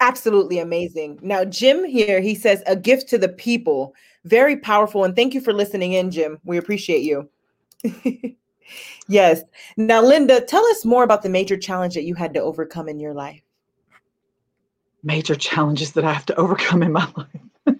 Absolutely 0.00 0.58
amazing. 0.58 1.18
Now, 1.22 1.44
Jim 1.44 1.84
here, 1.84 2.20
he 2.20 2.34
says, 2.34 2.62
a 2.66 2.76
gift 2.76 3.08
to 3.08 3.18
the 3.18 3.30
people. 3.30 3.94
Very 4.24 4.56
powerful. 4.56 5.04
And 5.04 5.16
thank 5.16 5.34
you 5.34 5.40
for 5.40 5.52
listening 5.52 5.94
in, 5.94 6.10
Jim. 6.10 6.38
We 6.44 6.58
appreciate 6.58 7.02
you. 7.02 7.28
Yes. 9.08 9.42
Now, 9.76 10.02
Linda, 10.02 10.40
tell 10.40 10.64
us 10.66 10.84
more 10.84 11.04
about 11.04 11.22
the 11.22 11.28
major 11.28 11.56
challenge 11.56 11.94
that 11.94 12.04
you 12.04 12.14
had 12.14 12.34
to 12.34 12.40
overcome 12.40 12.88
in 12.88 12.98
your 12.98 13.14
life. 13.14 13.40
Major 15.02 15.36
challenges 15.36 15.92
that 15.92 16.04
I 16.04 16.12
have 16.12 16.26
to 16.26 16.34
overcome 16.36 16.82
in 16.82 16.92
my 16.92 17.08
life. 17.16 17.76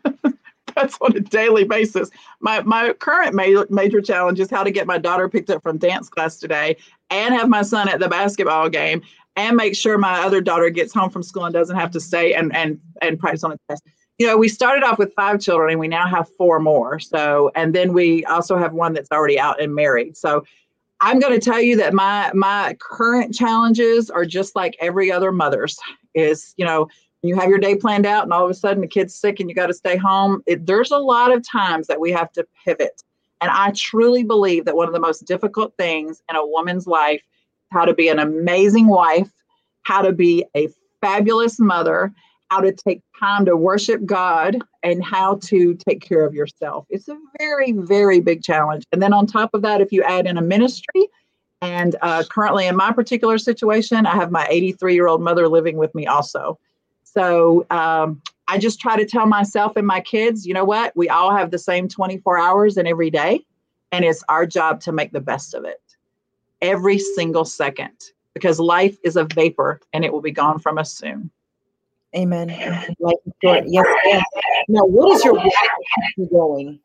That's 0.77 0.99
on 1.01 1.17
a 1.17 1.21
daily 1.21 1.65
basis. 1.65 2.11
My 2.41 2.61
my 2.63 2.93
current 2.93 3.35
major, 3.35 3.67
major 3.71 4.03
challenge 4.03 4.39
is 4.41 4.51
how 4.51 4.63
to 4.63 4.71
get 4.71 4.87
my 4.87 4.99
daughter 4.99 5.27
picked 5.27 5.49
up 5.49 5.63
from 5.63 5.79
dance 5.79 6.11
class 6.11 6.37
today 6.37 6.77
and 7.09 7.35
have 7.35 7.49
my 7.49 7.63
son 7.63 7.89
at 7.89 7.99
the 7.99 8.09
basketball 8.09 8.69
game 8.69 9.01
and 9.37 9.57
make 9.57 9.77
sure 9.77 9.99
my 9.99 10.21
other 10.23 10.41
daughter 10.41 10.71
gets 10.71 10.93
home 10.93 11.11
from 11.11 11.23
school 11.23 11.45
and 11.45 11.55
doesn't 11.55 11.77
have 11.77 11.91
to 11.93 12.01
stay 12.01 12.35
and 12.35 12.55
and 12.57 12.81
and 13.03 13.19
practice 13.19 13.45
on 13.45 13.53
a 13.53 13.59
test 13.69 13.83
you 14.19 14.27
know, 14.27 14.37
we 14.37 14.49
started 14.49 14.83
off 14.83 14.99
with 14.99 15.13
five 15.15 15.41
children 15.41 15.73
and 15.73 15.81
we 15.81 15.89
now 15.89 16.07
have 16.07 16.29
four 16.37 16.59
more. 16.59 16.99
So, 16.99 17.51
and 17.55 17.75
then 17.75 17.93
we 17.93 18.25
also 18.25 18.57
have 18.57 18.73
one 18.73 18.95
that's 18.95 19.11
already 19.13 19.39
out 19.39 19.61
and 19.61 19.75
married. 19.75 20.17
So, 20.17 20.45
I'm 21.03 21.21
going 21.21 21.39
to 21.39 21.45
tell 21.45 21.61
you 21.61 21.77
that 21.77 21.93
my 21.93 22.31
my 22.33 22.75
current 22.81 23.35
challenges 23.35 24.09
are 24.09 24.25
just 24.25 24.57
like 24.57 24.77
every 24.81 25.13
other 25.13 25.31
mother's. 25.31 25.79
Is 26.15 26.55
you 26.57 26.65
know 26.65 26.89
you 27.23 27.37
have 27.37 27.51
your 27.51 27.59
day 27.59 27.75
planned 27.75 28.07
out 28.07 28.25
and 28.25 28.33
all 28.33 28.45
of 28.45 28.51
a 28.51 28.55
sudden 28.55 28.81
the 28.81 28.87
kid's 28.87 29.15
sick 29.15 29.39
and 29.39 29.51
you 29.51 29.55
got 29.55 29.67
to 29.67 29.75
stay 29.75 29.99
home. 29.99 30.43
It, 30.47 30.65
there's 30.65 30.93
a 30.93 30.99
lot 30.99 31.33
of 31.33 31.47
times 31.47 31.87
that 31.89 32.01
we 32.01 32.11
have 32.13 32.33
to 32.33 32.47
pivot, 32.65 33.03
and 33.43 33.51
I 33.51 33.73
truly 33.73 34.25
believe 34.25 34.65
that 34.65 34.77
one 34.77 34.89
of 34.89 34.95
the 34.95 35.01
most 35.01 35.27
difficult 35.27 35.75
things 35.77 36.23
in 36.31 36.37
a 36.37 36.47
woman's 36.47 36.87
life, 36.87 37.21
how 37.77 37.85
to 37.85 37.95
be 37.95 38.09
an 38.09 38.19
amazing 38.19 38.87
wife, 38.87 39.31
how 39.83 40.01
to 40.01 40.13
be 40.13 40.45
a 40.57 40.69
fabulous 41.03 41.61
mother, 41.61 42.11
how 42.51 42.61
to 42.61 42.73
take 42.73 43.03
time 43.21 43.45
to 43.45 43.57
worship 43.57 44.05
God 44.07 44.59
and 44.83 45.05
how 45.05 45.37
to 45.45 45.75
take 45.87 46.01
care 46.01 46.25
of 46.25 46.33
yourself. 46.33 46.87
It's 46.89 47.09
a 47.09 47.19
very, 47.39 47.73
very 47.73 48.21
big 48.21 48.43
challenge. 48.43 48.85
And 48.93 49.03
then 49.03 49.13
on 49.13 49.27
top 49.27 49.51
of 49.53 49.61
that, 49.63 49.81
if 49.81 49.93
you 49.93 50.03
add 50.05 50.27
in 50.27 50.39
a 50.39 50.43
ministry, 50.43 51.09
and 51.61 51.97
uh, 52.03 52.23
currently 52.31 52.67
in 52.67 52.77
my 52.77 52.93
particular 52.93 53.37
situation, 53.39 54.07
I 54.07 54.15
have 54.15 54.31
my 54.31 54.47
83 54.49 54.95
year 54.95 55.07
old 55.07 55.21
mother 55.23 55.49
living 55.49 55.77
with 55.77 55.95
me 55.95 56.07
also. 56.07 56.59
So 57.03 57.67
um, 57.71 58.23
I 58.49 58.59
just 58.59 58.81
try 58.81 58.97
to 58.97 59.05
tell 59.05 59.27
myself 59.27 59.73
and 59.77 59.87
my 59.87 60.01
kids, 60.01 60.47
you 60.47 60.55
know 60.55 60.65
what? 60.65 60.93
We 60.97 61.09
all 61.09 61.35
have 61.35 61.51
the 61.51 61.59
same 61.59 61.89
24 61.89 62.39
hours 62.39 62.77
in 62.77 62.87
every 62.87 63.11
day, 63.11 63.45
and 63.93 64.05
it's 64.05 64.23
our 64.29 64.47
job 64.47 64.81
to 64.83 64.93
make 64.93 65.13
the 65.13 65.21
best 65.21 65.55
of 65.55 65.65
it 65.65 65.81
every 66.67 66.99
single 66.99 67.45
second 67.45 67.97
because 68.35 68.61
life 68.61 68.99
is 69.03 69.17
a 69.17 69.25
vapor 69.25 69.81
and 69.93 70.05
it 70.05 70.13
will 70.13 70.21
be 70.21 70.31
gone 70.31 70.59
from 70.59 70.79
us 70.79 70.93
soon. 70.93 71.31
Amen. 72.15 72.49
Short. 73.01 73.17
Yes, 73.43 73.87
yes. 74.05 74.25
Now, 74.69 74.83
what 74.83 75.15
is 75.15 75.25
your 75.25 75.35
why 75.35 75.45
that 75.45 76.15
keeps 76.17 76.31
going? 76.33 76.81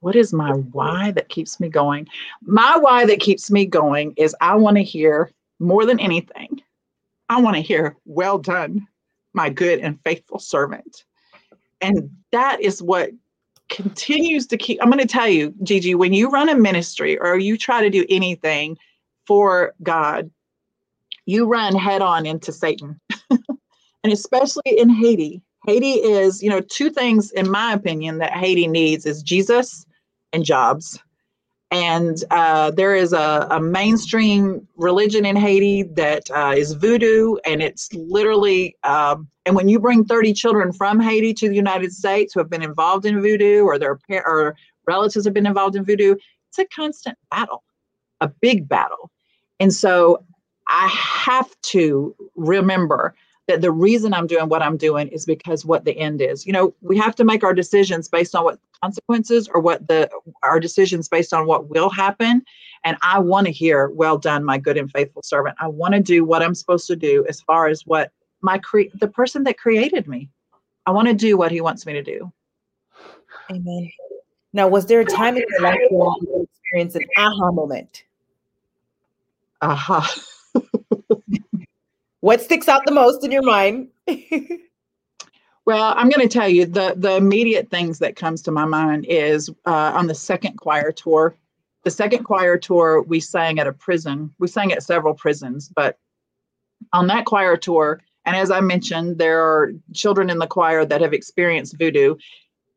What 0.00 0.16
is 0.16 0.32
my 0.32 0.50
why 0.50 1.10
that 1.12 1.28
keeps 1.28 1.60
me 1.60 1.68
going? 1.68 2.08
My 2.42 2.76
why 2.78 3.04
that 3.06 3.20
keeps 3.20 3.50
me 3.50 3.66
going 3.66 4.14
is 4.16 4.34
I 4.40 4.56
want 4.56 4.76
to 4.78 4.82
hear 4.82 5.30
more 5.58 5.84
than 5.84 6.00
anything. 6.00 6.62
I 7.28 7.40
want 7.40 7.56
to 7.56 7.62
hear, 7.62 7.96
well 8.06 8.38
done, 8.38 8.86
my 9.34 9.50
good 9.50 9.78
and 9.80 10.00
faithful 10.02 10.38
servant. 10.38 11.04
And 11.80 12.10
that 12.32 12.60
is 12.60 12.82
what 12.82 13.10
continues 13.70 14.46
to 14.48 14.56
keep. 14.56 14.78
I'm 14.82 14.90
going 14.90 15.00
to 15.00 15.06
tell 15.06 15.28
you, 15.28 15.54
Gigi, 15.62 15.94
when 15.94 16.12
you 16.12 16.28
run 16.28 16.48
a 16.48 16.54
ministry 16.54 17.18
or 17.18 17.38
you 17.38 17.56
try 17.56 17.80
to 17.80 17.88
do 17.88 18.04
anything 18.10 18.76
for 19.26 19.74
God, 19.82 20.30
you 21.24 21.46
run 21.46 21.74
head 21.74 22.02
on 22.02 22.26
into 22.26 22.52
Satan. 22.52 23.00
and 23.30 24.12
especially 24.12 24.62
in 24.66 24.90
Haiti. 24.90 25.40
Haiti 25.66 25.92
is, 25.92 26.42
you 26.42 26.50
know, 26.50 26.60
two 26.60 26.90
things, 26.90 27.30
in 27.32 27.50
my 27.50 27.72
opinion, 27.72 28.18
that 28.18 28.32
Haiti 28.32 28.66
needs 28.66 29.06
is 29.06 29.22
Jesus 29.22 29.86
and 30.32 30.44
jobs. 30.44 30.98
And 31.70 32.22
uh, 32.30 32.72
there 32.72 32.96
is 32.96 33.12
a, 33.12 33.46
a, 33.50 33.60
mainstream 33.60 34.66
religion 34.76 35.24
in 35.24 35.36
Haiti 35.36 35.84
that 35.94 36.28
uh, 36.30 36.54
is 36.56 36.72
voodoo, 36.72 37.36
and 37.46 37.62
it's 37.62 37.92
literally. 37.92 38.76
Um, 38.82 39.28
and 39.50 39.56
when 39.56 39.68
you 39.68 39.80
bring 39.80 40.04
30 40.04 40.32
children 40.32 40.72
from 40.72 41.00
Haiti 41.00 41.34
to 41.34 41.48
the 41.48 41.56
United 41.56 41.92
States 41.92 42.32
who 42.32 42.38
have 42.38 42.48
been 42.48 42.62
involved 42.62 43.04
in 43.04 43.20
voodoo, 43.20 43.64
or 43.64 43.80
their 43.80 43.96
par- 44.08 44.22
or 44.24 44.54
relatives 44.86 45.24
have 45.24 45.34
been 45.34 45.44
involved 45.44 45.74
in 45.74 45.84
voodoo, 45.84 46.14
it's 46.48 46.60
a 46.60 46.64
constant 46.66 47.18
battle, 47.32 47.64
a 48.20 48.28
big 48.28 48.68
battle. 48.68 49.10
And 49.58 49.74
so 49.74 50.24
I 50.68 50.86
have 50.86 51.50
to 51.62 52.14
remember 52.36 53.16
that 53.48 53.60
the 53.60 53.72
reason 53.72 54.14
I'm 54.14 54.28
doing 54.28 54.48
what 54.48 54.62
I'm 54.62 54.76
doing 54.76 55.08
is 55.08 55.26
because 55.26 55.64
what 55.64 55.84
the 55.84 55.98
end 55.98 56.22
is. 56.22 56.46
You 56.46 56.52
know, 56.52 56.72
we 56.80 56.96
have 56.98 57.16
to 57.16 57.24
make 57.24 57.42
our 57.42 57.52
decisions 57.52 58.08
based 58.08 58.36
on 58.36 58.44
what 58.44 58.60
consequences 58.80 59.48
or 59.52 59.60
what 59.60 59.88
the 59.88 60.08
our 60.44 60.60
decisions 60.60 61.08
based 61.08 61.34
on 61.34 61.48
what 61.48 61.68
will 61.68 61.90
happen. 61.90 62.44
And 62.84 62.96
I 63.02 63.18
want 63.18 63.48
to 63.48 63.52
hear, 63.52 63.88
well 63.88 64.16
done, 64.16 64.44
my 64.44 64.58
good 64.58 64.76
and 64.76 64.88
faithful 64.92 65.22
servant. 65.24 65.56
I 65.58 65.66
want 65.66 65.94
to 65.94 66.00
do 66.00 66.24
what 66.24 66.40
I'm 66.40 66.54
supposed 66.54 66.86
to 66.86 66.94
do 66.94 67.26
as 67.28 67.40
far 67.40 67.66
as 67.66 67.84
what 67.84 68.12
my 68.42 68.58
cre- 68.58 68.92
the 68.94 69.08
person 69.08 69.44
that 69.44 69.58
created 69.58 70.08
me. 70.08 70.28
I 70.86 70.92
want 70.92 71.08
to 71.08 71.14
do 71.14 71.36
what 71.36 71.52
he 71.52 71.60
wants 71.60 71.86
me 71.86 71.92
to 71.92 72.02
do. 72.02 72.32
Amen. 73.50 73.90
Now, 74.52 74.68
was 74.68 74.86
there 74.86 75.00
a 75.00 75.04
time 75.04 75.36
in 75.36 75.44
your 75.48 75.60
life 75.60 75.78
where 75.90 76.10
you 76.22 76.48
experienced 76.52 76.96
an 76.96 77.04
aha 77.16 77.52
moment? 77.52 78.04
Aha. 79.62 80.14
what 82.20 82.40
sticks 82.40 82.68
out 82.68 82.84
the 82.86 82.92
most 82.92 83.24
in 83.24 83.30
your 83.30 83.42
mind? 83.42 83.88
well, 85.66 85.94
I'm 85.96 86.08
going 86.08 86.26
to 86.26 86.32
tell 86.32 86.48
you 86.48 86.66
the 86.66 86.94
the 86.96 87.16
immediate 87.16 87.70
things 87.70 87.98
that 88.00 88.16
comes 88.16 88.42
to 88.42 88.50
my 88.50 88.64
mind 88.64 89.06
is 89.08 89.50
uh, 89.66 89.92
on 89.94 90.06
the 90.06 90.14
second 90.14 90.56
choir 90.56 90.90
tour. 90.90 91.36
The 91.84 91.90
second 91.90 92.24
choir 92.24 92.58
tour 92.58 93.02
we 93.02 93.20
sang 93.20 93.58
at 93.58 93.66
a 93.66 93.72
prison. 93.72 94.34
We 94.38 94.48
sang 94.48 94.72
at 94.72 94.82
several 94.82 95.14
prisons, 95.14 95.70
but 95.74 95.98
on 96.92 97.06
that 97.06 97.24
choir 97.24 97.56
tour, 97.56 98.00
and 98.24 98.36
as 98.36 98.50
I 98.50 98.60
mentioned, 98.60 99.18
there 99.18 99.40
are 99.40 99.72
children 99.94 100.30
in 100.30 100.38
the 100.38 100.46
choir 100.46 100.84
that 100.84 101.00
have 101.00 101.12
experienced 101.12 101.78
voodoo. 101.78 102.16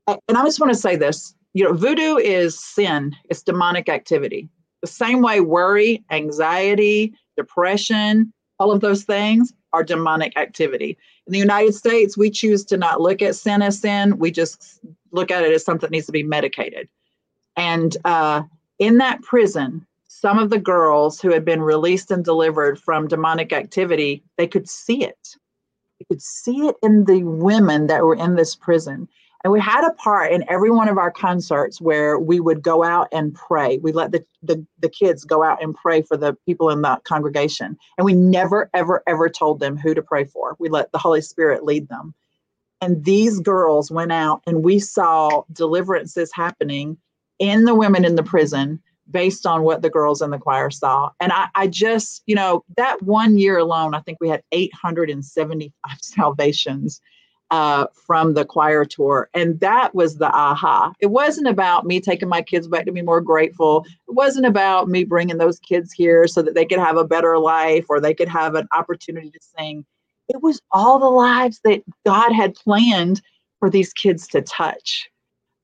And 0.07 0.37
I 0.37 0.43
just 0.43 0.59
want 0.59 0.71
to 0.73 0.79
say 0.79 0.95
this, 0.95 1.35
you 1.53 1.63
know, 1.63 1.73
voodoo 1.73 2.17
is 2.17 2.59
sin. 2.59 3.15
It's 3.29 3.43
demonic 3.43 3.89
activity. 3.89 4.49
The 4.81 4.87
same 4.87 5.21
way 5.21 5.41
worry, 5.41 6.03
anxiety, 6.11 7.13
depression, 7.37 8.33
all 8.59 8.71
of 8.71 8.81
those 8.81 9.03
things 9.03 9.53
are 9.73 9.83
demonic 9.83 10.37
activity. 10.37 10.97
In 11.27 11.33
the 11.33 11.39
United 11.39 11.73
States, 11.73 12.17
we 12.17 12.29
choose 12.29 12.63
to 12.65 12.77
not 12.77 13.01
look 13.01 13.21
at 13.21 13.35
sin 13.35 13.61
as 13.61 13.79
sin. 13.79 14.17
We 14.19 14.31
just 14.31 14.79
look 15.11 15.31
at 15.31 15.43
it 15.43 15.53
as 15.53 15.63
something 15.63 15.87
that 15.87 15.91
needs 15.91 16.05
to 16.07 16.11
be 16.11 16.23
medicated. 16.23 16.87
And 17.55 17.95
uh, 18.05 18.43
in 18.79 18.97
that 18.97 19.21
prison, 19.21 19.85
some 20.23 20.39
of 20.39 20.49
the 20.49 20.57
girls 20.57 21.19
who 21.19 21.33
had 21.33 21.43
been 21.43 21.61
released 21.61 22.09
and 22.09 22.23
delivered 22.23 22.79
from 22.79 23.09
demonic 23.09 23.51
activity, 23.51 24.23
they 24.37 24.47
could 24.47 24.69
see 24.69 25.03
it. 25.03 25.35
They 25.99 26.05
could 26.05 26.21
see 26.21 26.69
it 26.69 26.77
in 26.81 27.03
the 27.03 27.23
women 27.23 27.87
that 27.87 28.05
were 28.05 28.15
in 28.15 28.35
this 28.35 28.55
prison. 28.55 29.09
And 29.43 29.51
we 29.51 29.59
had 29.59 29.85
a 29.85 29.93
part 29.95 30.31
in 30.31 30.49
every 30.49 30.71
one 30.71 30.87
of 30.87 30.97
our 30.97 31.11
concerts 31.11 31.81
where 31.81 32.17
we 32.17 32.39
would 32.39 32.63
go 32.63 32.85
out 32.85 33.09
and 33.11 33.35
pray. 33.35 33.79
We 33.79 33.91
let 33.91 34.13
the, 34.13 34.23
the, 34.41 34.65
the 34.79 34.87
kids 34.87 35.25
go 35.25 35.43
out 35.43 35.61
and 35.61 35.75
pray 35.75 36.01
for 36.01 36.15
the 36.15 36.37
people 36.45 36.69
in 36.69 36.83
the 36.83 37.01
congregation. 37.03 37.77
And 37.97 38.05
we 38.05 38.13
never, 38.13 38.69
ever, 38.73 39.03
ever 39.05 39.27
told 39.27 39.59
them 39.59 39.75
who 39.75 39.93
to 39.93 40.01
pray 40.01 40.23
for. 40.23 40.55
We 40.57 40.69
let 40.69 40.93
the 40.93 40.99
Holy 40.99 41.19
Spirit 41.19 41.65
lead 41.65 41.89
them. 41.89 42.13
And 42.79 43.03
these 43.03 43.41
girls 43.41 43.91
went 43.91 44.13
out 44.13 44.41
and 44.47 44.63
we 44.63 44.79
saw 44.79 45.43
deliverances 45.51 46.31
happening 46.33 46.95
in 47.39 47.65
the 47.65 47.75
women 47.75 48.05
in 48.05 48.15
the 48.15 48.23
prison 48.23 48.81
based 49.09 49.45
on 49.45 49.63
what 49.63 49.81
the 49.81 49.89
girls 49.89 50.21
in 50.21 50.31
the 50.31 50.37
choir 50.37 50.69
saw. 50.69 51.11
And 51.19 51.31
I, 51.31 51.47
I 51.55 51.67
just, 51.67 52.23
you 52.25 52.35
know, 52.35 52.63
that 52.77 53.01
one 53.01 53.37
year 53.37 53.57
alone, 53.57 53.93
I 53.93 53.99
think 54.01 54.17
we 54.21 54.29
had 54.29 54.43
875 54.51 55.97
salvations 56.01 57.01
uh, 57.51 57.85
from 58.07 58.33
the 58.33 58.45
choir 58.45 58.83
tour. 58.83 59.29
And 59.33 59.59
that 59.59 59.93
was 59.93 60.15
the 60.17 60.31
aha. 60.31 60.91
It 60.99 61.11
wasn't 61.11 61.47
about 61.47 61.85
me 61.85 61.99
taking 61.99 62.29
my 62.29 62.41
kids 62.41 62.67
back 62.67 62.85
to 62.85 62.91
be 62.91 63.03
more 63.03 63.21
grateful. 63.21 63.85
It 64.07 64.15
wasn't 64.15 64.47
about 64.47 64.87
me 64.87 65.03
bringing 65.03 65.37
those 65.37 65.59
kids 65.59 65.91
here 65.91 66.27
so 66.27 66.41
that 66.41 66.55
they 66.55 66.65
could 66.65 66.79
have 66.79 66.97
a 66.97 67.05
better 67.05 67.37
life 67.37 67.85
or 67.89 67.99
they 67.99 68.15
could 68.15 68.29
have 68.29 68.55
an 68.55 68.67
opportunity 68.75 69.29
to 69.29 69.39
sing. 69.55 69.85
It 70.29 70.41
was 70.41 70.61
all 70.71 70.97
the 70.97 71.05
lives 71.05 71.59
that 71.63 71.83
God 72.05 72.31
had 72.31 72.55
planned 72.55 73.21
for 73.59 73.69
these 73.69 73.93
kids 73.93 74.27
to 74.29 74.41
touch. 74.41 75.09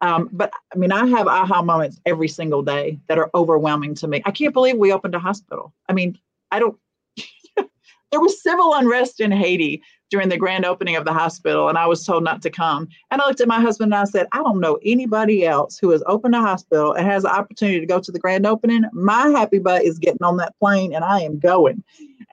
Um, 0.01 0.29
but 0.31 0.51
I 0.73 0.77
mean, 0.77 0.91
I 0.91 1.05
have 1.07 1.27
aha 1.27 1.61
moments 1.61 1.99
every 2.05 2.27
single 2.27 2.61
day 2.61 2.99
that 3.07 3.17
are 3.17 3.29
overwhelming 3.33 3.95
to 3.95 4.07
me. 4.07 4.21
I 4.25 4.31
can't 4.31 4.53
believe 4.53 4.77
we 4.77 4.93
opened 4.93 5.15
a 5.15 5.19
hospital. 5.19 5.73
I 5.89 5.93
mean, 5.93 6.17
I 6.51 6.59
don't, 6.59 6.77
there 7.57 8.21
was 8.21 8.41
civil 8.41 8.73
unrest 8.75 9.19
in 9.19 9.31
Haiti 9.31 9.81
during 10.09 10.29
the 10.29 10.37
grand 10.37 10.65
opening 10.65 10.95
of 10.95 11.05
the 11.05 11.13
hospital 11.13 11.69
and 11.69 11.77
I 11.77 11.85
was 11.85 12.05
told 12.05 12.23
not 12.23 12.41
to 12.43 12.49
come. 12.49 12.87
And 13.11 13.21
I 13.21 13.27
looked 13.27 13.41
at 13.41 13.47
my 13.47 13.59
husband 13.59 13.93
and 13.93 14.01
I 14.01 14.05
said, 14.05 14.27
I 14.31 14.37
don't 14.37 14.59
know 14.59 14.79
anybody 14.83 15.45
else 15.45 15.77
who 15.77 15.89
has 15.91 16.03
opened 16.07 16.35
a 16.35 16.41
hospital 16.41 16.93
and 16.93 17.05
has 17.05 17.23
the 17.23 17.35
opportunity 17.35 17.79
to 17.79 17.85
go 17.85 17.99
to 17.99 18.11
the 18.11 18.19
grand 18.19 18.45
opening. 18.45 18.85
My 18.93 19.29
happy 19.29 19.59
butt 19.59 19.83
is 19.83 19.99
getting 19.99 20.23
on 20.23 20.37
that 20.37 20.57
plane 20.59 20.93
and 20.93 21.03
I 21.03 21.21
am 21.21 21.39
going. 21.39 21.83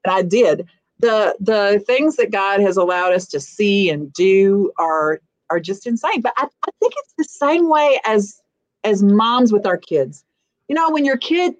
And 0.04 0.14
I 0.14 0.22
did. 0.22 0.66
The 0.98 1.36
the 1.40 1.82
things 1.86 2.16
that 2.16 2.30
God 2.30 2.60
has 2.60 2.78
allowed 2.78 3.12
us 3.12 3.26
to 3.28 3.40
see 3.40 3.90
and 3.90 4.10
do 4.14 4.72
are 4.78 5.20
are 5.50 5.60
just 5.60 5.86
insane. 5.86 6.20
But 6.20 6.34
I, 6.36 6.44
I 6.44 6.70
think 6.80 6.92
it's 6.96 7.14
the 7.18 7.24
same 7.24 7.68
way 7.68 8.00
as 8.04 8.40
as 8.84 9.02
moms 9.02 9.52
with 9.52 9.66
our 9.66 9.78
kids. 9.78 10.24
You 10.68 10.74
know, 10.74 10.90
when 10.90 11.04
your 11.04 11.16
kid 11.16 11.54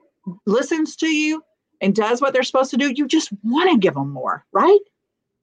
listens 0.47 0.97
to 0.97 1.07
you 1.07 1.43
and 1.81 1.95
does 1.95 2.21
what 2.21 2.33
they're 2.33 2.43
supposed 2.43 2.71
to 2.71 2.77
do, 2.77 2.93
you 2.95 3.07
just 3.07 3.31
want 3.43 3.71
to 3.71 3.79
give 3.79 3.95
them 3.95 4.11
more, 4.11 4.45
right? 4.53 4.79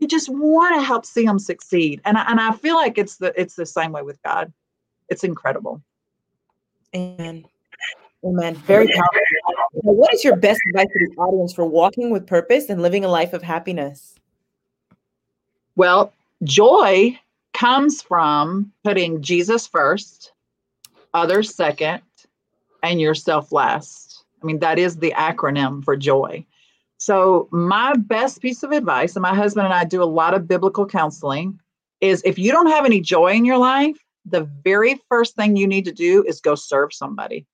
you 0.03 0.07
just 0.07 0.27
want 0.29 0.75
to 0.75 0.81
help 0.81 1.05
see 1.05 1.25
them 1.25 1.39
succeed. 1.39 2.01
And 2.03 2.17
I, 2.17 2.29
and 2.29 2.39
I 2.39 2.51
feel 2.51 2.75
like 2.75 2.97
it's 2.97 3.17
the 3.17 3.33
it's 3.39 3.55
the 3.55 3.65
same 3.65 3.93
way 3.93 4.01
with 4.01 4.21
God. 4.21 4.51
It's 5.09 5.23
incredible. 5.23 5.81
Amen. 6.93 7.45
Amen. 8.25 8.55
Very 8.55 8.87
powerful. 8.87 9.21
What 9.71 10.13
is 10.13 10.23
your 10.23 10.35
best 10.35 10.59
advice 10.69 10.87
to 10.87 11.07
the 11.09 11.21
audience 11.21 11.53
for 11.53 11.65
walking 11.65 12.11
with 12.11 12.27
purpose 12.27 12.69
and 12.69 12.81
living 12.81 13.03
a 13.05 13.07
life 13.07 13.33
of 13.33 13.41
happiness? 13.41 14.15
Well 15.75 16.13
joy 16.43 17.17
comes 17.53 18.01
from 18.01 18.71
putting 18.83 19.21
Jesus 19.21 19.67
first 19.67 20.33
others 21.13 21.53
second 21.55 22.01
and 22.81 22.99
yourself 22.99 23.51
last 23.51 24.25
I 24.41 24.45
mean 24.45 24.59
that 24.59 24.79
is 24.79 24.97
the 24.97 25.13
acronym 25.15 25.83
for 25.83 25.95
joy 25.95 26.45
so, 27.03 27.49
my 27.51 27.93
best 27.97 28.41
piece 28.41 28.63
of 28.63 28.71
advice, 28.71 29.17
and 29.17 29.21
my 29.23 29.35
husband 29.35 29.65
and 29.65 29.73
I 29.73 29.83
do 29.83 30.01
a 30.01 30.05
lot 30.05 30.33
of 30.33 30.47
biblical 30.47 30.85
counseling, 30.85 31.59
is 31.99 32.21
if 32.23 32.39
you 32.39 32.49
don't 32.49 32.67
have 32.67 32.85
any 32.85 33.01
joy 33.01 33.33
in 33.33 33.43
your 33.43 33.57
life, 33.57 33.97
the 34.25 34.49
very 34.63 35.01
first 35.09 35.35
thing 35.35 35.57
you 35.57 35.67
need 35.67 35.83
to 35.83 35.91
do 35.91 36.23
is 36.23 36.39
go 36.39 36.55
serve 36.55 36.93
somebody. 36.93 37.45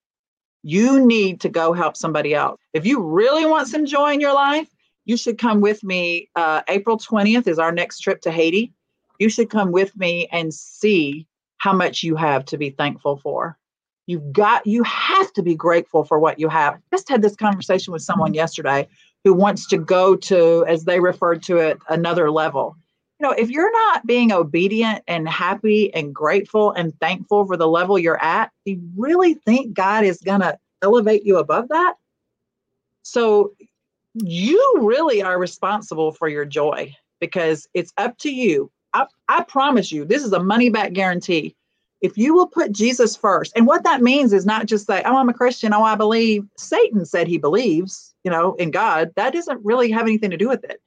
You 0.62 1.04
need 1.04 1.40
to 1.40 1.48
go 1.48 1.72
help 1.72 1.96
somebody 1.96 2.32
else. 2.32 2.60
If 2.74 2.86
you 2.86 3.02
really 3.02 3.44
want 3.44 3.66
some 3.66 3.86
joy 3.86 4.12
in 4.12 4.20
your 4.20 4.34
life, 4.34 4.68
you 5.04 5.16
should 5.16 5.36
come 5.36 5.60
with 5.60 5.82
me. 5.82 6.30
Uh, 6.36 6.62
April 6.68 6.96
20th 6.96 7.48
is 7.48 7.58
our 7.58 7.72
next 7.72 7.98
trip 7.98 8.20
to 8.20 8.30
Haiti. 8.30 8.72
You 9.20 9.28
should 9.28 9.50
come 9.50 9.70
with 9.70 9.96
me 9.96 10.26
and 10.32 10.52
see 10.52 11.26
how 11.58 11.74
much 11.74 12.02
you 12.02 12.16
have 12.16 12.44
to 12.46 12.56
be 12.56 12.70
thankful 12.70 13.18
for. 13.18 13.58
You've 14.06 14.32
got, 14.32 14.66
you 14.66 14.82
have 14.82 15.30
to 15.34 15.42
be 15.42 15.54
grateful 15.54 16.04
for 16.04 16.18
what 16.18 16.40
you 16.40 16.48
have. 16.48 16.80
Just 16.90 17.08
had 17.08 17.20
this 17.22 17.36
conversation 17.36 17.92
with 17.92 18.02
someone 18.02 18.32
yesterday 18.32 18.88
who 19.22 19.34
wants 19.34 19.68
to 19.68 19.76
go 19.76 20.16
to, 20.16 20.64
as 20.66 20.84
they 20.84 21.00
referred 21.00 21.42
to 21.44 21.58
it, 21.58 21.78
another 21.90 22.30
level. 22.30 22.76
You 23.20 23.28
know, 23.28 23.32
if 23.32 23.50
you're 23.50 23.70
not 23.70 24.06
being 24.06 24.32
obedient 24.32 25.04
and 25.06 25.28
happy 25.28 25.92
and 25.92 26.14
grateful 26.14 26.72
and 26.72 26.98
thankful 26.98 27.46
for 27.46 27.58
the 27.58 27.68
level 27.68 27.98
you're 27.98 28.22
at, 28.24 28.50
do 28.64 28.72
you 28.72 28.80
really 28.96 29.34
think 29.34 29.74
God 29.74 30.04
is 30.04 30.22
going 30.22 30.40
to 30.40 30.58
elevate 30.80 31.26
you 31.26 31.36
above 31.36 31.68
that? 31.68 31.94
So 33.02 33.52
you 34.14 34.76
really 34.78 35.22
are 35.22 35.38
responsible 35.38 36.12
for 36.12 36.26
your 36.26 36.46
joy 36.46 36.96
because 37.20 37.68
it's 37.74 37.92
up 37.98 38.16
to 38.18 38.30
you. 38.32 38.72
I, 38.92 39.06
I 39.28 39.42
promise 39.44 39.92
you, 39.92 40.04
this 40.04 40.24
is 40.24 40.32
a 40.32 40.42
money 40.42 40.70
back 40.70 40.92
guarantee. 40.92 41.56
If 42.00 42.16
you 42.16 42.34
will 42.34 42.46
put 42.46 42.72
Jesus 42.72 43.14
first, 43.14 43.52
and 43.54 43.66
what 43.66 43.84
that 43.84 44.00
means 44.02 44.32
is 44.32 44.46
not 44.46 44.66
just 44.66 44.86
say, 44.86 45.02
oh, 45.04 45.16
I'm 45.16 45.28
a 45.28 45.34
Christian, 45.34 45.74
oh, 45.74 45.82
I 45.82 45.96
believe. 45.96 46.44
Satan 46.56 47.04
said 47.04 47.28
he 47.28 47.36
believes 47.36 48.10
you 48.24 48.30
know, 48.30 48.54
in 48.54 48.70
God, 48.70 49.12
that 49.16 49.32
doesn't 49.32 49.64
really 49.64 49.90
have 49.90 50.02
anything 50.02 50.30
to 50.30 50.36
do 50.36 50.48
with 50.48 50.64
it. 50.64 50.80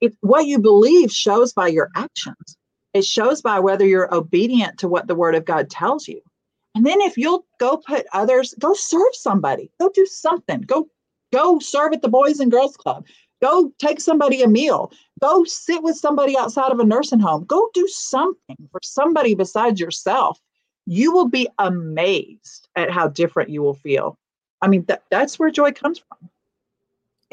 it, 0.00 0.16
what 0.20 0.46
you 0.46 0.58
believe 0.58 1.12
shows 1.12 1.52
by 1.52 1.68
your 1.68 1.90
actions. 1.94 2.56
It 2.94 3.04
shows 3.04 3.40
by 3.40 3.60
whether 3.60 3.86
you're 3.86 4.14
obedient 4.14 4.78
to 4.80 4.88
what 4.88 5.06
the 5.06 5.14
word 5.14 5.34
of 5.34 5.44
God 5.44 5.70
tells 5.70 6.08
you. 6.08 6.20
And 6.74 6.84
then 6.84 7.00
if 7.00 7.16
you'll 7.16 7.46
go 7.58 7.76
put 7.76 8.06
others, 8.12 8.54
go 8.58 8.74
serve 8.74 9.14
somebody, 9.14 9.70
go 9.80 9.90
do 9.90 10.06
something, 10.06 10.62
go 10.62 10.88
go 11.32 11.58
serve 11.58 11.92
at 11.94 12.02
the 12.02 12.08
Boys 12.08 12.40
and 12.40 12.50
Girls 12.50 12.76
Club, 12.76 13.06
go 13.42 13.72
take 13.78 14.00
somebody 14.00 14.42
a 14.42 14.48
meal, 14.48 14.92
go 15.20 15.44
sit 15.44 15.82
with 15.82 15.96
somebody 15.96 16.36
outside 16.36 16.72
of 16.72 16.78
a 16.78 16.84
nursing 16.84 17.20
home, 17.20 17.44
go 17.44 17.68
do 17.74 17.86
something 17.88 18.56
for 18.70 18.80
somebody 18.82 19.34
besides 19.34 19.80
yourself. 19.80 20.40
You 20.86 21.12
will 21.12 21.28
be 21.28 21.48
amazed 21.58 22.68
at 22.76 22.90
how 22.90 23.08
different 23.08 23.50
you 23.50 23.62
will 23.62 23.74
feel. 23.74 24.16
I 24.62 24.68
mean, 24.68 24.84
that, 24.86 25.04
that's 25.10 25.38
where 25.38 25.50
joy 25.50 25.72
comes 25.72 25.98
from. 25.98 26.30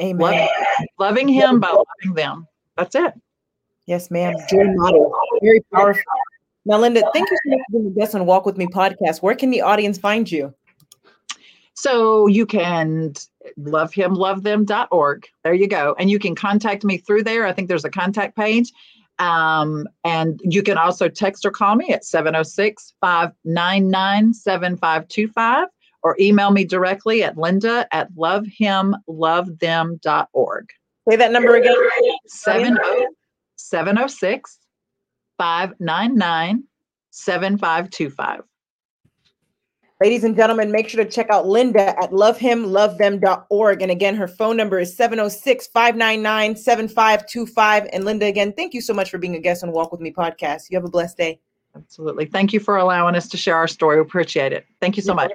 Amen. 0.00 0.18
Loving, 0.18 0.48
loving 0.98 1.28
him 1.28 1.60
by 1.60 1.68
loving 1.68 2.14
them. 2.14 2.46
That's 2.76 2.94
it. 2.94 3.14
Yes, 3.86 4.10
ma'am. 4.10 4.34
Joy 4.48 4.64
model. 4.74 5.12
Very 5.42 5.60
powerful. 5.72 6.02
Now, 6.64 6.78
Linda, 6.78 7.02
thank 7.12 7.28
you 7.30 7.36
so 7.44 7.50
much 7.50 7.60
for 7.70 7.78
being 7.78 7.92
a 7.92 7.98
guest 7.98 8.14
on 8.14 8.24
Walk 8.26 8.46
With 8.46 8.56
Me 8.56 8.66
podcast. 8.66 9.22
Where 9.22 9.34
can 9.34 9.50
the 9.50 9.62
audience 9.62 9.98
find 9.98 10.30
you? 10.30 10.54
So 11.80 12.26
you 12.26 12.44
can 12.44 13.14
love 13.56 13.94
him, 13.94 14.12
love 14.12 14.42
them.org. 14.42 15.26
There 15.44 15.54
you 15.54 15.66
go. 15.66 15.96
And 15.98 16.10
you 16.10 16.18
can 16.18 16.34
contact 16.34 16.84
me 16.84 16.98
through 16.98 17.22
there. 17.22 17.46
I 17.46 17.54
think 17.54 17.68
there's 17.68 17.86
a 17.86 17.90
contact 17.90 18.36
page. 18.36 18.70
Um, 19.18 19.88
and 20.04 20.38
you 20.44 20.62
can 20.62 20.76
also 20.76 21.08
text 21.08 21.46
or 21.46 21.50
call 21.50 21.76
me 21.76 21.94
at 21.94 22.04
706 22.04 22.92
599 23.00 24.34
7525 24.34 25.68
or 26.02 26.16
email 26.20 26.50
me 26.50 26.66
directly 26.66 27.22
at 27.22 27.38
linda 27.38 27.88
at 27.92 28.12
lovehimlovethem.org. 28.12 30.66
Say 31.08 31.16
that 31.16 31.32
number 31.32 31.56
again 31.56 31.74
706 33.56 34.58
599 35.38 36.64
7525. 37.10 38.49
Ladies 40.00 40.24
and 40.24 40.34
gentlemen, 40.34 40.72
make 40.72 40.88
sure 40.88 41.04
to 41.04 41.10
check 41.10 41.28
out 41.28 41.46
Linda 41.46 41.90
at 42.02 42.10
lovehimlovethem.org. 42.10 43.82
And 43.82 43.90
again, 43.90 44.16
her 44.16 44.26
phone 44.26 44.56
number 44.56 44.78
is 44.78 44.96
706 44.96 45.66
599 45.66 46.56
7525. 46.56 47.88
And 47.92 48.06
Linda, 48.06 48.24
again, 48.24 48.54
thank 48.54 48.72
you 48.72 48.80
so 48.80 48.94
much 48.94 49.10
for 49.10 49.18
being 49.18 49.36
a 49.36 49.38
guest 49.38 49.62
on 49.62 49.72
Walk 49.72 49.92
With 49.92 50.00
Me 50.00 50.10
podcast. 50.10 50.70
You 50.70 50.78
have 50.78 50.86
a 50.86 50.90
blessed 50.90 51.18
day. 51.18 51.38
Absolutely. 51.76 52.24
Thank 52.24 52.54
you 52.54 52.60
for 52.60 52.78
allowing 52.78 53.14
us 53.14 53.28
to 53.28 53.36
share 53.36 53.56
our 53.56 53.68
story. 53.68 53.96
We 53.96 54.02
appreciate 54.02 54.54
it. 54.54 54.64
Thank 54.80 54.96
you 54.96 55.02
so 55.02 55.12
much. 55.12 55.32